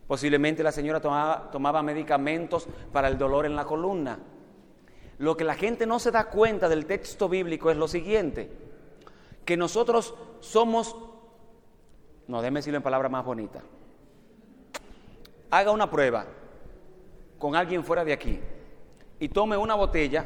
Posiblemente 0.06 0.62
la 0.62 0.72
señora 0.72 1.00
tomaba, 1.00 1.50
tomaba, 1.50 1.82
medicamentos 1.82 2.68
para 2.92 3.08
el 3.08 3.16
dolor 3.16 3.46
en 3.46 3.56
la 3.56 3.64
columna. 3.64 4.18
Lo 5.18 5.36
que 5.36 5.44
la 5.44 5.54
gente 5.54 5.86
no 5.86 5.98
se 5.98 6.10
da 6.10 6.26
cuenta 6.30 6.68
del 6.68 6.86
texto 6.86 7.28
bíblico 7.28 7.70
es 7.70 7.76
lo 7.76 7.88
siguiente, 7.88 8.50
que 9.44 9.56
nosotros 9.56 10.14
somos 10.40 10.96
no, 12.26 12.40
déjeme 12.40 12.60
decirlo 12.60 12.78
en 12.78 12.82
palabras 12.82 13.10
más 13.10 13.24
bonitas. 13.24 13.62
Haga 15.50 15.70
una 15.70 15.90
prueba 15.90 16.26
con 17.38 17.54
alguien 17.54 17.84
fuera 17.84 18.04
de 18.04 18.12
aquí 18.12 18.40
y 19.20 19.28
tome 19.28 19.56
una 19.56 19.74
botella 19.74 20.24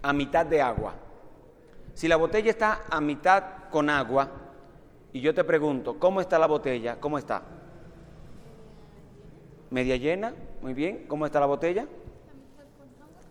a 0.00 0.12
mitad 0.12 0.46
de 0.46 0.62
agua. 0.62 0.94
Si 1.94 2.06
la 2.06 2.16
botella 2.16 2.50
está 2.50 2.82
a 2.88 3.00
mitad 3.00 3.68
con 3.70 3.90
agua 3.90 4.30
y 5.18 5.20
yo 5.20 5.34
te 5.34 5.42
pregunto, 5.42 5.98
¿cómo 5.98 6.20
está 6.20 6.38
la 6.38 6.46
botella? 6.46 7.00
¿Cómo 7.00 7.18
está? 7.18 7.42
¿Media 9.68 9.96
llena? 9.96 10.32
Muy 10.62 10.74
bien. 10.74 11.08
¿Cómo 11.08 11.26
está 11.26 11.40
la 11.40 11.46
botella? 11.46 11.88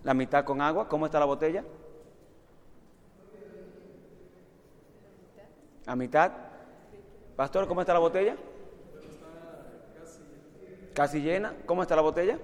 La 0.03 0.13
mitad 0.13 0.43
con 0.43 0.59
agua. 0.59 0.89
¿Cómo 0.89 1.05
está 1.05 1.17
la 1.17 1.25
botella? 1.25 1.63
¿A 5.85 5.95
mitad? 5.95 6.33
Pastor, 7.37 7.69
¿cómo 7.69 7.79
está 7.79 7.93
la 7.93 7.99
botella? 7.99 8.35
Casi 10.93 11.21
llena. 11.21 11.55
¿Cómo 11.65 11.83
está 11.83 11.95
la 11.95 12.01
botella? 12.01 12.37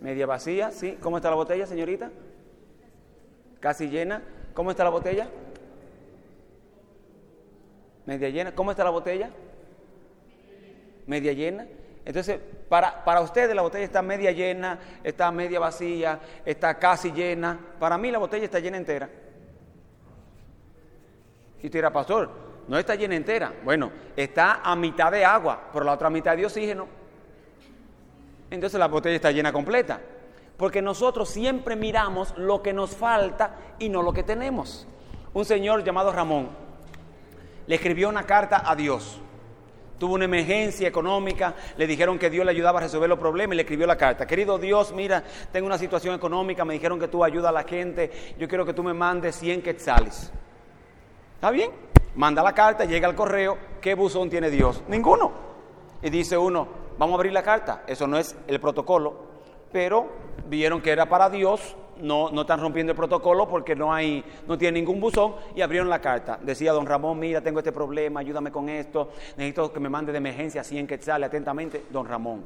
Media 0.00 0.24
vacía, 0.24 0.70
sí. 0.70 0.96
¿Cómo 1.02 1.18
está 1.18 1.28
la 1.28 1.36
botella, 1.36 1.66
señorita? 1.66 2.10
Casi 3.60 3.90
llena. 3.90 4.22
¿Cómo 4.58 4.72
está 4.72 4.82
la 4.82 4.90
botella? 4.90 5.28
Media 8.06 8.28
llena. 8.28 8.52
¿Cómo 8.56 8.72
está 8.72 8.82
la 8.82 8.90
botella? 8.90 9.30
Media 11.06 11.32
llena. 11.32 11.64
Entonces, 12.04 12.40
para, 12.68 13.04
para 13.04 13.20
ustedes 13.20 13.54
la 13.54 13.62
botella 13.62 13.84
está 13.84 14.02
media 14.02 14.32
llena, 14.32 14.80
está 15.04 15.30
media 15.30 15.60
vacía, 15.60 16.18
está 16.44 16.76
casi 16.76 17.12
llena. 17.12 17.56
Para 17.78 17.96
mí 17.98 18.10
la 18.10 18.18
botella 18.18 18.46
está 18.46 18.58
llena 18.58 18.78
entera. 18.78 19.08
Y 21.62 21.66
usted 21.66 21.92
pastor, 21.92 22.28
no 22.66 22.76
está 22.76 22.96
llena 22.96 23.14
entera. 23.14 23.52
Bueno, 23.62 23.92
está 24.16 24.54
a 24.64 24.74
mitad 24.74 25.12
de 25.12 25.24
agua, 25.24 25.68
pero 25.72 25.84
la 25.84 25.92
otra 25.92 26.10
mitad 26.10 26.36
de 26.36 26.46
oxígeno. 26.46 26.88
Entonces 28.50 28.80
la 28.80 28.88
botella 28.88 29.14
está 29.14 29.30
llena 29.30 29.52
completa. 29.52 30.00
Porque 30.58 30.82
nosotros 30.82 31.30
siempre 31.30 31.74
miramos 31.74 32.36
lo 32.36 32.60
que 32.60 32.74
nos 32.74 32.94
falta 32.94 33.56
y 33.78 33.88
no 33.88 34.02
lo 34.02 34.12
que 34.12 34.22
tenemos. 34.22 34.86
Un 35.32 35.46
señor 35.46 35.82
llamado 35.82 36.12
Ramón 36.12 36.50
le 37.66 37.74
escribió 37.74 38.10
una 38.10 38.24
carta 38.24 38.62
a 38.70 38.76
Dios 38.76 39.22
tuvo 39.98 40.14
una 40.14 40.24
emergencia 40.24 40.88
económica, 40.88 41.54
le 41.76 41.86
dijeron 41.86 42.18
que 42.18 42.30
Dios 42.30 42.44
le 42.44 42.52
ayudaba 42.52 42.78
a 42.78 42.82
resolver 42.82 43.08
los 43.08 43.18
problemas 43.18 43.54
y 43.54 43.56
le 43.56 43.62
escribió 43.62 43.86
la 43.86 43.96
carta. 43.96 44.26
Querido 44.26 44.58
Dios, 44.58 44.92
mira, 44.92 45.22
tengo 45.52 45.66
una 45.66 45.78
situación 45.78 46.14
económica, 46.14 46.64
me 46.64 46.74
dijeron 46.74 46.98
que 46.98 47.08
tú 47.08 47.24
ayudas 47.24 47.50
a 47.50 47.52
la 47.52 47.64
gente, 47.64 48.34
yo 48.38 48.48
quiero 48.48 48.64
que 48.64 48.72
tú 48.72 48.82
me 48.82 48.94
mandes 48.94 49.36
100 49.36 49.62
quetzales. 49.62 50.32
¿Está 51.34 51.50
bien? 51.50 51.70
Manda 52.14 52.42
la 52.42 52.54
carta, 52.54 52.84
llega 52.84 53.08
al 53.08 53.14
correo, 53.14 53.58
¿qué 53.80 53.94
buzón 53.94 54.30
tiene 54.30 54.50
Dios? 54.50 54.82
Ninguno. 54.88 55.32
Y 56.02 56.10
dice 56.10 56.38
uno, 56.38 56.68
vamos 56.96 57.14
a 57.14 57.16
abrir 57.16 57.32
la 57.32 57.42
carta, 57.42 57.82
eso 57.86 58.06
no 58.06 58.18
es 58.18 58.36
el 58.46 58.60
protocolo, 58.60 59.26
pero 59.72 60.08
vieron 60.48 60.80
que 60.80 60.90
era 60.90 61.08
para 61.08 61.28
Dios, 61.30 61.76
no, 62.00 62.30
no 62.30 62.42
están 62.42 62.60
rompiendo 62.60 62.92
el 62.92 62.96
protocolo 62.96 63.48
porque 63.48 63.74
no 63.74 63.92
hay, 63.92 64.24
no 64.46 64.56
tiene 64.56 64.80
ningún 64.80 65.00
buzón 65.00 65.34
y 65.54 65.60
abrieron 65.60 65.88
la 65.88 66.00
carta. 66.00 66.38
Decía 66.42 66.72
don 66.72 66.86
Ramón, 66.86 67.18
mira, 67.18 67.40
tengo 67.40 67.58
este 67.58 67.72
problema, 67.72 68.20
ayúdame 68.20 68.50
con 68.50 68.68
esto, 68.68 69.10
necesito 69.36 69.72
que 69.72 69.80
me 69.80 69.88
mande 69.88 70.12
de 70.12 70.18
emergencia 70.18 70.62
100 70.62 70.86
quetzales, 70.86 71.28
atentamente, 71.28 71.84
don 71.90 72.06
Ramón. 72.06 72.44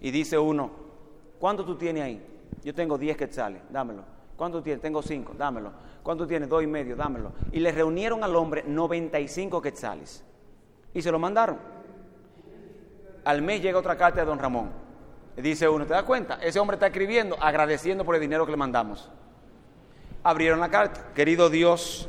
Y 0.00 0.10
dice 0.10 0.38
uno, 0.38 0.70
¿cuánto 1.38 1.64
tú 1.64 1.76
tienes 1.76 2.02
ahí? 2.02 2.22
Yo 2.62 2.74
tengo 2.74 2.98
10 2.98 3.16
quetzales, 3.16 3.62
dámelo. 3.70 4.16
¿Cuánto 4.36 4.62
tienes? 4.62 4.82
Tengo 4.82 5.02
5, 5.02 5.34
dámelo. 5.36 5.72
¿Cuánto 6.02 6.26
tienes? 6.26 6.48
Dos 6.48 6.62
y 6.62 6.66
medio, 6.66 6.94
dámelo. 6.94 7.32
Y 7.52 7.60
le 7.60 7.72
reunieron 7.72 8.22
al 8.22 8.36
hombre 8.36 8.62
95 8.66 9.62
quetzales. 9.62 10.22
Y 10.92 11.00
se 11.00 11.10
lo 11.10 11.18
mandaron. 11.18 11.58
Al 13.24 13.42
mes 13.42 13.62
llega 13.62 13.78
otra 13.78 13.96
carta 13.96 14.20
de 14.20 14.26
don 14.26 14.38
Ramón. 14.38 14.85
Dice 15.36 15.68
uno, 15.68 15.84
¿te 15.84 15.92
das 15.92 16.04
cuenta? 16.04 16.38
Ese 16.42 16.58
hombre 16.58 16.76
está 16.76 16.86
escribiendo 16.86 17.36
agradeciendo 17.40 18.04
por 18.04 18.14
el 18.14 18.20
dinero 18.20 18.46
que 18.46 18.52
le 18.52 18.56
mandamos. 18.56 19.10
Abrieron 20.22 20.60
la 20.60 20.70
carta. 20.70 21.12
Querido 21.14 21.50
Dios, 21.50 22.08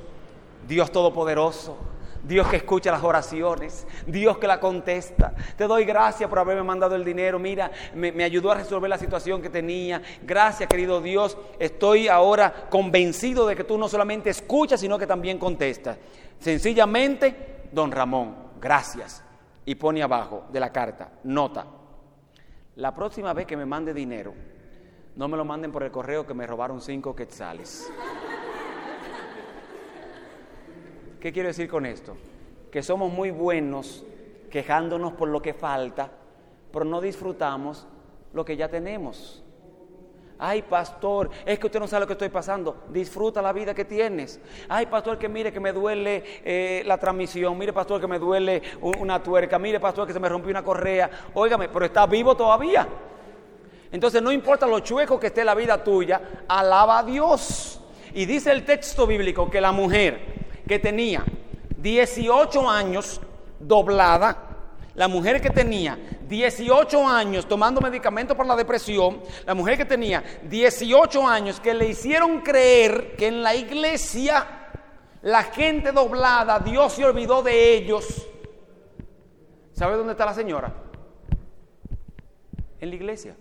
Dios 0.66 0.92
Todopoderoso, 0.92 1.78
Dios 2.24 2.48
que 2.48 2.56
escucha 2.56 2.90
las 2.90 3.04
oraciones, 3.04 3.86
Dios 4.06 4.38
que 4.38 4.48
la 4.48 4.62
contesta. 4.62 5.34
Te 5.58 5.66
doy 5.66 5.84
gracias 5.84 6.30
por 6.30 6.40
haberme 6.40 6.64
mandado 6.64 6.96
el 6.96 7.04
dinero. 7.04 7.38
Mira, 7.38 7.70
me, 7.94 8.14
me, 8.14 8.24
ayudó 8.24 8.52
a 8.52 8.56
resolver 8.56 8.90
la 8.90 8.98
situación 8.98 9.42
que 9.42 9.50
tenía. 9.50 10.02
Gracias, 10.24 10.70
querido 10.70 11.02
Dios. 11.02 11.38
Estoy 11.60 12.08
ahora 12.08 12.68
convencido 12.70 13.46
de 13.46 13.58
que 13.58 13.66
tú 13.66 13.78
no 13.78 13.90
solamente 13.90 14.30
escuchas, 14.30 14.80
sino 14.80 14.98
que 14.98 15.06
también 15.06 15.38
contestas. 15.38 15.98
Sencillamente, 16.40 17.66
don 17.74 17.92
Ramón, 17.92 18.36
gracias. 18.60 19.22
Y 19.66 19.76
pone 19.76 20.02
abajo 20.02 20.46
de 20.50 20.62
la 20.62 20.72
carta, 20.72 21.12
nota, 21.24 21.66
la 22.78 22.94
próxima 22.94 23.34
vez 23.34 23.48
que 23.48 23.58
me 23.58 23.66
mande 23.66 23.92
dinero, 23.92 24.36
no 25.16 25.28
me 25.28 25.36
lo 25.36 25.44
manden 25.44 25.72
por 25.72 25.82
el 25.82 25.92
correo 25.92 26.28
que 26.28 26.36
me 26.36 26.46
robaron 26.46 26.80
cinco 26.80 27.16
quetzales. 27.16 27.92
¿Qué 31.20 31.34
quiero 31.34 31.48
decir 31.48 31.68
con 31.68 31.88
esto? 31.88 32.16
Que 32.72 32.84
somos 32.84 33.12
muy 33.12 33.32
buenos 33.32 34.06
quejándonos 34.52 35.14
por 35.14 35.30
lo 35.30 35.42
que 35.42 35.56
falta, 35.56 36.12
pero 36.72 36.86
no 36.86 37.02
disfrutamos 37.02 37.88
lo 38.34 38.46
que 38.46 38.56
ya 38.56 38.70
tenemos. 38.70 39.44
Ay, 40.40 40.62
pastor, 40.62 41.32
es 41.46 41.58
que 41.58 41.66
usted 41.66 41.80
no 41.80 41.88
sabe 41.88 42.02
lo 42.02 42.08
que 42.08 42.14
estoy 42.14 42.30
pasando. 42.30 42.84
Disfruta 42.90 43.42
la 43.42 43.52
vida 43.52 43.74
que 43.74 43.86
tienes. 43.86 44.40
Ay, 44.70 44.86
pastor, 44.86 45.18
que 45.18 45.28
mire 45.28 45.52
que 45.52 45.60
me 45.60 45.74
duele 45.74 46.24
eh, 46.44 46.84
la 46.86 46.98
transmisión. 46.98 47.58
Mire, 47.58 47.74
pastor, 47.74 48.00
que 48.00 48.08
me 48.08 48.20
duele 48.20 48.62
una 48.82 49.22
tuerca. 49.22 49.58
Mire, 49.58 49.80
pastor, 49.80 50.06
que 50.06 50.14
se 50.14 50.20
me 50.20 50.30
rompió 50.30 50.52
una 50.52 50.64
correa. 50.64 51.10
Óigame, 51.34 51.70
pero 51.70 51.86
está 51.86 52.06
vivo 52.06 52.36
todavía. 52.36 52.88
Entonces, 53.92 54.22
no 54.22 54.32
importa 54.32 54.68
lo 54.68 54.80
chueco 54.82 55.20
que 55.20 55.28
esté 55.28 55.44
la 55.44 55.56
vida 55.56 55.84
tuya, 55.84 56.22
alaba 56.48 57.00
a 57.00 57.04
Dios. 57.04 57.82
Y 58.14 58.26
dice 58.26 58.52
el 58.52 58.64
texto 58.64 59.08
bíblico 59.08 59.50
que 59.50 59.60
la 59.60 59.72
mujer 59.72 60.20
que 60.68 60.78
tenía 60.78 61.24
18 61.78 62.70
años 62.70 63.22
doblada, 63.60 64.38
la 64.94 65.08
mujer 65.08 65.42
que 65.42 65.50
tenía 65.50 65.98
18 66.28 67.08
años 67.08 67.48
tomando 67.48 67.82
medicamentos 67.82 68.36
para 68.36 68.50
la 68.50 68.56
depresión, 68.56 69.22
la 69.46 69.54
mujer 69.54 69.78
que 69.78 69.86
tenía 69.86 70.24
18 70.44 71.28
años 71.28 71.60
que 71.60 71.74
le 71.74 71.88
hicieron 71.88 72.42
creer 72.42 73.16
que 73.16 73.28
en 73.28 73.44
la 73.44 73.56
iglesia 73.56 74.46
la 75.22 75.44
gente 75.44 75.92
doblada, 75.92 76.60
Dios 76.60 76.94
se 76.94 77.06
olvidó 77.06 77.42
de 77.42 77.76
ellos. 77.76 78.28
¿Sabe 79.74 79.96
dónde 79.96 80.14
está 80.14 80.26
la 80.26 80.34
señora? 80.34 80.74
En 82.80 82.90
la 82.90 82.96
iglesia. 82.96 83.36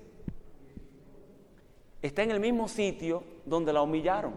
Está 2.03 2.23
en 2.23 2.31
el 2.31 2.41
mismo 2.41 2.69
sitio 2.69 3.25
donde 3.45 3.73
la 3.73 3.83
humillaron. 3.83 4.35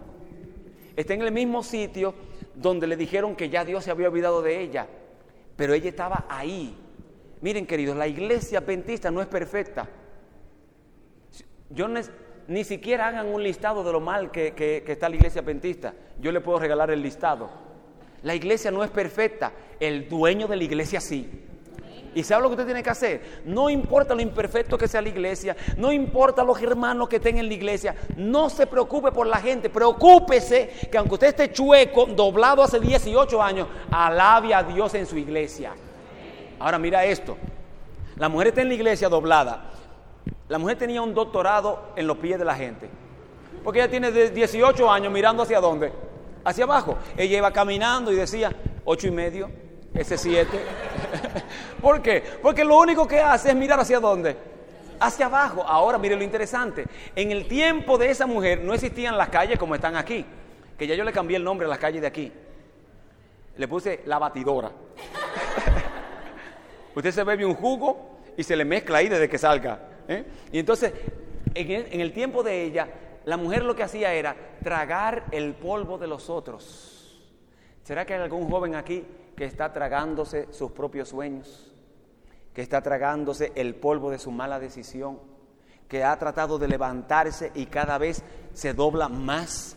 Está 0.95 1.13
en 1.13 1.21
el 1.21 1.31
mismo 1.31 1.63
sitio 1.63 2.13
donde 2.55 2.87
le 2.87 2.97
dijeron 2.97 3.35
que 3.35 3.49
ya 3.49 3.63
Dios 3.63 3.83
se 3.83 3.91
había 3.91 4.09
olvidado 4.09 4.41
de 4.41 4.61
ella. 4.61 4.87
Pero 5.55 5.73
ella 5.73 5.89
estaba 5.89 6.25
ahí 6.29 6.75
Miren, 7.41 7.65
queridos, 7.65 7.95
la 7.95 8.07
iglesia 8.07 8.59
adventista 8.59 9.09
no 9.11 9.21
es 9.21 9.27
perfecta. 9.27 9.87
Yo 11.69 11.87
ni 12.47 12.63
siquiera 12.63 13.07
hagan 13.07 13.27
un 13.27 13.43
listado 13.43 13.83
de 13.83 13.91
lo 13.91 14.01
mal 14.01 14.31
que, 14.31 14.83
está 14.85 15.07
la 15.07 15.15
iglesia 15.15 15.41
adventista. 15.41 15.93
Yo 16.19 16.31
le 16.31 16.41
puedo 16.41 16.59
regalar 16.59 16.91
el 16.91 17.01
listado. 17.01 17.49
La 18.23 18.35
iglesia 18.35 18.71
no 18.71 18.83
es 18.83 18.89
perfecta, 18.89 19.53
el 19.79 20.09
dueño 20.09 20.47
de 20.47 20.57
la 20.57 20.63
iglesia 20.63 20.99
sí. 20.99 21.45
¿Y 22.13 22.23
sabe 22.23 22.41
lo 22.41 22.49
que 22.49 22.55
usted 22.55 22.65
tiene 22.65 22.83
que 22.83 22.89
hacer? 22.89 23.41
No 23.45 23.69
importa 23.69 24.15
lo 24.15 24.21
imperfecto 24.21 24.77
que 24.77 24.87
sea 24.87 25.01
la 25.01 25.09
iglesia, 25.09 25.55
no 25.77 25.91
importa 25.91 26.43
los 26.43 26.61
hermanos 26.61 27.07
que 27.07 27.17
estén 27.17 27.37
en 27.37 27.47
la 27.47 27.53
iglesia, 27.53 27.95
no 28.17 28.49
se 28.49 28.67
preocupe 28.67 29.11
por 29.11 29.27
la 29.27 29.37
gente, 29.37 29.69
preocúpese 29.69 30.69
que 30.91 30.97
aunque 30.97 31.13
usted 31.13 31.27
esté 31.27 31.51
chueco, 31.53 32.07
doblado 32.07 32.63
hace 32.63 32.79
18 32.79 33.41
años, 33.41 33.67
alabe 33.91 34.53
a 34.53 34.63
Dios 34.63 34.93
en 34.95 35.05
su 35.05 35.17
iglesia. 35.17 35.73
Ahora 36.59 36.77
mira 36.77 37.05
esto, 37.05 37.37
la 38.17 38.29
mujer 38.29 38.47
está 38.47 38.61
en 38.61 38.67
la 38.67 38.73
iglesia 38.73 39.09
doblada, 39.09 39.71
la 40.47 40.57
mujer 40.57 40.77
tenía 40.77 41.01
un 41.01 41.13
doctorado 41.13 41.93
en 41.95 42.05
los 42.05 42.17
pies 42.17 42.37
de 42.37 42.45
la 42.45 42.55
gente, 42.55 42.89
porque 43.63 43.79
ella 43.79 43.89
tiene 43.89 44.11
18 44.11 44.91
años 44.91 45.11
mirando 45.11 45.43
hacia 45.43 45.59
dónde, 45.59 45.91
hacia 46.43 46.63
abajo. 46.65 46.97
Ella 47.17 47.37
iba 47.37 47.51
caminando 47.51 48.11
y 48.11 48.15
decía, 48.15 48.51
ocho 48.85 49.07
y 49.07 49.11
medio, 49.11 49.49
ese 49.93 50.17
siete. 50.17 50.59
¿Por 51.81 52.01
qué? 52.01 52.23
Porque 52.41 52.63
lo 52.63 52.77
único 52.77 53.07
que 53.07 53.19
hace 53.19 53.49
es 53.49 53.55
mirar 53.55 53.79
hacia 53.79 53.99
dónde. 53.99 54.35
Hacia 54.99 55.27
abajo. 55.27 55.63
Ahora, 55.63 55.97
mire 55.97 56.15
lo 56.15 56.23
interesante. 56.23 56.85
En 57.15 57.31
el 57.31 57.47
tiempo 57.47 57.97
de 57.97 58.09
esa 58.09 58.27
mujer 58.27 58.61
no 58.61 58.73
existían 58.73 59.17
las 59.17 59.29
calles 59.29 59.57
como 59.57 59.75
están 59.75 59.95
aquí. 59.95 60.25
Que 60.77 60.87
ya 60.87 60.95
yo 60.95 61.03
le 61.03 61.11
cambié 61.11 61.37
el 61.37 61.43
nombre 61.43 61.65
a 61.65 61.69
las 61.69 61.79
calles 61.79 62.01
de 62.01 62.07
aquí. 62.07 62.31
Le 63.57 63.67
puse 63.67 64.01
la 64.05 64.19
batidora. 64.19 64.71
Usted 66.95 67.11
se 67.11 67.23
bebe 67.23 67.45
un 67.45 67.55
jugo 67.55 68.19
y 68.35 68.43
se 68.43 68.55
le 68.55 68.65
mezcla 68.65 68.99
ahí 68.99 69.09
desde 69.09 69.29
que 69.29 69.37
salga. 69.37 69.79
¿eh? 70.07 70.25
Y 70.51 70.59
entonces, 70.59 70.93
en 71.53 71.71
el, 71.71 71.87
en 71.91 72.01
el 72.01 72.13
tiempo 72.13 72.43
de 72.43 72.63
ella, 72.63 72.87
la 73.25 73.37
mujer 73.37 73.63
lo 73.63 73.75
que 73.75 73.83
hacía 73.83 74.13
era 74.13 74.35
tragar 74.63 75.25
el 75.31 75.53
polvo 75.53 75.97
de 75.97 76.07
los 76.07 76.29
otros. 76.29 77.21
¿Será 77.83 78.05
que 78.05 78.13
hay 78.13 78.21
algún 78.21 78.49
joven 78.49 78.75
aquí 78.75 79.05
que 79.35 79.45
está 79.45 79.73
tragándose 79.73 80.47
sus 80.51 80.71
propios 80.71 81.09
sueños? 81.09 81.71
Que 82.53 82.61
está 82.61 82.81
tragándose 82.81 83.51
el 83.55 83.75
polvo 83.75 84.11
de 84.11 84.19
su 84.19 84.31
mala 84.31 84.59
decisión? 84.59 85.19
Que 85.87 86.03
ha 86.03 86.17
tratado 86.17 86.59
de 86.59 86.67
levantarse 86.67 87.51
y 87.55 87.65
cada 87.65 87.97
vez 87.97 88.23
se 88.53 88.73
dobla 88.73 89.09
más 89.09 89.75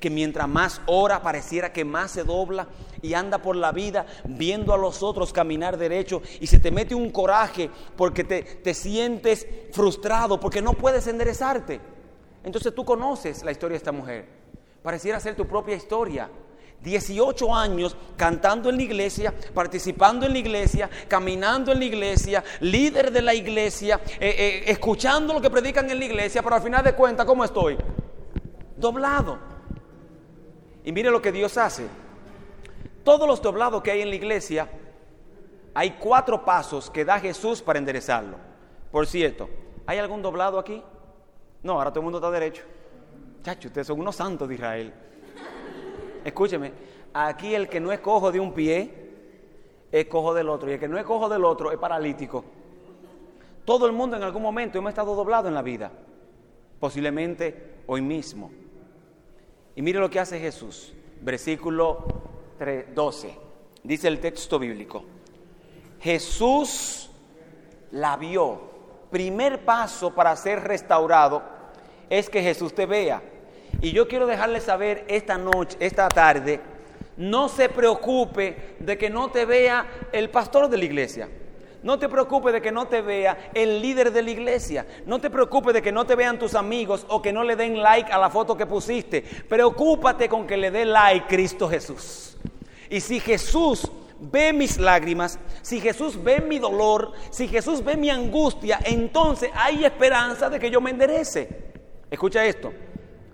que 0.00 0.10
mientras 0.10 0.48
más 0.48 0.80
ora 0.86 1.22
pareciera 1.22 1.72
que 1.72 1.84
más 1.84 2.10
se 2.10 2.24
dobla 2.24 2.68
y 3.02 3.14
anda 3.14 3.38
por 3.38 3.56
la 3.56 3.72
vida 3.72 4.06
viendo 4.24 4.72
a 4.74 4.78
los 4.78 5.02
otros 5.02 5.32
caminar 5.32 5.76
derecho 5.76 6.22
y 6.40 6.46
se 6.46 6.58
te 6.58 6.70
mete 6.70 6.94
un 6.94 7.10
coraje 7.10 7.70
porque 7.96 8.24
te, 8.24 8.42
te 8.42 8.74
sientes 8.74 9.46
frustrado, 9.72 10.40
porque 10.40 10.62
no 10.62 10.72
puedes 10.72 11.06
enderezarte. 11.06 11.80
Entonces 12.42 12.74
tú 12.74 12.84
conoces 12.84 13.42
la 13.42 13.52
historia 13.52 13.74
de 13.74 13.78
esta 13.78 13.92
mujer. 13.92 14.26
Pareciera 14.82 15.18
ser 15.18 15.34
tu 15.34 15.46
propia 15.46 15.74
historia. 15.74 16.30
18 16.82 17.54
años 17.54 17.96
cantando 18.16 18.68
en 18.68 18.76
la 18.76 18.82
iglesia, 18.82 19.34
participando 19.54 20.26
en 20.26 20.32
la 20.32 20.38
iglesia, 20.38 20.90
caminando 21.08 21.72
en 21.72 21.78
la 21.78 21.84
iglesia, 21.86 22.44
líder 22.60 23.10
de 23.10 23.22
la 23.22 23.34
iglesia, 23.34 24.00
eh, 24.20 24.34
eh, 24.38 24.64
escuchando 24.66 25.32
lo 25.32 25.40
que 25.40 25.50
predican 25.50 25.90
en 25.90 25.98
la 25.98 26.04
iglesia, 26.04 26.42
pero 26.42 26.56
al 26.56 26.62
final 26.62 26.84
de 26.84 26.94
cuentas, 26.94 27.24
¿cómo 27.24 27.42
estoy? 27.42 27.78
Doblado. 28.76 29.53
Y 30.84 30.92
mire 30.92 31.10
lo 31.10 31.20
que 31.20 31.32
Dios 31.32 31.56
hace. 31.56 31.86
Todos 33.02 33.26
los 33.26 33.40
doblados 33.42 33.82
que 33.82 33.90
hay 33.90 34.02
en 34.02 34.10
la 34.10 34.16
iglesia, 34.16 34.68
hay 35.74 35.92
cuatro 35.92 36.44
pasos 36.44 36.90
que 36.90 37.04
da 37.04 37.18
Jesús 37.18 37.62
para 37.62 37.78
enderezarlo. 37.78 38.36
Por 38.92 39.06
cierto, 39.06 39.48
¿hay 39.86 39.98
algún 39.98 40.22
doblado 40.22 40.58
aquí? 40.58 40.82
No, 41.62 41.72
ahora 41.72 41.90
todo 41.90 42.00
el 42.00 42.04
mundo 42.04 42.18
está 42.18 42.30
derecho. 42.30 42.62
Chacho, 43.42 43.68
ustedes 43.68 43.86
son 43.86 43.98
unos 43.98 44.14
santos 44.14 44.48
de 44.48 44.54
Israel. 44.54 44.92
Escúcheme, 46.24 46.72
aquí 47.12 47.54
el 47.54 47.68
que 47.68 47.80
no 47.80 47.90
es 47.90 48.00
cojo 48.00 48.30
de 48.30 48.40
un 48.40 48.52
pie, 48.52 49.04
es 49.90 50.06
cojo 50.06 50.32
del 50.32 50.48
otro. 50.48 50.70
Y 50.70 50.74
el 50.74 50.80
que 50.80 50.88
no 50.88 50.98
es 50.98 51.04
cojo 51.04 51.28
del 51.28 51.44
otro, 51.44 51.72
es 51.72 51.78
paralítico. 51.78 52.44
Todo 53.64 53.86
el 53.86 53.92
mundo 53.92 54.16
en 54.16 54.22
algún 54.22 54.42
momento 54.42 54.78
hemos 54.78 54.90
estado 54.90 55.14
doblado 55.14 55.48
en 55.48 55.54
la 55.54 55.62
vida. 55.62 55.90
Posiblemente 56.78 57.82
hoy 57.86 58.00
mismo. 58.00 58.50
Y 59.76 59.82
mire 59.82 59.98
lo 59.98 60.10
que 60.10 60.20
hace 60.20 60.38
Jesús. 60.38 60.92
Versículo 61.20 62.06
12. 62.94 63.38
Dice 63.82 64.08
el 64.08 64.20
texto 64.20 64.58
bíblico. 64.58 65.04
Jesús 66.00 67.10
la 67.90 68.16
vio. 68.16 68.72
Primer 69.10 69.64
paso 69.64 70.14
para 70.14 70.34
ser 70.36 70.62
restaurado 70.64 71.42
es 72.10 72.28
que 72.28 72.42
Jesús 72.42 72.74
te 72.74 72.86
vea. 72.86 73.22
Y 73.80 73.92
yo 73.92 74.08
quiero 74.08 74.26
dejarle 74.26 74.60
saber 74.60 75.04
esta 75.08 75.38
noche, 75.38 75.76
esta 75.80 76.08
tarde, 76.08 76.60
no 77.16 77.48
se 77.48 77.68
preocupe 77.68 78.76
de 78.80 78.98
que 78.98 79.10
no 79.10 79.30
te 79.30 79.44
vea 79.44 79.86
el 80.12 80.30
pastor 80.30 80.68
de 80.68 80.78
la 80.78 80.84
iglesia. 80.84 81.28
No 81.84 81.98
te 81.98 82.08
preocupes 82.08 82.54
de 82.54 82.62
que 82.62 82.72
no 82.72 82.86
te 82.86 83.02
vea 83.02 83.50
el 83.52 83.82
líder 83.82 84.10
de 84.10 84.22
la 84.22 84.30
iglesia. 84.30 84.86
No 85.04 85.20
te 85.20 85.28
preocupes 85.28 85.74
de 85.74 85.82
que 85.82 85.92
no 85.92 86.06
te 86.06 86.14
vean 86.14 86.38
tus 86.38 86.54
amigos 86.54 87.04
o 87.10 87.20
que 87.20 87.30
no 87.30 87.44
le 87.44 87.56
den 87.56 87.82
like 87.82 88.10
a 88.10 88.16
la 88.16 88.30
foto 88.30 88.56
que 88.56 88.64
pusiste. 88.64 89.20
Preocúpate 89.20 90.26
con 90.26 90.46
que 90.46 90.56
le 90.56 90.70
dé 90.70 90.86
like 90.86 91.26
Cristo 91.28 91.68
Jesús. 91.68 92.38
Y 92.88 93.00
si 93.00 93.20
Jesús 93.20 93.86
ve 94.18 94.54
mis 94.54 94.78
lágrimas, 94.78 95.38
si 95.60 95.78
Jesús 95.78 96.22
ve 96.22 96.40
mi 96.40 96.58
dolor, 96.58 97.12
si 97.28 97.48
Jesús 97.48 97.84
ve 97.84 97.98
mi 97.98 98.08
angustia, 98.08 98.78
entonces 98.82 99.50
hay 99.54 99.84
esperanza 99.84 100.48
de 100.48 100.58
que 100.58 100.70
yo 100.70 100.80
me 100.80 100.90
enderece. 100.90 101.74
Escucha 102.10 102.46
esto. 102.46 102.72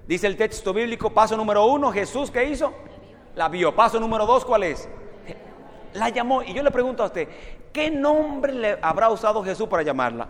Dice 0.08 0.26
el 0.26 0.36
texto 0.36 0.72
bíblico, 0.72 1.10
paso 1.10 1.36
número 1.36 1.66
uno, 1.66 1.92
Jesús, 1.92 2.32
¿qué 2.32 2.42
hizo? 2.42 2.74
La 3.36 3.48
vio. 3.48 3.76
Paso 3.76 4.00
número 4.00 4.26
dos, 4.26 4.44
¿cuál 4.44 4.64
es? 4.64 4.88
La 5.94 6.08
llamó. 6.08 6.42
Y 6.42 6.52
yo 6.52 6.64
le 6.64 6.72
pregunto 6.72 7.04
a 7.04 7.06
usted, 7.06 7.28
¿qué 7.72 7.90
nombre 7.90 8.52
le 8.52 8.78
habrá 8.82 9.10
usado 9.10 9.42
Jesús 9.42 9.68
para 9.68 9.82
llamarla? 9.82 10.28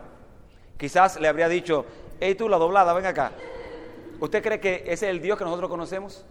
Quizás 0.76 1.20
le 1.20 1.28
habría 1.28 1.48
dicho, 1.48 1.84
hey 2.20 2.34
tú, 2.34 2.48
la 2.48 2.56
doblada, 2.56 2.92
ven 2.92 3.06
acá. 3.06 3.32
¿Usted 4.18 4.42
cree 4.42 4.60
que 4.60 4.82
ese 4.86 4.92
es 4.92 5.02
el 5.02 5.20
Dios 5.20 5.38
que 5.38 5.44
nosotros 5.44 5.70
conocemos? 5.70 6.24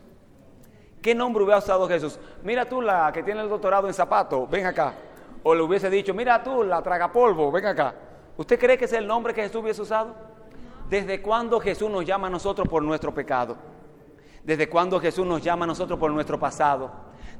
¿Qué 1.01 1.15
nombre 1.15 1.43
hubiera 1.43 1.59
usado 1.59 1.87
Jesús? 1.87 2.19
Mira 2.43 2.65
tú 2.65 2.81
la 2.81 3.11
que 3.11 3.23
tiene 3.23 3.41
el 3.41 3.49
doctorado 3.49 3.87
en 3.87 3.93
zapato, 3.93 4.47
ven 4.47 4.65
acá. 4.65 4.93
O 5.43 5.55
le 5.55 5.61
hubiese 5.61 5.89
dicho, 5.89 6.13
mira 6.13 6.43
tú 6.43 6.63
la 6.63 6.81
tragapolvo, 6.81 7.51
ven 7.51 7.65
acá. 7.65 7.95
¿Usted 8.37 8.59
cree 8.59 8.77
que 8.77 8.85
ese 8.85 8.95
es 8.95 9.01
el 9.01 9.07
nombre 9.07 9.33
que 9.33 9.43
Jesús 9.43 9.61
hubiese 9.61 9.81
usado? 9.81 10.15
¿Desde 10.89 11.21
cuándo 11.21 11.59
Jesús 11.59 11.89
nos 11.89 12.05
llama 12.05 12.27
a 12.27 12.29
nosotros 12.29 12.67
por 12.67 12.83
nuestro 12.83 13.13
pecado? 13.13 13.55
¿Desde 14.43 14.67
cuándo 14.67 14.99
Jesús 14.99 15.25
nos 15.25 15.41
llama 15.41 15.65
a 15.65 15.67
nosotros 15.67 15.99
por 15.99 16.11
nuestro 16.11 16.39
pasado? 16.39 16.91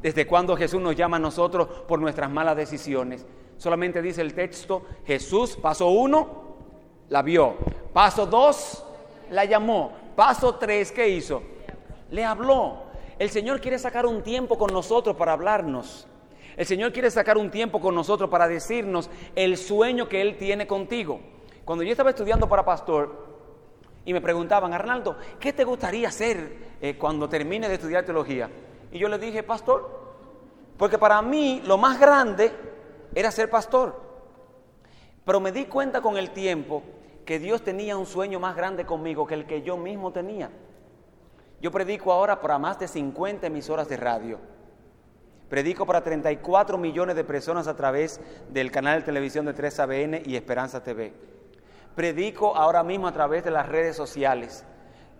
¿Desde 0.01 0.25
cuándo 0.27 0.55
Jesús 0.55 0.81
nos 0.81 0.95
llama 0.95 1.17
a 1.17 1.19
nosotros 1.19 1.67
por 1.87 1.99
nuestras 1.99 2.29
malas 2.29 2.55
decisiones? 2.55 3.25
Solamente 3.59 4.01
dice 4.01 4.21
el 4.21 4.33
texto, 4.33 4.83
Jesús, 5.05 5.57
paso 5.57 5.89
uno, 5.89 6.27
la 7.09 7.21
vio. 7.21 7.55
Paso 7.91 8.25
dos, 8.25 8.85
la 9.31 9.43
llamó. 9.43 9.91
Paso 10.15 10.55
tres, 10.55 10.93
¿qué 10.93 11.09
hizo? 11.09 11.43
Le 12.09 12.23
habló. 12.23 12.83
El 13.19 13.29
Señor 13.29 13.59
quiere 13.59 13.77
sacar 13.77 14.05
un 14.05 14.23
tiempo 14.23 14.57
con 14.57 14.71
nosotros 14.71 15.17
para 15.17 15.33
hablarnos. 15.33 16.07
El 16.55 16.65
Señor 16.65 16.93
quiere 16.93 17.11
sacar 17.11 17.37
un 17.37 17.51
tiempo 17.51 17.81
con 17.81 17.93
nosotros 17.93 18.29
para 18.29 18.47
decirnos 18.47 19.09
el 19.35 19.57
sueño 19.57 20.07
que 20.07 20.21
Él 20.21 20.37
tiene 20.37 20.65
contigo. 20.65 21.19
Cuando 21.65 21.83
yo 21.83 21.91
estaba 21.91 22.11
estudiando 22.11 22.47
para 22.47 22.63
pastor 22.63 23.27
y 24.05 24.13
me 24.13 24.21
preguntaban, 24.21 24.73
Arnaldo, 24.73 25.17
¿qué 25.37 25.51
te 25.51 25.65
gustaría 25.65 26.07
hacer 26.07 26.77
eh, 26.81 26.95
cuando 26.97 27.27
termine 27.27 27.67
de 27.67 27.75
estudiar 27.75 28.05
teología? 28.05 28.49
Y 28.89 28.99
yo 28.99 29.09
le 29.09 29.19
dije, 29.19 29.43
pastor, 29.43 29.99
porque 30.77 30.97
para 30.97 31.21
mí 31.21 31.61
lo 31.65 31.77
más 31.77 31.99
grande 31.99 32.68
era 33.15 33.31
ser 33.31 33.49
pastor. 33.49 34.09
Pero 35.25 35.39
me 35.39 35.51
di 35.51 35.65
cuenta 35.65 36.01
con 36.01 36.17
el 36.17 36.31
tiempo 36.31 36.83
que 37.25 37.39
Dios 37.39 37.63
tenía 37.63 37.97
un 37.97 38.05
sueño 38.05 38.39
más 38.39 38.55
grande 38.55 38.85
conmigo 38.85 39.27
que 39.27 39.35
el 39.35 39.45
que 39.45 39.61
yo 39.61 39.77
mismo 39.77 40.11
tenía. 40.11 40.49
Yo 41.61 41.71
predico 41.71 42.11
ahora 42.11 42.39
para 42.39 42.57
más 42.57 42.79
de 42.79 42.87
50 42.87 43.45
emisoras 43.47 43.87
de 43.87 43.97
radio. 43.97 44.39
Predico 45.49 45.85
para 45.85 46.03
34 46.03 46.77
millones 46.77 47.15
de 47.15 47.23
personas 47.23 47.67
a 47.67 47.75
través 47.75 48.21
del 48.49 48.71
canal 48.71 48.99
de 48.99 49.05
televisión 49.05 49.45
de 49.45 49.55
3ABN 49.55 50.25
y 50.25 50.35
Esperanza 50.35 50.83
TV. 50.83 51.13
Predico 51.95 52.55
ahora 52.55 52.83
mismo 52.83 53.07
a 53.07 53.11
través 53.11 53.43
de 53.43 53.51
las 53.51 53.67
redes 53.67 53.95
sociales. 53.95 54.63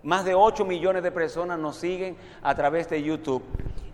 Más 0.02 0.24
de 0.24 0.34
8 0.34 0.64
millones 0.64 1.02
de 1.02 1.12
personas 1.12 1.58
nos 1.58 1.76
siguen 1.76 2.16
a 2.42 2.54
través 2.54 2.88
de 2.88 3.02
YouTube. 3.02 3.42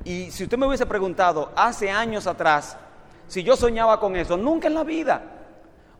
Y 0.04 0.30
si 0.30 0.44
usted 0.44 0.56
me 0.56 0.66
hubiese 0.66 0.86
preguntado 0.86 1.50
hace 1.56 1.90
años 1.90 2.26
atrás 2.26 2.78
si 3.28 3.42
yo 3.42 3.56
soñaba 3.56 3.98
con 4.00 4.16
eso, 4.16 4.36
nunca 4.36 4.68
en 4.68 4.74
la 4.74 4.84
vida. 4.84 5.22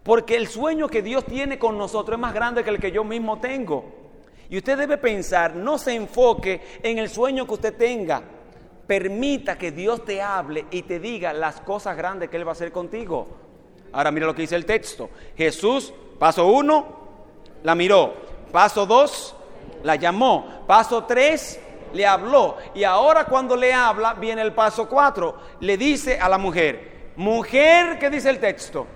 Porque 0.02 0.36
el 0.36 0.46
sueño 0.46 0.88
que 0.88 1.02
Dios 1.02 1.24
tiene 1.24 1.58
con 1.58 1.76
nosotros 1.76 2.16
es 2.16 2.20
más 2.20 2.32
grande 2.32 2.62
que 2.62 2.70
el 2.70 2.78
que 2.78 2.92
yo 2.92 3.02
mismo 3.02 3.40
tengo. 3.40 3.84
Y 4.48 4.58
usted 4.58 4.78
debe 4.78 4.98
pensar, 4.98 5.56
no 5.56 5.78
se 5.78 5.94
enfoque 5.94 6.60
en 6.82 6.98
el 6.98 7.08
sueño 7.08 7.46
que 7.46 7.54
usted 7.54 7.76
tenga. 7.76 8.22
Permita 8.86 9.58
que 9.58 9.72
Dios 9.72 10.04
te 10.04 10.22
hable 10.22 10.66
y 10.70 10.82
te 10.82 11.00
diga 11.00 11.32
las 11.32 11.60
cosas 11.60 11.96
grandes 11.96 12.30
que 12.30 12.36
Él 12.36 12.46
va 12.46 12.50
a 12.50 12.52
hacer 12.52 12.70
contigo. 12.70 13.26
Ahora 13.92 14.12
mira 14.12 14.26
lo 14.26 14.34
que 14.34 14.42
dice 14.42 14.54
el 14.54 14.64
texto. 14.64 15.10
Jesús, 15.36 15.92
paso 16.20 16.46
uno, 16.46 16.86
la 17.64 17.74
miró. 17.74 18.14
Paso 18.52 18.86
dos, 18.86 19.34
la 19.82 19.96
llamó. 19.96 20.62
Paso 20.68 21.02
tres, 21.04 21.58
le 21.92 22.06
habló. 22.06 22.56
Y 22.74 22.84
ahora 22.84 23.24
cuando 23.24 23.56
le 23.56 23.72
habla, 23.72 24.14
viene 24.14 24.42
el 24.42 24.52
paso 24.52 24.88
4. 24.88 25.36
Le 25.60 25.76
dice 25.76 26.20
a 26.20 26.28
la 26.28 26.38
mujer, 26.38 26.95
mujer, 27.16 27.98
¿qué 27.98 28.10
dice 28.10 28.30
el 28.30 28.38
texto? 28.38 28.86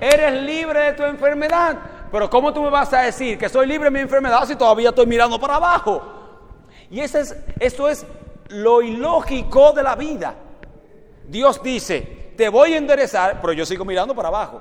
Eres 0.00 0.42
libre 0.42 0.80
de 0.80 0.92
tu 0.92 1.04
enfermedad. 1.04 1.78
Pero 2.10 2.28
¿cómo 2.28 2.52
tú 2.52 2.62
me 2.62 2.70
vas 2.70 2.92
a 2.92 3.02
decir 3.02 3.38
que 3.38 3.48
soy 3.48 3.66
libre 3.66 3.86
de 3.86 3.90
mi 3.90 4.00
enfermedad 4.00 4.44
si 4.44 4.56
todavía 4.56 4.88
estoy 4.88 5.06
mirando 5.06 5.38
para 5.38 5.56
abajo? 5.56 6.02
Y 6.90 7.00
ese 7.00 7.20
es, 7.20 7.36
eso 7.60 7.88
es 7.88 8.04
lo 8.48 8.82
ilógico 8.82 9.72
de 9.72 9.82
la 9.82 9.94
vida. 9.94 10.34
Dios 11.28 11.62
dice, 11.62 12.32
te 12.36 12.48
voy 12.48 12.74
a 12.74 12.78
enderezar, 12.78 13.40
pero 13.40 13.52
yo 13.52 13.64
sigo 13.64 13.84
mirando 13.84 14.14
para 14.14 14.28
abajo. 14.28 14.60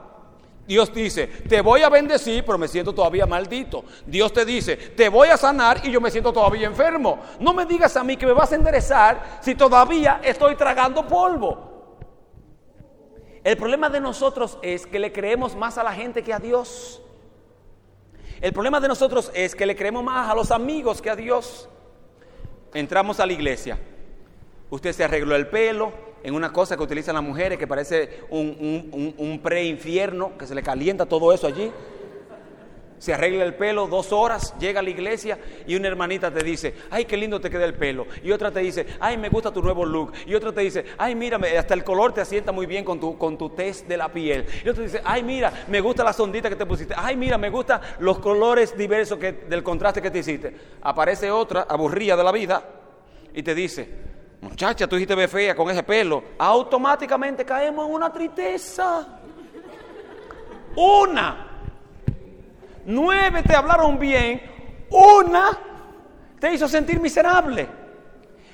Dios 0.67 0.93
dice, 0.93 1.25
te 1.25 1.61
voy 1.61 1.81
a 1.81 1.89
bendecir, 1.89 2.45
pero 2.45 2.59
me 2.59 2.67
siento 2.67 2.93
todavía 2.93 3.25
maldito. 3.25 3.83
Dios 4.05 4.31
te 4.31 4.45
dice, 4.45 4.77
te 4.77 5.09
voy 5.09 5.29
a 5.29 5.37
sanar 5.37 5.81
y 5.83 5.89
yo 5.89 5.99
me 5.99 6.11
siento 6.11 6.31
todavía 6.31 6.67
enfermo. 6.67 7.17
No 7.39 7.55
me 7.55 7.65
digas 7.65 7.97
a 7.97 8.03
mí 8.03 8.15
que 8.15 8.27
me 8.27 8.33
vas 8.33 8.51
a 8.51 8.55
enderezar 8.55 9.39
si 9.41 9.55
todavía 9.55 10.21
estoy 10.23 10.55
tragando 10.55 11.07
polvo. 11.07 11.78
El 13.43 13.58
problema 13.58 13.89
de 13.89 13.99
nosotros 13.99 14.58
es 14.62 14.86
que 14.86 14.99
le 14.99 15.12
creemos 15.12 15.56
más 15.56 15.78
a 15.78 15.84
la 15.84 15.93
gente 15.93 16.23
que 16.23 16.34
a 16.34 16.39
Dios. 16.39 17.02
El 18.41 18.54
problema 18.54 18.80
de 18.80 18.88
nosotros 18.88 19.32
es 19.34 19.56
que 19.56 19.65
le 19.65 19.75
creemos 19.75 20.04
más 20.04 20.30
a 20.30 20.36
los 20.36 20.52
amigos 20.52 21.02
que 21.02 21.10
a 21.10 21.15
Dios. 21.15 21.69
Entramos 22.73 23.19
a 23.19 23.25
la 23.25 23.34
iglesia. 23.34 23.80
Usted 24.69 24.93
se 24.93 25.04
arregló 25.04 25.36
el 25.36 25.47
pelo 25.47 25.91
en 26.23 26.36
una 26.36 26.52
cosa 26.52 26.75
que 26.75 26.84
utilizan 26.84 27.15
las 27.15 27.23
mujeres 27.23 27.58
que 27.58 27.67
parece 27.67 28.21
un, 28.30 29.15
un, 29.17 29.39
pre-infierno, 29.39 30.38
que 30.38 30.45
se 30.45 30.54
le 30.54 30.62
calienta 30.62 31.06
todo 31.06 31.34
eso 31.34 31.47
allí 31.47 31.71
se 32.99 33.13
arregla 33.13 33.45
el 33.45 33.55
pelo 33.55 33.88
dos 33.88 34.12
horas, 34.12 34.53
llega 34.59 34.81
a 34.81 34.83
la 34.83 34.89
iglesia 34.89 35.39
y 35.65 35.75
una 35.75 35.88
hermanita 35.88 36.31
te 36.31 36.43
dice, 36.43 36.75
ay, 36.91 37.05
qué 37.05 37.17
lindo 37.17 37.39
te 37.39 37.49
queda 37.49 37.65
el 37.65 37.73
pelo. 37.73 38.05
Y 38.23 38.31
otra 38.31 38.51
te 38.51 38.59
dice, 38.59 38.85
ay, 38.99 39.17
me 39.17 39.29
gusta 39.29 39.51
tu 39.51 39.62
nuevo 39.62 39.85
look. 39.85 40.13
Y 40.27 40.35
otra 40.35 40.51
te 40.51 40.62
dice, 40.62 40.85
ay, 40.97 41.15
mírame, 41.15 41.57
hasta 41.57 41.73
el 41.73 41.83
color 41.83 42.13
te 42.13 42.21
asienta 42.21 42.51
muy 42.51 42.65
bien 42.65 42.83
con 42.83 42.99
tu, 42.99 43.17
con 43.17 43.38
tu 43.38 43.49
test 43.49 43.88
de 43.88 43.97
la 43.97 44.09
piel. 44.09 44.45
Y 44.63 44.69
otra 44.69 44.83
te 44.83 44.89
dice, 44.89 45.01
ay, 45.05 45.23
mira, 45.23 45.65
me 45.69 45.79
gusta 45.81 46.03
la 46.03 46.13
sondita 46.13 46.49
que 46.49 46.57
te 46.57 46.65
pusiste. 46.65 46.93
Ay, 46.95 47.15
mira, 47.15 47.38
me 47.38 47.49
gustan 47.49 47.79
los 47.99 48.19
colores 48.19 48.77
diversos 48.77 49.17
que, 49.17 49.31
del 49.31 49.63
contraste 49.63 50.01
que 50.01 50.12
te 50.12 50.19
hiciste. 50.19 50.53
Aparece 50.81 51.31
otra, 51.31 51.62
aburrida 51.62 52.17
de 52.17 52.23
la 52.23 52.31
vida, 52.31 52.63
y 53.33 53.43
te 53.43 53.55
dice, 53.55 53.88
muchacha, 54.41 54.88
tú 54.88 54.97
hiciste 54.97 55.15
ve 55.15 55.27
fea 55.27 55.55
con 55.55 55.69
ese 55.69 55.83
pelo. 55.83 56.23
Automáticamente 56.38 57.45
caemos 57.45 57.88
en 57.88 57.93
una 57.93 58.12
tristeza. 58.12 59.19
Una 60.75 61.48
nueve 62.89 63.43
te 63.43 63.56
hablaron 63.56 63.97
bien, 63.97 64.41
una 64.89 65.58
te 66.39 66.54
hizo 66.54 66.67
sentir 66.67 66.99
miserable. 66.99 67.67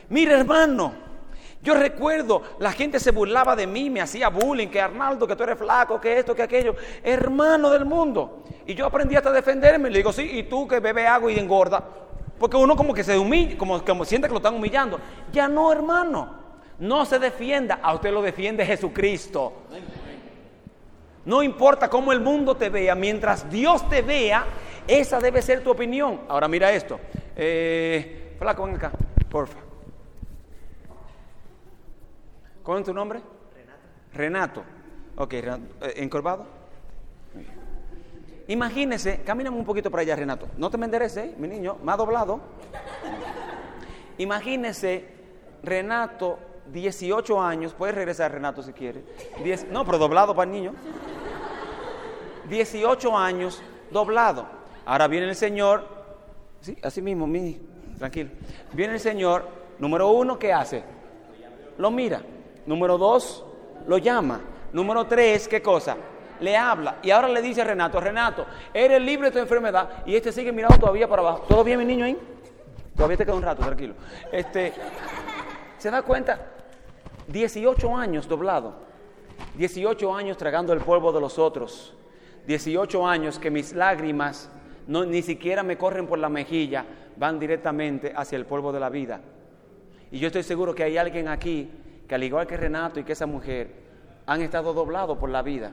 Mira, 0.10 0.38
hermano, 0.38 0.94
yo 1.62 1.74
recuerdo, 1.74 2.44
la 2.60 2.72
gente 2.72 3.00
se 3.00 3.12
burlaba 3.12 3.56
de 3.56 3.66
mí, 3.66 3.90
me 3.90 4.02
hacía 4.02 4.30
bullying, 4.30 4.68
que 4.68 4.80
Arnaldo, 4.80 5.26
que 5.26 5.36
tú 5.36 5.44
eres 5.44 5.58
flaco, 5.58 6.00
que 6.00 6.20
esto, 6.20 6.36
que 6.36 6.44
aquello, 6.44 6.76
hermano 7.04 7.70
del 7.70 7.86
mundo. 7.86 8.44
Y 8.68 8.76
yo 8.76 8.86
aprendí 8.86 9.16
hasta 9.16 9.32
defenderme, 9.32 9.90
le 9.90 9.98
digo, 9.98 10.14
sí, 10.14 10.30
y 10.32 10.44
tú 10.44 10.68
que 10.68 10.80
bebe 10.80 11.08
agua 11.08 11.32
y 11.32 11.40
engorda, 11.40 11.84
porque 12.38 12.58
uno 12.58 12.76
como 12.76 12.94
que 12.94 13.04
se 13.04 13.18
humilla, 13.18 13.58
como, 13.58 13.84
como 13.84 14.06
siente 14.06 14.28
que 14.28 14.34
lo 14.34 14.38
están 14.38 14.56
humillando. 14.56 15.00
Ya 15.32 15.48
no, 15.48 15.72
hermano, 15.72 16.36
no 16.78 17.06
se 17.06 17.20
defienda, 17.20 17.80
a 17.82 17.94
usted 17.94 18.12
lo 18.12 18.22
defiende 18.22 18.66
Jesucristo. 18.66 19.54
No 21.26 21.42
importa 21.42 21.90
cómo 21.90 22.12
el 22.12 22.20
mundo 22.22 22.56
te 22.56 22.70
vea, 22.70 22.94
mientras 22.96 23.50
Dios 23.50 23.88
te 23.90 24.02
vea, 24.02 24.46
esa 24.88 25.20
debe 25.20 25.42
ser 25.42 25.64
tu 25.64 25.72
opinión. 25.72 26.22
Ahora 26.28 26.48
mira 26.48 26.72
esto. 26.72 27.00
Eh, 27.36 28.36
flaco, 28.38 28.66
ven 28.66 28.76
acá, 28.76 28.92
porfa. 29.30 29.60
¿Cuál 32.64 32.80
es 32.80 32.86
tu 32.86 32.94
nombre? 32.94 33.22
Renato. 34.14 34.64
Renato. 34.64 34.64
Ok, 35.18 35.34
Renato. 35.34 35.64
Eh, 35.82 35.94
¿encorvado? 35.98 36.46
Imagínese, 38.48 39.22
camíname 39.24 39.58
un 39.58 39.66
poquito 39.66 39.90
para 39.90 40.02
allá, 40.02 40.16
Renato. 40.16 40.48
No 40.58 40.70
te 40.70 40.78
me 40.78 40.86
endereces, 40.86 41.36
mi 41.38 41.48
niño, 41.48 41.78
me 41.84 41.92
ha 41.92 41.98
doblado. 41.98 42.40
Imagínese, 44.20 45.06
Renato, 45.64 46.38
18 46.72 47.42
años, 47.42 47.74
puedes 47.74 47.96
regresar, 47.96 48.32
Renato, 48.32 48.62
si 48.62 48.72
quieres. 48.74 49.04
no, 49.72 49.84
pero 49.84 49.98
doblado 49.98 50.36
para 50.36 50.50
el 50.50 50.56
niño. 50.56 50.74
18 52.50 53.18
años 53.18 53.62
doblado. 53.92 54.48
Ahora 54.86 55.08
viene 55.08 55.30
el 55.30 55.36
Señor, 55.36 55.88
sí, 56.62 56.78
así 56.84 57.02
mismo, 57.02 57.26
mi, 57.28 57.60
tranquilo. 57.98 58.30
Viene 58.74 58.94
el 58.94 59.00
Señor, 59.00 59.48
número 59.80 60.10
uno, 60.10 60.38
¿qué 60.38 60.54
hace? 60.54 60.84
Lo 61.78 61.92
mira. 61.92 62.22
Número 62.66 62.98
dos, 62.98 63.46
lo 63.88 63.98
llama. 63.98 64.42
Número 64.74 65.06
tres, 65.06 65.48
¿qué 65.48 65.62
cosa? 65.62 65.96
Le 66.40 66.58
habla. 66.58 66.98
Y 67.04 67.12
ahora 67.12 67.28
le 67.28 67.42
dice 67.42 67.62
a 67.62 67.66
Renato, 67.66 68.00
Renato, 68.00 68.46
eres 68.74 69.02
libre 69.02 69.28
de 69.28 69.32
tu 69.32 69.40
enfermedad. 69.40 70.04
Y 70.06 70.16
este 70.16 70.32
sigue 70.32 70.52
mirando 70.52 70.78
todavía 70.78 71.08
para 71.08 71.22
abajo. 71.22 71.46
¿Todo 71.48 71.64
bien, 71.64 71.80
mi 71.80 71.86
niño 71.86 72.06
ahí? 72.06 72.18
Todavía 72.96 73.18
te 73.18 73.26
queda 73.26 73.36
un 73.36 73.42
rato, 73.42 73.64
tranquilo. 73.64 73.94
Este, 74.32 74.74
¿Se 75.78 75.92
da 75.92 76.02
cuenta? 76.02 76.40
18 77.28 77.96
años 77.96 78.28
doblado. 78.28 78.74
18 79.56 80.16
años 80.16 80.38
tragando 80.38 80.74
el 80.74 80.80
polvo 80.80 81.12
de 81.12 81.22
los 81.22 81.38
otros. 81.38 81.94
18 82.48 83.08
años 83.08 83.40
que 83.40 83.52
mis 83.52 83.74
lágrimas 83.74 84.50
no, 84.88 85.06
ni 85.06 85.22
siquiera 85.22 85.64
me 85.64 85.78
corren 85.78 86.08
por 86.08 86.20
la 86.20 86.30
mejilla, 86.30 86.86
van 87.18 87.40
directamente 87.40 88.14
hacia 88.16 88.36
el 88.36 88.46
polvo 88.46 88.72
de 88.72 88.80
la 88.80 88.90
vida. 88.90 89.22
Y 90.12 90.20
yo 90.20 90.28
estoy 90.28 90.44
seguro 90.44 90.76
que 90.76 90.84
hay 90.84 90.98
alguien 90.98 91.28
aquí 91.28 91.70
que 92.08 92.16
al 92.16 92.24
igual 92.24 92.46
que 92.46 92.58
Renato 92.58 93.00
y 93.00 93.04
que 93.04 93.14
esa 93.14 93.26
mujer, 93.26 93.86
han 94.28 94.42
estado 94.42 94.74
doblados 94.74 95.18
por 95.18 95.30
la 95.30 95.42
vida. 95.42 95.72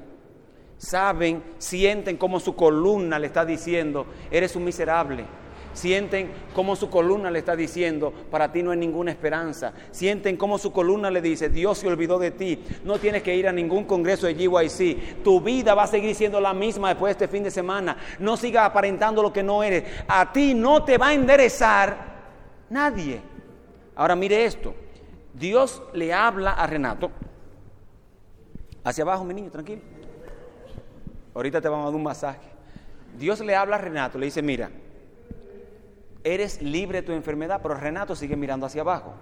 Saben, 0.78 1.42
sienten 1.58 2.16
como 2.16 2.40
su 2.40 2.56
columna 2.56 3.18
le 3.18 3.28
está 3.28 3.44
diciendo, 3.44 4.06
eres 4.30 4.56
un 4.56 4.64
miserable 4.64 5.24
Sienten 5.74 6.30
como 6.54 6.76
su 6.76 6.90
columna 6.90 7.30
le 7.30 7.38
está 7.38 7.56
diciendo, 7.56 8.12
para 8.30 8.52
ti 8.52 8.62
no 8.62 8.70
hay 8.70 8.78
ninguna 8.78 9.11
esperanza. 9.11 9.72
Sienten 9.90 10.37
como 10.37 10.58
su 10.58 10.72
columna 10.72 11.11
le 11.11 11.22
dice, 11.22 11.48
Dios 11.48 11.78
se 11.78 11.88
olvidó 11.88 12.18
de 12.18 12.30
ti. 12.30 12.62
No 12.85 12.98
tienes 12.98 13.22
que 13.22 13.35
ir 13.35 13.48
a 13.48 13.52
ningún 13.52 13.85
congreso 13.85 14.26
de 14.26 14.35
GYC. 14.35 15.22
Tu 15.22 15.40
vida 15.40 15.74
va 15.74 15.85
a 15.85 15.87
seguir 15.87 16.14
siendo 16.14 16.40
la 16.40 16.52
misma 16.52 16.90
después 16.90 17.16
de 17.16 17.24
este 17.24 17.35
fin 17.35 17.44
de 17.44 17.50
semana. 17.50 17.96
No 18.18 18.37
sigas 18.37 18.66
aparentando 18.66 19.22
lo 19.22 19.32
que 19.32 19.42
no 19.42 19.62
eres. 19.62 19.85
A 20.08 20.32
ti 20.32 20.54
no 20.54 20.85
te 20.85 20.98
va 20.98 21.08
a 21.08 21.14
enderezar 21.14 21.96
nadie. 22.68 23.20
Ahora 23.96 24.14
mire 24.14 24.44
esto. 24.44 24.74
Dios 25.32 25.82
le 25.94 26.12
habla 26.12 26.52
a 26.52 26.66
Renato. 26.66 27.11
Hacia 28.85 29.04
abajo, 29.04 29.24
mi 29.24 29.32
niño, 29.32 29.50
tranquilo. 29.50 29.80
Ahorita 31.35 31.61
te 31.61 31.68
vamos 31.68 31.85
a 31.85 31.87
dar 31.87 31.96
un 31.96 32.02
masaje. 32.02 32.52
Dios 33.18 33.40
le 33.40 33.54
habla 33.54 33.76
a 33.76 33.78
Renato, 33.78 34.18
le 34.18 34.26
dice, 34.26 34.42
mira, 34.42 34.70
eres 36.24 36.62
libre 36.62 37.00
de 37.00 37.06
tu 37.06 37.12
enfermedad, 37.12 37.61
pero 37.62 37.74
Renato 37.74 38.14
sigue 38.14 38.37
mirando 38.37 38.66
hacia 38.66 38.82
abajo. 38.82 39.14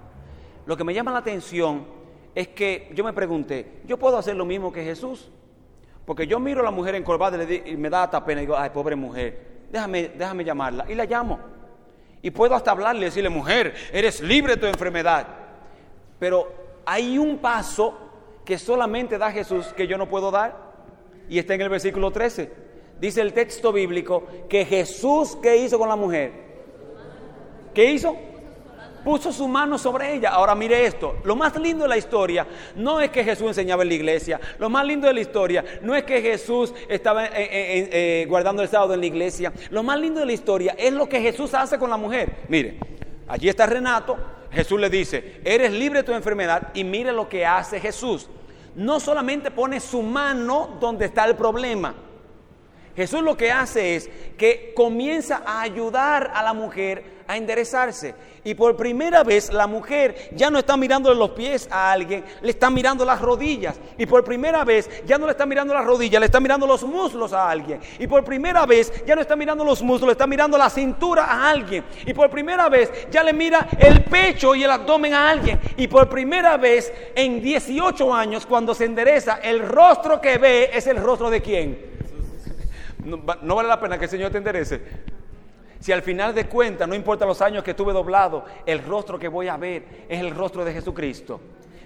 Lo 0.66 0.76
que 0.76 0.84
me 0.84 0.94
llama 0.94 1.12
la 1.12 1.18
atención 1.18 1.86
es 2.34 2.48
que 2.48 2.90
yo 2.94 3.04
me 3.04 3.12
pregunté, 3.12 3.80
¿yo 3.86 3.98
puedo 3.98 4.18
hacer 4.18 4.36
lo 4.36 4.44
mismo 4.44 4.72
que 4.72 4.84
Jesús? 4.84 5.30
Porque 6.04 6.26
yo 6.26 6.38
miro 6.40 6.60
a 6.60 6.64
la 6.64 6.70
mujer 6.70 6.94
encorvada 6.94 7.42
y, 7.42 7.76
me 7.76 7.90
da 7.90 8.04
hasta 8.04 8.24
pena 8.24 8.40
y 8.40 8.46
digo, 8.46 8.56
ay, 8.56 8.70
pobre 8.70 8.96
mujer, 8.96 9.66
déjame, 9.70 10.08
déjame 10.08 10.44
llamarla. 10.44 10.86
Y 10.88 10.94
la 10.94 11.04
llamo. 11.04 11.38
Y 12.22 12.30
puedo 12.30 12.54
hasta 12.54 12.70
hablarle 12.70 13.02
y 13.02 13.04
decirle, 13.04 13.30
mujer, 13.30 13.74
eres 13.92 14.20
libre 14.20 14.54
de 14.54 14.60
tu 14.60 14.66
enfermedad. 14.66 15.26
Pero 16.18 16.52
hay 16.84 17.16
un 17.18 17.38
paso 17.38 17.96
que 18.44 18.58
solamente 18.58 19.16
da 19.18 19.30
Jesús 19.30 19.66
que 19.68 19.86
yo 19.86 19.96
no 19.96 20.08
puedo 20.08 20.30
dar. 20.30 20.70
Y 21.28 21.38
está 21.38 21.54
en 21.54 21.62
el 21.62 21.68
versículo 21.68 22.10
13. 22.10 22.50
Dice 23.00 23.20
el 23.22 23.32
texto 23.32 23.72
bíblico 23.72 24.24
que 24.48 24.64
Jesús, 24.64 25.36
¿qué 25.40 25.56
hizo 25.56 25.78
con 25.78 25.88
la 25.88 25.96
mujer? 25.96 26.49
¿Qué 27.80 27.92
hizo? 27.92 28.14
Puso 29.02 29.32
su 29.32 29.48
mano 29.48 29.78
sobre 29.78 30.12
ella. 30.12 30.28
Ahora 30.32 30.54
mire 30.54 30.84
esto. 30.84 31.16
Lo 31.24 31.34
más 31.34 31.58
lindo 31.58 31.84
de 31.84 31.88
la 31.88 31.96
historia 31.96 32.46
no 32.76 33.00
es 33.00 33.08
que 33.08 33.24
Jesús 33.24 33.46
enseñaba 33.46 33.84
en 33.84 33.88
la 33.88 33.94
iglesia. 33.94 34.38
Lo 34.58 34.68
más 34.68 34.84
lindo 34.84 35.06
de 35.06 35.14
la 35.14 35.20
historia 35.22 35.64
no 35.80 35.94
es 35.94 36.04
que 36.04 36.20
Jesús 36.20 36.74
estaba 36.90 37.24
eh, 37.32 38.26
guardando 38.28 38.60
el 38.60 38.68
sábado 38.68 38.92
en 38.92 39.00
la 39.00 39.06
iglesia. 39.06 39.50
Lo 39.70 39.82
más 39.82 39.98
lindo 39.98 40.20
de 40.20 40.26
la 40.26 40.32
historia 40.32 40.74
es 40.76 40.92
lo 40.92 41.09
que 41.09 41.22
Jesús 41.22 41.55
hace 41.55 41.78
con 41.78 41.88
la 41.88 41.96
mujer. 41.96 42.40
Mire, 42.48 42.78
allí 43.26 43.48
está 43.48 43.64
Renato. 43.64 44.18
Jesús 44.52 44.78
le 44.78 44.90
dice, 44.90 45.40
eres 45.42 45.72
libre 45.72 46.00
de 46.00 46.05
tu 46.05 46.12
enfermedad 46.12 46.68
y 46.74 46.84
mire 46.84 47.12
lo 47.12 47.30
que 47.30 47.46
hace 47.46 47.80
Jesús. 47.80 48.28
No 48.74 49.00
solamente 49.00 49.50
pone 49.50 49.80
su 49.80 50.02
mano 50.02 50.76
donde 50.78 51.07
está 51.07 51.24
el 51.24 51.34
problema. 51.34 51.94
Jesús 52.97 53.22
lo 53.22 53.36
que 53.36 53.53
hace 53.53 53.97
es 53.97 54.11
que 54.36 54.72
comienza 54.74 55.43
a 55.45 55.61
ayudar 55.61 56.32
a 56.34 56.43
la 56.43 56.53
mujer 56.53 57.20
a 57.30 57.36
enderezarse. 57.36 58.12
Y 58.43 58.55
por 58.55 58.76
primera 58.76 59.22
vez 59.22 59.53
la 59.53 59.68
mujer 59.68 60.30
ya 60.34 60.51
no 60.51 60.59
está 60.59 60.76
mirándole 60.76 61.16
los 61.16 61.30
pies 61.30 61.68
a 61.70 61.93
alguien, 61.93 62.24
le 62.43 62.51
está 62.51 62.70
mirando 62.70 63.05
las 63.05 63.20
rodillas. 63.20 63.78
Y 63.99 64.07
por 64.07 64.24
primera 64.24 64.64
vez 64.64 64.91
ya 65.07 65.16
no 65.16 65.26
le 65.26 65.32
está 65.32 65.47
mirando 65.47 65.72
las 65.72 65.84
rodillas, 65.84 66.18
le 66.18 66.26
está 66.26 66.41
mirando 66.41 66.66
los 66.66 66.82
muslos 66.82 67.32
a 67.32 67.49
alguien. 67.49 67.80
Y 68.01 68.09
por 68.09 68.24
primera 68.24 68.66
vez 68.66 69.05
ya 69.07 69.14
no 69.14 69.20
está 69.20 69.36
mirando 69.36 69.64
los 69.64 69.80
muslos, 69.80 70.09
le 70.09 70.12
está 70.12 70.26
mirando 70.26 70.59
la 70.59 70.68
cintura 70.68 71.26
a 71.26 71.51
alguien. 71.51 71.84
Y 72.05 72.12
por 72.14 72.30
primera 72.30 72.68
vez 72.68 72.91
ya 73.12 73.22
le 73.22 73.32
mira 73.32 73.68
el 73.78 74.03
pecho 74.03 74.57
y 74.57 74.64
el 74.64 74.70
abdomen 74.70 75.14
a 75.14 75.30
alguien. 75.30 75.61
Y 75.76 75.86
por 75.86 76.09
primera 76.09 76.57
vez 76.57 76.93
en 77.14 77.41
18 77.41 78.12
años, 78.12 78.45
cuando 78.45 78.74
se 78.74 78.86
endereza, 78.86 79.38
el 79.41 79.61
rostro 79.68 80.20
que 80.20 80.36
ve 80.38 80.70
es 80.72 80.88
el 80.88 80.97
rostro 80.97 81.30
de 81.30 81.41
quién? 81.41 81.91
No, 83.11 83.54
vale 83.56 83.68
la 83.68 83.80
pena 83.80 83.98
que 83.98 84.04
el 84.04 84.11
Señor 84.11 84.30
te 84.30 84.38
enderece. 84.38 84.80
Si 85.78 85.92
al 85.92 86.02
final 86.02 86.34
de 86.34 86.46
cuentas, 86.46 86.86
no 86.86 86.94
importa 86.94 87.24
los 87.24 87.40
años 87.40 87.64
que 87.64 87.70
estuve 87.70 87.92
doblado, 87.92 88.44
el 88.66 88.84
rostro 88.84 89.18
que 89.18 89.28
voy 89.28 89.48
a 89.48 89.56
ver 89.56 90.06
es 90.08 90.20
el 90.20 90.34
rostro 90.34 90.64
de 90.64 90.72
Jesucristo. 90.72 91.40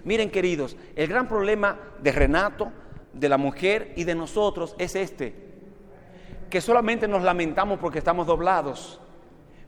Miren 0.04 0.30
queridos, 0.30 0.76
el 0.96 1.08
gran 1.08 1.28
problema 1.28 1.78
de 2.00 2.12
Renato, 2.12 2.72
de 3.12 3.28
la 3.28 3.38
mujer 3.38 3.92
y 3.96 4.04
de 4.04 4.14
nosotros 4.14 4.74
es 4.78 4.96
este, 4.96 5.34
que 6.50 6.60
solamente 6.60 7.06
nos 7.06 7.22
lamentamos 7.22 7.78
porque 7.78 7.98
estamos 7.98 8.26
doblados, 8.26 9.00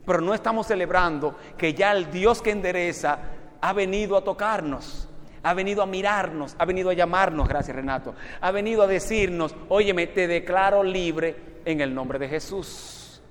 pero 0.05 0.21
no 0.21 0.35
estamos 0.35 0.67
celebrando 0.67 1.37
que 1.57 1.73
ya 1.73 1.93
el 1.93 2.11
Dios 2.11 2.43
que 2.43 2.51
endereza 2.51 3.19
ha 3.61 3.73
venido 3.73 4.17
a 4.17 4.25
tocarnos 4.25 5.09
ha 5.47 5.55
venido 5.55 5.81
a 5.81 5.87
mirarnos, 5.87 6.57
ha 6.59 6.65
venido 6.65 6.91
a 6.91 6.93
llamarnos, 6.93 7.47
gracias 7.47 7.77
Renato, 7.77 8.17
ha 8.41 8.51
venido 8.51 8.83
a 8.83 8.89
decirnos, 8.89 9.55
óyeme, 9.69 10.09
te 10.09 10.27
declaro 10.27 10.83
libre 10.83 11.37
en 11.65 11.81
el 11.81 11.95
nombre 11.95 12.19
de 12.19 12.29
Jesús. 12.29 13.23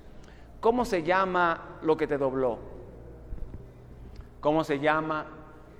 ¿Cómo 0.58 0.86
se 0.86 1.02
llama 1.02 1.78
lo 1.82 1.94
que 1.94 2.06
te 2.06 2.16
dobló? 2.16 2.58
¿Cómo 4.40 4.64
se 4.64 4.78
llama 4.78 5.26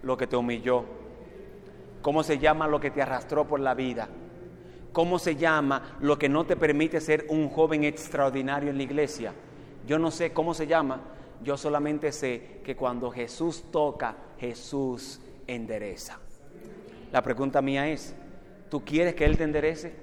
lo 0.02 0.14
que 0.18 0.26
te 0.26 0.36
humilló? 0.36 0.84
¿Cómo 2.02 2.22
se 2.22 2.38
llama 2.38 2.68
lo 2.68 2.80
que 2.80 2.90
te 2.90 3.00
arrastró 3.00 3.46
por 3.46 3.60
la 3.60 3.72
vida? 3.72 4.06
¿Cómo 4.92 5.18
se 5.18 5.36
llama 5.36 5.96
lo 6.00 6.18
que 6.18 6.28
no 6.28 6.44
te 6.44 6.56
permite 6.56 7.00
ser 7.00 7.24
un 7.30 7.48
joven 7.48 7.84
extraordinario 7.84 8.68
en 8.68 8.76
la 8.76 8.82
iglesia? 8.82 9.32
Yo 9.86 9.98
no 9.98 10.10
sé 10.10 10.34
cómo 10.34 10.52
se 10.52 10.66
llama, 10.66 11.00
yo 11.42 11.56
solamente 11.56 12.12
sé 12.12 12.60
que 12.62 12.76
cuando 12.76 13.10
Jesús 13.10 13.64
toca, 13.72 14.16
Jesús 14.38 15.18
endereza. 15.46 16.18
La 17.12 17.22
pregunta 17.22 17.62
mía 17.62 17.88
es, 17.88 18.14
¿tú 18.70 18.84
quieres 18.84 19.14
que 19.14 19.24
Él 19.24 19.36
te 19.36 19.44
enderece? 19.44 19.94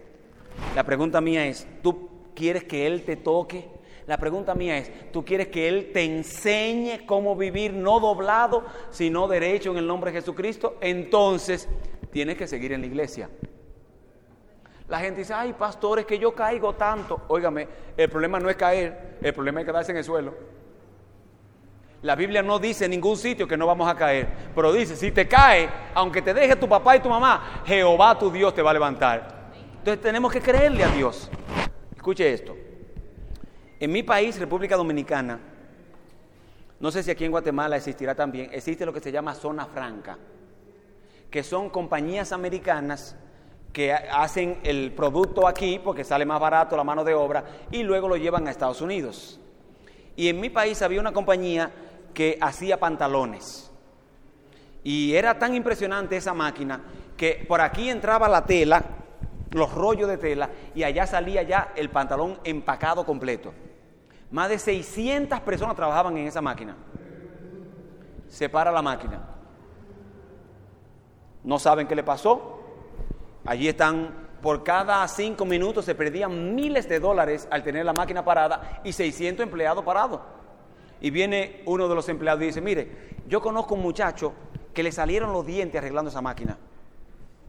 La 0.75 0.83
pregunta 0.83 1.21
mía 1.21 1.45
es, 1.45 1.67
¿tú 1.81 2.09
quieres 2.35 2.63
que 2.63 2.87
Él 2.87 3.03
te 3.03 3.15
toque? 3.15 3.67
La 4.07 4.17
pregunta 4.17 4.53
mía 4.53 4.77
es, 4.77 5.11
¿tú 5.11 5.23
quieres 5.23 5.47
que 5.47 5.67
Él 5.67 5.91
te 5.93 6.03
enseñe 6.03 7.05
cómo 7.05 7.35
vivir 7.35 7.73
no 7.73 7.99
doblado, 7.99 8.65
sino 8.89 9.27
derecho 9.27 9.71
en 9.71 9.77
el 9.77 9.87
nombre 9.87 10.11
de 10.11 10.19
Jesucristo? 10.19 10.77
Entonces, 10.81 11.69
tienes 12.11 12.37
que 12.37 12.47
seguir 12.47 12.73
en 12.73 12.81
la 12.81 12.87
iglesia. 12.87 13.29
La 14.89 14.99
gente 14.99 15.21
dice, 15.21 15.33
ay, 15.33 15.53
pastores, 15.53 16.05
que 16.05 16.19
yo 16.19 16.35
caigo 16.35 16.73
tanto. 16.73 17.21
Óigame, 17.29 17.67
el 17.95 18.09
problema 18.09 18.39
no 18.39 18.49
es 18.49 18.57
caer, 18.57 19.17
el 19.21 19.33
problema 19.33 19.61
es 19.61 19.65
quedarse 19.65 19.91
en 19.91 19.97
el 19.97 20.03
suelo. 20.03 20.33
La 22.03 22.15
Biblia 22.15 22.43
no 22.43 22.59
dice 22.59 22.85
en 22.85 22.91
ningún 22.91 23.15
sitio 23.15 23.47
que 23.47 23.55
no 23.55 23.65
vamos 23.65 23.87
a 23.87 23.95
caer, 23.95 24.27
pero 24.53 24.73
dice, 24.73 24.95
si 24.97 25.11
te 25.11 25.25
cae, 25.25 25.69
aunque 25.93 26.21
te 26.21 26.33
deje 26.33 26.57
tu 26.57 26.67
papá 26.67 26.97
y 26.97 26.99
tu 26.99 27.07
mamá, 27.07 27.63
Jehová 27.65 28.19
tu 28.19 28.29
Dios 28.29 28.53
te 28.53 28.61
va 28.61 28.71
a 28.71 28.73
levantar. 28.73 29.51
Entonces 29.77 30.01
tenemos 30.01 30.31
que 30.31 30.41
creerle 30.41 30.83
a 30.83 30.89
Dios. 30.89 31.31
Escuche 31.95 32.33
esto. 32.33 32.57
En 33.79 33.89
mi 33.89 34.03
país, 34.03 34.37
República 34.37 34.75
Dominicana, 34.75 35.39
no 36.81 36.91
sé 36.91 37.03
si 37.03 37.09
aquí 37.09 37.23
en 37.23 37.31
Guatemala 37.31 37.77
existirá 37.77 38.13
también, 38.13 38.49
existe 38.51 38.85
lo 38.85 38.91
que 38.91 38.99
se 38.99 39.09
llama 39.09 39.33
zona 39.33 39.65
franca, 39.67 40.17
que 41.31 41.41
son 41.41 41.69
compañías 41.69 42.33
americanas 42.33 43.15
que 43.71 43.93
hacen 43.93 44.59
el 44.63 44.91
producto 44.91 45.47
aquí 45.47 45.79
porque 45.81 46.03
sale 46.03 46.25
más 46.25 46.41
barato 46.41 46.75
la 46.75 46.83
mano 46.83 47.05
de 47.05 47.13
obra 47.13 47.45
y 47.71 47.81
luego 47.81 48.09
lo 48.09 48.17
llevan 48.17 48.45
a 48.49 48.51
Estados 48.51 48.81
Unidos. 48.81 49.39
Y 50.17 50.27
en 50.27 50.41
mi 50.41 50.49
país 50.49 50.81
había 50.81 50.99
una 50.99 51.13
compañía 51.13 51.71
que 52.13 52.37
hacía 52.41 52.79
pantalones. 52.79 53.71
Y 54.83 55.15
era 55.15 55.39
tan 55.39 55.55
impresionante 55.55 56.17
esa 56.17 56.33
máquina 56.33 56.81
que 57.15 57.45
por 57.47 57.61
aquí 57.61 57.89
entraba 57.89 58.27
la 58.27 58.45
tela, 58.45 58.83
los 59.51 59.73
rollos 59.73 60.09
de 60.09 60.17
tela, 60.17 60.49
y 60.75 60.83
allá 60.83 61.07
salía 61.07 61.43
ya 61.43 61.71
el 61.75 61.89
pantalón 61.89 62.39
empacado 62.43 63.05
completo. 63.05 63.53
Más 64.31 64.49
de 64.49 64.59
600 64.59 65.39
personas 65.41 65.75
trabajaban 65.75 66.17
en 66.17 66.27
esa 66.27 66.41
máquina. 66.41 66.75
Se 68.27 68.49
para 68.49 68.71
la 68.71 68.81
máquina. 68.81 69.21
No 71.43 71.59
saben 71.59 71.87
qué 71.87 71.95
le 71.95 72.03
pasó. 72.03 72.59
Allí 73.45 73.67
están, 73.67 74.27
por 74.41 74.63
cada 74.63 75.07
cinco 75.07 75.45
minutos 75.45 75.85
se 75.85 75.93
perdían 75.93 76.55
miles 76.55 76.89
de 76.89 76.99
dólares 76.99 77.47
al 77.51 77.63
tener 77.63 77.85
la 77.85 77.93
máquina 77.93 78.25
parada 78.25 78.81
y 78.83 78.91
600 78.91 79.43
empleados 79.43 79.83
parados. 79.83 80.19
Y 81.03 81.09
viene 81.09 81.61
uno 81.65 81.89
de 81.89 81.95
los 81.95 82.07
empleados 82.07 82.41
y 82.43 82.45
dice, 82.45 82.61
mire, 82.61 82.87
yo 83.27 83.41
conozco 83.41 83.75
un 83.75 83.81
muchacho 83.81 84.33
que 84.73 84.81
le 84.81 84.89
salieron 84.89 85.33
los 85.33 85.45
dientes 85.45 85.77
arreglando 85.77 86.09
esa 86.09 86.21
máquina. 86.21 86.57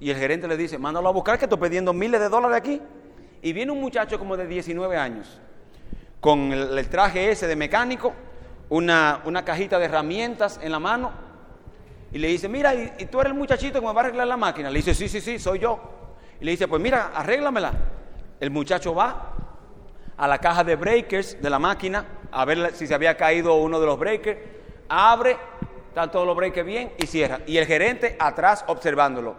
Y 0.01 0.11
el 0.11 0.17
gerente 0.17 0.49
le 0.49 0.57
dice, 0.57 0.77
mándalo 0.77 1.09
a 1.09 1.13
buscar 1.13 1.39
que 1.39 1.45
estoy 1.45 1.59
pidiendo 1.61 1.93
miles 1.93 2.21
de 2.21 2.29
dólares 2.29 2.57
aquí. 2.57 2.83
Y 3.43 3.53
viene 3.53 3.71
un 3.71 3.81
muchacho 3.81 4.19
como 4.19 4.37
de 4.37 4.49
19 4.49 4.97
años, 4.97 5.41
con 6.19 6.53
el, 6.53 6.89
traje 6.89 7.31
ese 7.31 7.47
de 7.47 7.55
mecánico, 7.55 8.13
una, 8.71 9.23
una, 9.25 9.45
cajita 9.45 9.79
de 9.79 9.85
herramientas 9.85 10.59
en 10.61 10.73
la 10.73 10.81
mano, 10.81 11.13
y 12.11 12.19
le 12.19 12.27
dice, 12.27 12.49
mira, 12.49 12.75
¿y, 12.75 12.93
¿y, 12.99 13.07
tú 13.07 13.21
eres 13.21 13.33
el 13.33 13.39
muchachito 13.39 13.81
que 13.81 13.87
me 13.87 13.93
va 13.93 14.01
a 14.01 14.05
arreglar 14.07 14.27
la 14.27 14.37
máquina? 14.37 14.69
Le 14.69 14.79
dice, 14.79 14.95
sí, 14.95 15.09
sí, 15.09 15.21
sí, 15.21 15.39
soy 15.39 15.61
yo. 15.61 15.79
Y 16.41 16.45
le 16.45 16.51
dice, 16.51 16.67
pues 16.67 16.83
mira, 16.83 17.13
arréglamela. 17.15 17.73
El 18.41 18.51
muchacho 18.51 18.97
va 18.97 19.33
a 20.17 20.27
la 20.27 20.39
caja 20.39 20.65
de 20.65 20.75
breakers 20.75 21.41
de 21.41 21.51
la 21.51 21.61
máquina, 21.61 22.05
a 22.35 22.45
ver 22.45 22.75
si 22.75 22.87
se 22.87 22.95
había 22.95 23.17
caído 23.17 23.55
uno 23.55 23.79
de 23.79 23.87
los 23.87 23.97
breakers, 23.97 24.39
abre, 24.89 25.37
están 25.89 26.11
todos 26.11 26.27
los 26.27 26.35
breakers 26.35 26.67
bien 26.67 26.93
y 26.99 27.07
cierra. 27.07 27.41
Y 27.47 27.57
el 27.59 27.67
gerente 27.67 28.17
atrás 28.19 28.65
observándolo. 28.67 29.37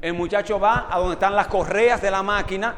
El 0.00 0.14
muchacho 0.14 0.58
va 0.58 0.86
a 0.90 0.98
donde 0.98 1.14
están 1.14 1.36
las 1.36 1.46
correas 1.46 2.00
de 2.00 2.10
la 2.10 2.22
máquina, 2.22 2.74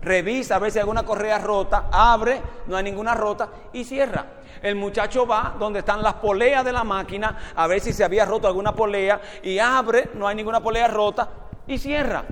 revisa 0.00 0.56
a 0.56 0.58
ver 0.58 0.70
si 0.70 0.78
hay 0.78 0.80
alguna 0.80 1.02
correa 1.02 1.38
rota, 1.38 1.88
abre, 1.92 2.40
no 2.68 2.76
hay 2.76 2.82
ninguna 2.84 3.14
rota 3.14 3.50
y 3.74 3.84
cierra. 3.84 4.24
El 4.62 4.76
muchacho 4.76 5.26
va 5.26 5.54
donde 5.58 5.80
están 5.80 6.02
las 6.02 6.14
poleas 6.14 6.64
de 6.64 6.72
la 6.72 6.82
máquina, 6.82 7.52
a 7.54 7.66
ver 7.66 7.80
si 7.80 7.92
se 7.92 8.02
había 8.02 8.24
roto 8.24 8.46
alguna 8.46 8.74
polea 8.74 9.20
y 9.42 9.58
abre, 9.58 10.08
no 10.14 10.26
hay 10.26 10.36
ninguna 10.36 10.62
polea 10.62 10.88
rota 10.88 11.28
y 11.66 11.76
cierra. 11.76 12.24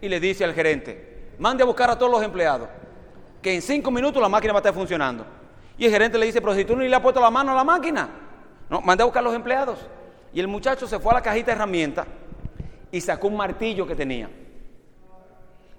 Y 0.00 0.08
le 0.08 0.18
dice 0.18 0.44
al 0.44 0.54
gerente, 0.54 1.34
mande 1.38 1.62
a 1.62 1.66
buscar 1.66 1.90
a 1.90 1.98
todos 1.98 2.10
los 2.10 2.22
empleados, 2.22 2.70
que 3.42 3.54
en 3.54 3.60
cinco 3.60 3.90
minutos 3.90 4.22
la 4.22 4.30
máquina 4.30 4.54
va 4.54 4.60
a 4.60 4.60
estar 4.60 4.74
funcionando. 4.74 5.39
Y 5.80 5.86
el 5.86 5.92
gerente 5.92 6.18
le 6.18 6.26
dice, 6.26 6.42
pero 6.42 6.54
si 6.54 6.66
tú 6.66 6.76
no 6.76 6.82
le 6.82 6.94
has 6.94 7.00
puesto 7.00 7.22
la 7.22 7.30
mano 7.30 7.52
a 7.52 7.54
la 7.54 7.64
máquina, 7.64 8.06
no, 8.68 8.82
mandé 8.82 9.00
a 9.00 9.06
buscar 9.06 9.20
a 9.20 9.24
los 9.24 9.34
empleados. 9.34 9.78
Y 10.30 10.38
el 10.38 10.46
muchacho 10.46 10.86
se 10.86 10.98
fue 11.00 11.10
a 11.12 11.14
la 11.14 11.22
cajita 11.22 11.46
de 11.46 11.52
herramientas 11.52 12.06
y 12.92 13.00
sacó 13.00 13.28
un 13.28 13.38
martillo 13.38 13.86
que 13.86 13.96
tenía. 13.96 14.28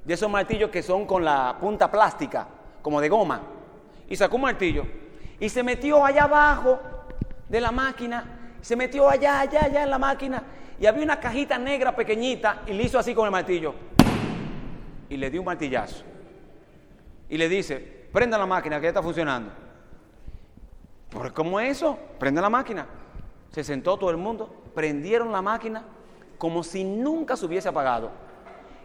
De 0.04 0.12
esos 0.12 0.28
martillos 0.28 0.72
que 0.72 0.82
son 0.82 1.06
con 1.06 1.24
la 1.24 1.56
punta 1.62 1.92
plástica, 1.92 2.48
como 2.82 3.00
de 3.00 3.10
goma. 3.10 3.44
Y 4.10 4.16
sacó 4.16 4.38
un 4.38 4.42
martillo 4.42 4.88
y 5.40 5.48
se 5.50 5.62
metió 5.62 6.04
allá 6.04 6.24
abajo 6.24 6.80
de 7.48 7.62
la 7.62 7.72
máquina, 7.72 8.56
se 8.60 8.76
metió 8.76 9.08
allá, 9.08 9.42
allá, 9.42 9.66
allá 9.66 9.84
en 9.84 9.90
la 9.92 10.00
máquina 10.00 10.42
y 10.80 10.88
había 10.88 11.04
una 11.04 11.20
cajita 11.20 11.60
negra 11.60 11.96
pequeñita 11.96 12.64
y 12.66 12.74
le 12.74 12.82
hizo 12.82 12.98
así 12.98 13.14
con 13.14 13.26
el 13.26 13.32
martillo. 13.32 13.76
Y 15.10 15.18
le 15.18 15.30
dio 15.30 15.42
un 15.42 15.46
martillazo. 15.46 16.04
Y 17.30 17.38
le 17.38 17.48
dice, 17.48 17.78
prenda 18.12 18.40
la 18.40 18.48
máquina 18.48 18.78
que 18.78 18.86
ya 18.86 18.90
está 18.90 19.04
funcionando. 19.04 19.70
¿Por 21.12 21.34
cómo 21.34 21.60
eso? 21.60 22.00
Prende 22.18 22.42
la 22.42 22.50
máquina. 22.50 22.88
Se 23.52 23.64
sentó 23.64 23.98
todo 23.98 24.10
el 24.10 24.18
mundo, 24.18 24.50
prendieron 24.74 25.32
la 25.32 25.42
máquina 25.42 25.84
como 26.38 26.64
si 26.64 26.84
nunca 26.84 27.36
se 27.36 27.46
hubiese 27.46 27.68
apagado. 27.68 28.10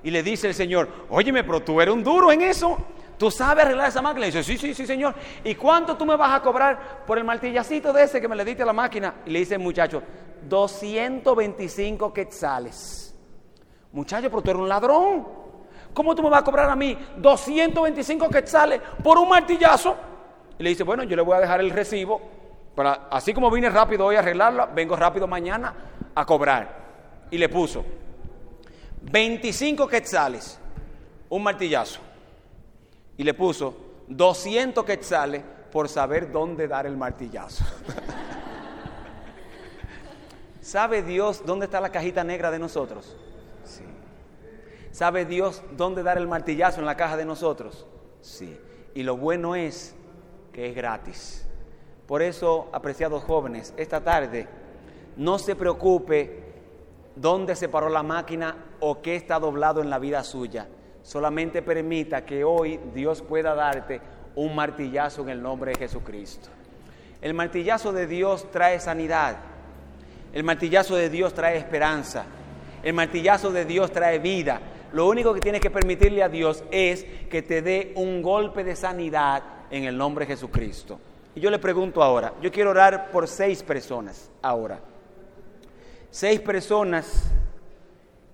Y 0.02 0.10
le 0.10 0.22
dice 0.22 0.48
el 0.48 0.54
Señor, 0.54 0.88
óyeme, 1.08 1.44
pero 1.44 1.62
tú 1.62 1.80
eres 1.80 1.94
un 1.94 2.02
duro 2.02 2.30
en 2.32 2.42
eso. 2.42 2.76
¿Tú 3.16 3.30
sabes 3.30 3.64
arreglar 3.64 3.88
esa 3.88 4.02
máquina? 4.02 4.26
Y 4.26 4.30
dice, 4.30 4.42
sí, 4.42 4.58
sí, 4.58 4.74
sí, 4.74 4.86
Señor. 4.86 5.14
¿Y 5.42 5.54
cuánto 5.54 5.96
tú 5.96 6.04
me 6.04 6.16
vas 6.16 6.34
a 6.34 6.42
cobrar 6.42 7.04
por 7.06 7.16
el 7.16 7.24
martillacito 7.24 7.92
de 7.92 8.02
ese 8.02 8.20
que 8.20 8.28
me 8.28 8.36
le 8.36 8.44
diste 8.44 8.62
a 8.62 8.66
la 8.66 8.72
máquina? 8.72 9.14
Y 9.24 9.30
le 9.30 9.38
dice 9.38 9.54
el 9.54 9.60
muchacho, 9.60 10.02
225 10.48 12.12
quetzales. 12.12 13.14
Muchacho, 13.92 14.28
pero 14.28 14.42
tú 14.42 14.50
eres 14.50 14.62
un 14.62 14.68
ladrón. 14.68 15.26
¿Cómo 15.94 16.14
tú 16.14 16.22
me 16.22 16.28
vas 16.28 16.42
a 16.42 16.44
cobrar 16.44 16.68
a 16.68 16.76
mí 16.76 16.98
225 17.16 18.28
quetzales 18.28 18.82
por 19.02 19.16
un 19.16 19.28
martillazo? 19.28 19.96
Y 20.58 20.62
le 20.62 20.70
dice, 20.70 20.84
bueno, 20.84 21.02
yo 21.02 21.16
le 21.16 21.22
voy 21.22 21.36
a 21.36 21.40
dejar 21.40 21.60
el 21.60 21.70
recibo, 21.70 22.20
para, 22.74 23.08
así 23.10 23.32
como 23.32 23.50
vine 23.50 23.70
rápido 23.70 24.06
hoy 24.06 24.16
a 24.16 24.20
arreglarla, 24.20 24.66
vengo 24.66 24.96
rápido 24.96 25.26
mañana 25.26 25.74
a 26.14 26.24
cobrar. 26.24 26.86
Y 27.30 27.38
le 27.38 27.48
puso 27.48 27.84
25 29.02 29.86
quetzales, 29.86 30.58
un 31.28 31.42
martillazo. 31.42 32.00
Y 33.16 33.24
le 33.24 33.34
puso 33.34 33.76
200 34.08 34.84
quetzales 34.84 35.42
por 35.72 35.88
saber 35.88 36.30
dónde 36.30 36.68
dar 36.68 36.86
el 36.86 36.96
martillazo. 36.96 37.64
¿Sabe 40.60 41.02
Dios 41.02 41.42
dónde 41.46 41.66
está 41.66 41.80
la 41.80 41.90
cajita 41.90 42.24
negra 42.24 42.50
de 42.50 42.58
nosotros? 42.58 43.16
Sí. 43.64 43.84
¿Sabe 44.90 45.24
Dios 45.24 45.62
dónde 45.76 46.02
dar 46.02 46.18
el 46.18 46.26
martillazo 46.26 46.80
en 46.80 46.86
la 46.86 46.96
caja 46.96 47.16
de 47.16 47.24
nosotros? 47.24 47.86
Sí. 48.20 48.58
Y 48.94 49.02
lo 49.02 49.16
bueno 49.16 49.54
es 49.54 49.94
que 50.56 50.70
es 50.70 50.74
gratis. 50.74 51.46
Por 52.06 52.22
eso, 52.22 52.70
apreciados 52.72 53.22
jóvenes, 53.24 53.74
esta 53.76 54.02
tarde 54.02 54.48
no 55.18 55.38
se 55.38 55.54
preocupe 55.54 56.44
dónde 57.14 57.54
se 57.54 57.68
paró 57.68 57.90
la 57.90 58.02
máquina 58.02 58.56
o 58.80 59.02
qué 59.02 59.16
está 59.16 59.38
doblado 59.38 59.82
en 59.82 59.90
la 59.90 59.98
vida 59.98 60.24
suya. 60.24 60.66
Solamente 61.02 61.60
permita 61.60 62.24
que 62.24 62.42
hoy 62.42 62.80
Dios 62.94 63.20
pueda 63.20 63.54
darte 63.54 64.00
un 64.34 64.54
martillazo 64.54 65.20
en 65.20 65.28
el 65.28 65.42
nombre 65.42 65.72
de 65.72 65.78
Jesucristo. 65.78 66.48
El 67.20 67.34
martillazo 67.34 67.92
de 67.92 68.06
Dios 68.06 68.50
trae 68.50 68.80
sanidad. 68.80 69.36
El 70.32 70.42
martillazo 70.42 70.96
de 70.96 71.10
Dios 71.10 71.34
trae 71.34 71.58
esperanza. 71.58 72.24
El 72.82 72.94
martillazo 72.94 73.52
de 73.52 73.66
Dios 73.66 73.92
trae 73.92 74.20
vida. 74.20 74.62
Lo 74.94 75.06
único 75.06 75.34
que 75.34 75.40
tienes 75.40 75.60
que 75.60 75.70
permitirle 75.70 76.22
a 76.22 76.30
Dios 76.30 76.64
es 76.70 77.04
que 77.28 77.42
te 77.42 77.60
dé 77.60 77.92
un 77.96 78.22
golpe 78.22 78.64
de 78.64 78.74
sanidad 78.74 79.55
en 79.70 79.84
el 79.84 79.96
nombre 79.96 80.26
de 80.26 80.34
Jesucristo. 80.34 80.98
Y 81.34 81.40
yo 81.40 81.50
le 81.50 81.58
pregunto 81.58 82.02
ahora, 82.02 82.32
yo 82.40 82.50
quiero 82.50 82.70
orar 82.70 83.10
por 83.10 83.28
seis 83.28 83.62
personas 83.62 84.30
ahora. 84.42 84.80
Seis 86.10 86.40
personas 86.40 87.30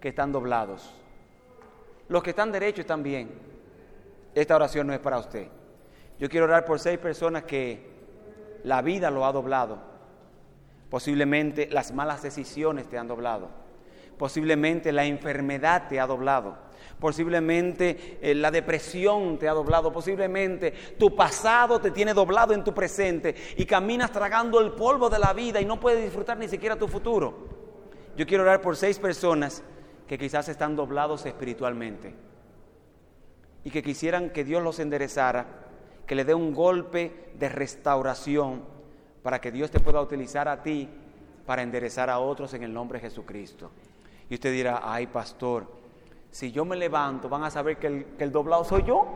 que 0.00 0.08
están 0.08 0.30
doblados. 0.30 0.94
Los 2.08 2.22
que 2.22 2.30
están 2.30 2.52
derechos 2.52 2.86
también. 2.86 3.30
Esta 4.34 4.56
oración 4.56 4.86
no 4.86 4.92
es 4.92 5.00
para 5.00 5.18
usted. 5.18 5.48
Yo 6.18 6.28
quiero 6.28 6.46
orar 6.46 6.64
por 6.64 6.78
seis 6.78 6.98
personas 6.98 7.42
que 7.44 7.90
la 8.64 8.82
vida 8.82 9.10
lo 9.10 9.26
ha 9.26 9.32
doblado. 9.32 9.78
Posiblemente 10.88 11.68
las 11.70 11.92
malas 11.92 12.22
decisiones 12.22 12.88
te 12.88 12.98
han 12.98 13.08
doblado. 13.08 13.48
Posiblemente 14.18 14.92
la 14.92 15.04
enfermedad 15.04 15.88
te 15.88 15.98
ha 15.98 16.06
doblado. 16.06 16.56
Posiblemente 17.02 18.20
eh, 18.22 18.32
la 18.32 18.52
depresión 18.52 19.36
te 19.36 19.48
ha 19.48 19.52
doblado. 19.52 19.92
Posiblemente 19.92 20.70
tu 20.96 21.16
pasado 21.16 21.80
te 21.80 21.90
tiene 21.90 22.14
doblado 22.14 22.54
en 22.54 22.62
tu 22.62 22.72
presente 22.72 23.34
y 23.56 23.66
caminas 23.66 24.12
tragando 24.12 24.60
el 24.60 24.70
polvo 24.70 25.10
de 25.10 25.18
la 25.18 25.32
vida 25.32 25.60
y 25.60 25.64
no 25.64 25.80
puedes 25.80 26.00
disfrutar 26.00 26.38
ni 26.38 26.46
siquiera 26.46 26.76
tu 26.76 26.86
futuro. 26.86 27.34
Yo 28.16 28.24
quiero 28.24 28.44
orar 28.44 28.60
por 28.60 28.76
seis 28.76 29.00
personas 29.00 29.64
que 30.06 30.16
quizás 30.16 30.48
están 30.48 30.76
doblados 30.76 31.26
espiritualmente 31.26 32.14
y 33.64 33.70
que 33.70 33.82
quisieran 33.82 34.30
que 34.30 34.44
Dios 34.44 34.62
los 34.62 34.78
enderezara, 34.78 35.46
que 36.06 36.14
le 36.14 36.24
dé 36.24 36.34
un 36.34 36.54
golpe 36.54 37.32
de 37.36 37.48
restauración 37.48 38.62
para 39.24 39.40
que 39.40 39.50
Dios 39.50 39.72
te 39.72 39.80
pueda 39.80 40.00
utilizar 40.00 40.46
a 40.46 40.62
ti 40.62 40.88
para 41.46 41.62
enderezar 41.62 42.10
a 42.10 42.20
otros 42.20 42.54
en 42.54 42.62
el 42.62 42.72
nombre 42.72 43.00
de 43.00 43.08
Jesucristo. 43.08 43.72
Y 44.30 44.34
usted 44.34 44.52
dirá, 44.52 44.82
ay 44.84 45.08
pastor, 45.08 45.81
si 46.32 46.50
yo 46.50 46.64
me 46.64 46.76
levanto, 46.76 47.28
van 47.28 47.44
a 47.44 47.50
saber 47.50 47.76
que 47.76 47.86
el, 47.86 48.04
que 48.16 48.24
el 48.24 48.32
doblado 48.32 48.64
soy 48.64 48.82
yo. 48.84 49.06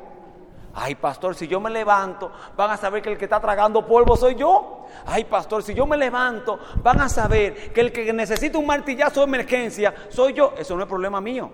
Ay, 0.74 0.94
pastor, 0.96 1.34
si 1.34 1.48
yo 1.48 1.58
me 1.58 1.70
levanto, 1.70 2.30
van 2.54 2.70
a 2.70 2.76
saber 2.76 3.00
que 3.00 3.10
el 3.10 3.16
que 3.16 3.24
está 3.24 3.40
tragando 3.40 3.86
polvo 3.86 4.14
soy 4.18 4.34
yo. 4.34 4.86
Ay, 5.06 5.24
pastor, 5.24 5.62
si 5.62 5.72
yo 5.72 5.86
me 5.86 5.96
levanto, 5.96 6.60
van 6.82 7.00
a 7.00 7.08
saber 7.08 7.72
que 7.72 7.80
el 7.80 7.90
que 7.90 8.12
necesita 8.12 8.58
un 8.58 8.66
martillazo 8.66 9.20
de 9.20 9.26
emergencia 9.28 9.94
soy 10.10 10.34
yo. 10.34 10.52
Eso 10.58 10.76
no 10.76 10.82
es 10.82 10.88
problema 10.88 11.18
mío. 11.22 11.50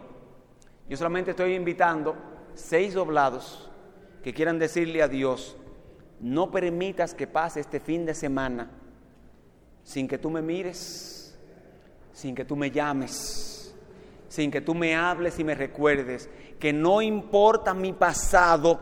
Yo 0.89 0.97
solamente 0.97 1.31
estoy 1.31 1.55
invitando 1.55 2.17
seis 2.55 2.95
doblados 2.95 3.71
que 4.25 4.35
quieran 4.35 4.59
decirle 4.59 5.01
a 5.01 5.07
Dios, 5.07 5.57
no 6.19 6.51
permitas 6.51 7.15
que 7.15 7.29
pase 7.29 7.61
este 7.61 7.79
fin 7.79 8.05
de 8.05 8.15
semana 8.15 8.69
sin 9.85 10.09
que 10.09 10.19
tú 10.19 10.29
me 10.29 10.43
mires, 10.43 11.39
sin 12.13 12.35
que 12.35 12.45
tú 12.45 12.57
me 12.57 12.73
llames, 12.73 13.52
sin 14.33 14.51
que 14.51 14.63
tú 14.63 14.75
me 14.75 14.97
hables 14.97 15.39
y 15.39 15.45
me 15.45 15.55
recuerdes 15.55 16.31
que 16.59 16.73
no 16.73 17.03
importa 17.03 17.75
mi 17.75 17.93
pasado, 17.93 18.81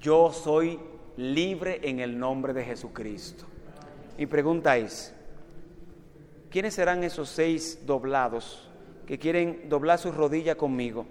yo 0.00 0.32
soy 0.32 0.80
libre 1.18 1.80
en 1.82 2.00
el 2.00 2.18
nombre 2.18 2.54
de 2.54 2.64
Jesucristo. 2.64 3.44
Mi 4.16 4.24
pregunta 4.24 4.78
es, 4.78 5.14
¿quiénes 6.50 6.72
serán 6.72 7.04
esos 7.04 7.28
seis 7.28 7.80
doblados 7.84 8.70
que 9.06 9.18
quieren 9.18 9.68
doblar 9.68 9.98
sus 9.98 10.14
rodillas 10.14 10.56
conmigo 10.56 11.04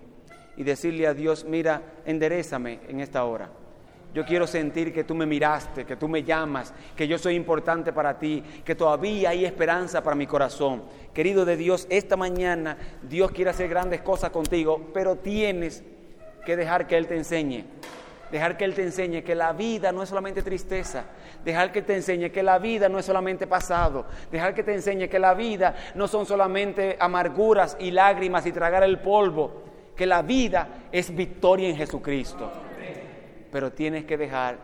y 0.58 0.64
decirle 0.64 1.06
a 1.06 1.14
Dios, 1.14 1.46
mira, 1.46 2.02
enderezame 2.08 2.80
en 2.88 3.02
esta 3.02 3.24
hora? 3.24 3.52
Yo 4.14 4.26
quiero 4.26 4.46
sentir 4.46 4.94
que 4.94 5.04
tú 5.04 5.16
me 5.16 5.26
miraste, 5.26 5.86
que 5.86 5.96
tú 5.96 6.08
me 6.08 6.24
llamas, 6.24 6.74
que 6.96 7.08
yo 7.08 7.18
soy 7.18 7.36
importante 7.36 7.92
para 7.92 8.20
ti, 8.20 8.44
que 8.64 8.76
todavía 8.76 9.30
hay 9.30 9.46
esperanza 9.46 10.04
para 10.04 10.16
mi 10.16 10.28
corazón. 10.28 10.84
Querido 11.14 11.46
de 11.46 11.58
Dios, 11.58 11.88
esta 11.90 12.16
mañana 12.16 12.78
Dios 13.02 13.32
quiere 13.32 13.50
hacer 13.50 13.70
grandes 13.70 14.02
cosas 14.02 14.30
contigo, 14.30 14.90
pero 14.94 15.16
tienes 15.16 15.84
que 16.46 16.56
dejar 16.56 16.86
que 16.86 16.98
Él 16.98 17.08
te 17.08 17.18
enseñe 17.18 17.66
dejar 18.34 18.58
que 18.58 18.66
Él 18.66 18.74
te 18.74 18.82
enseñe 18.82 19.22
que 19.22 19.36
la 19.36 19.54
vida 19.54 19.92
no 19.92 20.02
es 20.02 20.10
solamente 20.10 20.42
tristeza, 20.42 21.04
dejar 21.46 21.72
que 21.72 21.84
te 21.84 21.94
enseñe 21.94 22.32
que 22.32 22.42
la 22.42 22.58
vida 22.58 22.90
no 22.90 22.98
es 22.98 23.06
solamente 23.06 23.46
pasado, 23.46 24.08
dejar 24.32 24.56
que 24.56 24.64
te 24.64 24.74
enseñe 24.74 25.08
que 25.08 25.20
la 25.20 25.36
vida 25.36 25.76
no 25.94 26.08
son 26.08 26.26
solamente 26.26 26.98
amarguras 27.00 27.78
y 27.80 27.92
lágrimas 27.92 28.48
y 28.48 28.52
tragar 28.52 28.82
el 28.84 28.98
polvo, 29.00 29.62
que 29.96 30.08
la 30.08 30.24
vida 30.24 30.68
es 30.92 31.16
victoria 31.16 31.70
en 31.70 31.78
Jesucristo. 31.78 32.52
Pero 33.54 33.72
tienes 33.72 34.04
que 34.04 34.18
dejar 34.18 34.58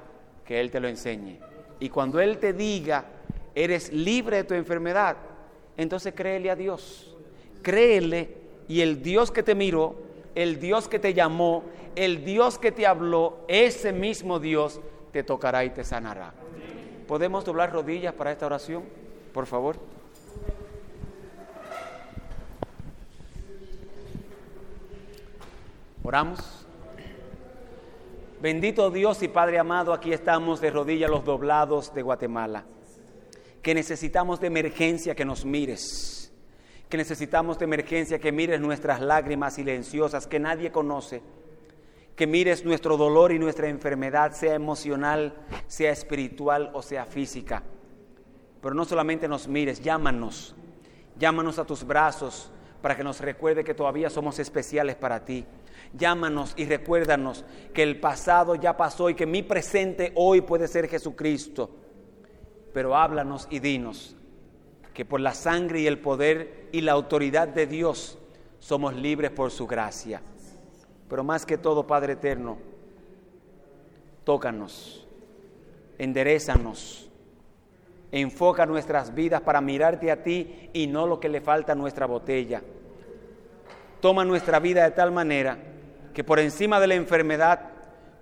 que 0.46 0.60
Él 0.60 0.72
te 0.72 0.80
lo 0.80 0.88
enseñe. 0.88 1.38
Y 1.80 1.90
cuando 1.90 2.20
Él 2.20 2.40
te 2.40 2.54
diga, 2.54 3.06
eres 3.54 3.94
libre 3.94 4.38
de 4.38 4.44
tu 4.44 4.56
enfermedad, 4.56 5.16
entonces 5.78 6.14
créele 6.16 6.50
a 6.50 6.56
Dios. 6.56 7.16
Créele 7.62 8.36
y 8.68 8.82
el 8.82 9.04
Dios 9.04 9.32
que 9.32 9.44
te 9.44 9.54
miró, 9.54 9.96
el 10.34 10.60
Dios 10.60 10.88
que 10.88 10.98
te 10.98 11.14
llamó, 11.14 11.64
el 11.96 12.26
Dios 12.26 12.58
que 12.58 12.72
te 12.72 12.88
habló, 12.88 13.46
ese 13.48 13.94
mismo 13.94 14.40
Dios 14.40 14.82
te 15.12 15.24
tocará 15.24 15.64
y 15.64 15.70
te 15.70 15.84
sanará. 15.84 16.34
¿Podemos 17.08 17.46
doblar 17.46 17.72
rodillas 17.72 18.14
para 18.14 18.32
esta 18.32 18.48
oración? 18.48 18.84
Por 19.34 19.46
favor. 19.46 19.78
Oramos. 26.04 26.66
Bendito 28.42 28.90
Dios 28.90 29.22
y 29.22 29.28
Padre 29.28 29.60
amado, 29.60 29.94
aquí 29.94 30.14
estamos 30.14 30.62
de 30.62 30.72
rodillas 30.72 31.10
los 31.10 31.26
doblados 31.26 31.94
de 31.94 32.02
Guatemala, 32.02 32.66
que 33.62 33.74
necesitamos 33.74 34.40
de 34.40 34.48
emergencia 34.48 35.14
que 35.14 35.26
nos 35.26 35.44
mires, 35.44 36.32
que 36.88 36.98
necesitamos 36.98 37.60
de 37.60 37.66
emergencia 37.66 38.20
que 38.20 38.32
mires 38.32 38.62
nuestras 38.62 39.02
lágrimas 39.02 39.56
silenciosas 39.56 40.26
que 40.26 40.40
nadie 40.40 40.72
conoce 40.72 41.22
que 42.20 42.28
mires 42.28 42.66
nuestro 42.66 42.98
dolor 42.98 43.32
y 43.32 43.40
nuestra 43.40 43.70
enfermedad, 43.70 44.34
sea 44.34 44.54
emocional, 44.54 45.38
sea 45.68 45.94
espiritual 45.94 46.70
o 46.74 46.82
sea 46.82 47.06
física. 47.06 47.64
Pero 48.62 48.76
no 48.76 48.84
solamente 48.84 49.30
nos 49.30 49.48
mires, 49.48 49.82
llámanos, 49.82 50.54
llámanos 51.18 51.60
a 51.60 51.66
tus 51.66 51.86
brazos 51.88 52.52
para 52.82 52.98
que 52.98 53.06
nos 53.06 53.22
recuerde 53.22 53.64
que 53.64 53.74
todavía 53.74 54.10
somos 54.10 54.38
especiales 54.38 54.98
para 54.98 55.24
ti. 55.24 55.46
Llámanos 55.94 56.54
y 56.56 56.66
recuérdanos 56.66 57.46
que 57.74 57.84
el 57.84 58.00
pasado 58.00 58.56
ya 58.56 58.78
pasó 58.78 59.10
y 59.10 59.16
que 59.16 59.26
mi 59.26 59.42
presente 59.42 60.12
hoy 60.16 60.42
puede 60.42 60.68
ser 60.68 60.88
Jesucristo. 60.88 61.70
Pero 62.74 62.96
háblanos 62.96 63.48
y 63.50 63.60
dinos 63.60 64.16
que 64.94 65.06
por 65.06 65.20
la 65.20 65.34
sangre 65.34 65.82
y 65.82 65.88
el 65.88 66.00
poder 66.00 66.70
y 66.72 66.82
la 66.82 66.92
autoridad 66.92 67.48
de 67.48 67.66
Dios 67.66 68.20
somos 68.60 68.94
libres 68.96 69.32
por 69.32 69.50
su 69.50 69.66
gracia. 69.66 70.22
Pero 71.08 71.24
más 71.24 71.46
que 71.46 71.58
todo, 71.58 71.88
Padre 71.88 72.14
eterno, 72.14 72.58
tócanos, 74.24 75.08
enderezanos, 75.98 77.10
enfoca 78.12 78.66
nuestras 78.68 79.16
vidas 79.16 79.42
para 79.42 79.62
mirarte 79.62 80.12
a 80.12 80.22
ti 80.22 80.70
y 80.74 80.86
no 80.86 81.08
lo 81.08 81.20
que 81.20 81.30
le 81.30 81.42
falta 81.42 81.72
a 81.72 81.76
nuestra 81.76 82.06
botella. 82.06 82.62
Toma 84.02 84.24
nuestra 84.24 84.60
vida 84.60 84.84
de 84.84 84.92
tal 84.92 85.12
manera 85.12 85.69
que 86.20 86.24
por 86.26 86.42
encima 86.42 86.82
de 86.82 86.88
la 86.88 86.96
enfermedad, 86.96 87.62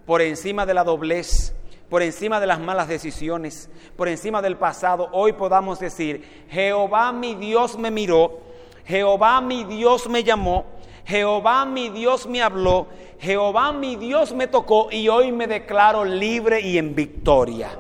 por 0.06 0.22
encima 0.22 0.68
de 0.68 0.76
la 0.76 0.84
doblez, 0.84 1.56
por 1.90 2.04
encima 2.04 2.40
de 2.40 2.46
las 2.46 2.60
malas 2.60 2.88
decisiones, 2.88 3.72
por 3.96 4.08
encima 4.08 4.40
del 4.44 4.56
pasado, 4.56 5.10
hoy 5.14 5.34
podamos 5.34 5.80
decir, 5.80 6.46
Jehová 6.48 7.12
mi 7.12 7.34
Dios 7.34 7.76
me 7.76 7.90
miró, 7.90 8.40
Jehová 8.86 9.42
mi 9.42 9.64
Dios 9.64 10.08
me 10.08 10.24
llamó, 10.24 10.66
Jehová 11.06 11.66
mi 11.66 11.90
Dios 11.90 12.28
me 12.28 12.44
habló, 12.44 12.86
Jehová 13.18 13.72
mi 13.72 13.96
Dios 13.96 14.32
me 14.32 14.46
tocó 14.46 14.90
y 14.92 15.10
hoy 15.10 15.32
me 15.32 15.48
declaro 15.48 16.06
libre 16.06 16.62
y 16.62 16.78
en 16.78 16.94
victoria. 16.94 17.72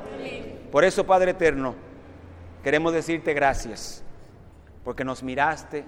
Por 0.72 0.84
eso, 0.84 1.06
Padre 1.06 1.30
Eterno, 1.30 1.76
queremos 2.64 2.92
decirte 2.92 3.36
gracias, 3.36 4.04
porque 4.84 5.06
nos 5.06 5.22
miraste 5.22 5.86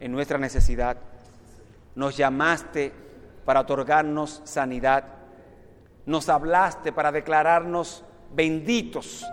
en 0.00 0.12
nuestra 0.12 0.36
necesidad, 0.36 0.98
nos 1.94 2.14
llamaste 2.14 3.00
para 3.44 3.60
otorgarnos 3.60 4.40
sanidad, 4.44 5.04
nos 6.06 6.28
hablaste 6.28 6.92
para 6.92 7.12
declararnos 7.12 8.04
benditos 8.34 9.24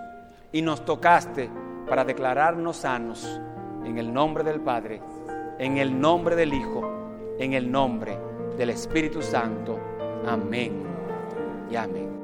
y 0.51 0.61
nos 0.61 0.85
tocaste 0.85 1.49
para 1.87 2.05
declararnos 2.05 2.77
sanos 2.77 3.39
en 3.85 3.97
el 3.97 4.13
nombre 4.13 4.43
del 4.43 4.61
Padre, 4.61 5.01
en 5.57 5.77
el 5.77 5.99
nombre 5.99 6.35
del 6.35 6.53
Hijo, 6.53 7.09
en 7.39 7.53
el 7.53 7.71
nombre 7.71 8.17
del 8.57 8.69
Espíritu 8.69 9.21
Santo. 9.21 9.79
Amén 10.27 10.83
y 11.71 11.75
amén. 11.75 12.21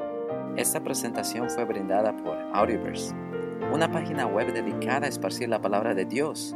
Esta 0.56 0.82
presentación 0.82 1.50
fue 1.50 1.66
brindada 1.66 2.16
por 2.16 2.38
Audioverse, 2.54 3.16
una 3.74 3.92
página 3.92 4.28
web 4.28 4.54
dedicada 4.54 5.06
a 5.06 5.10
esparcir 5.10 5.50
la 5.50 5.60
palabra 5.60 5.94
de 5.94 6.06
Dios 6.06 6.56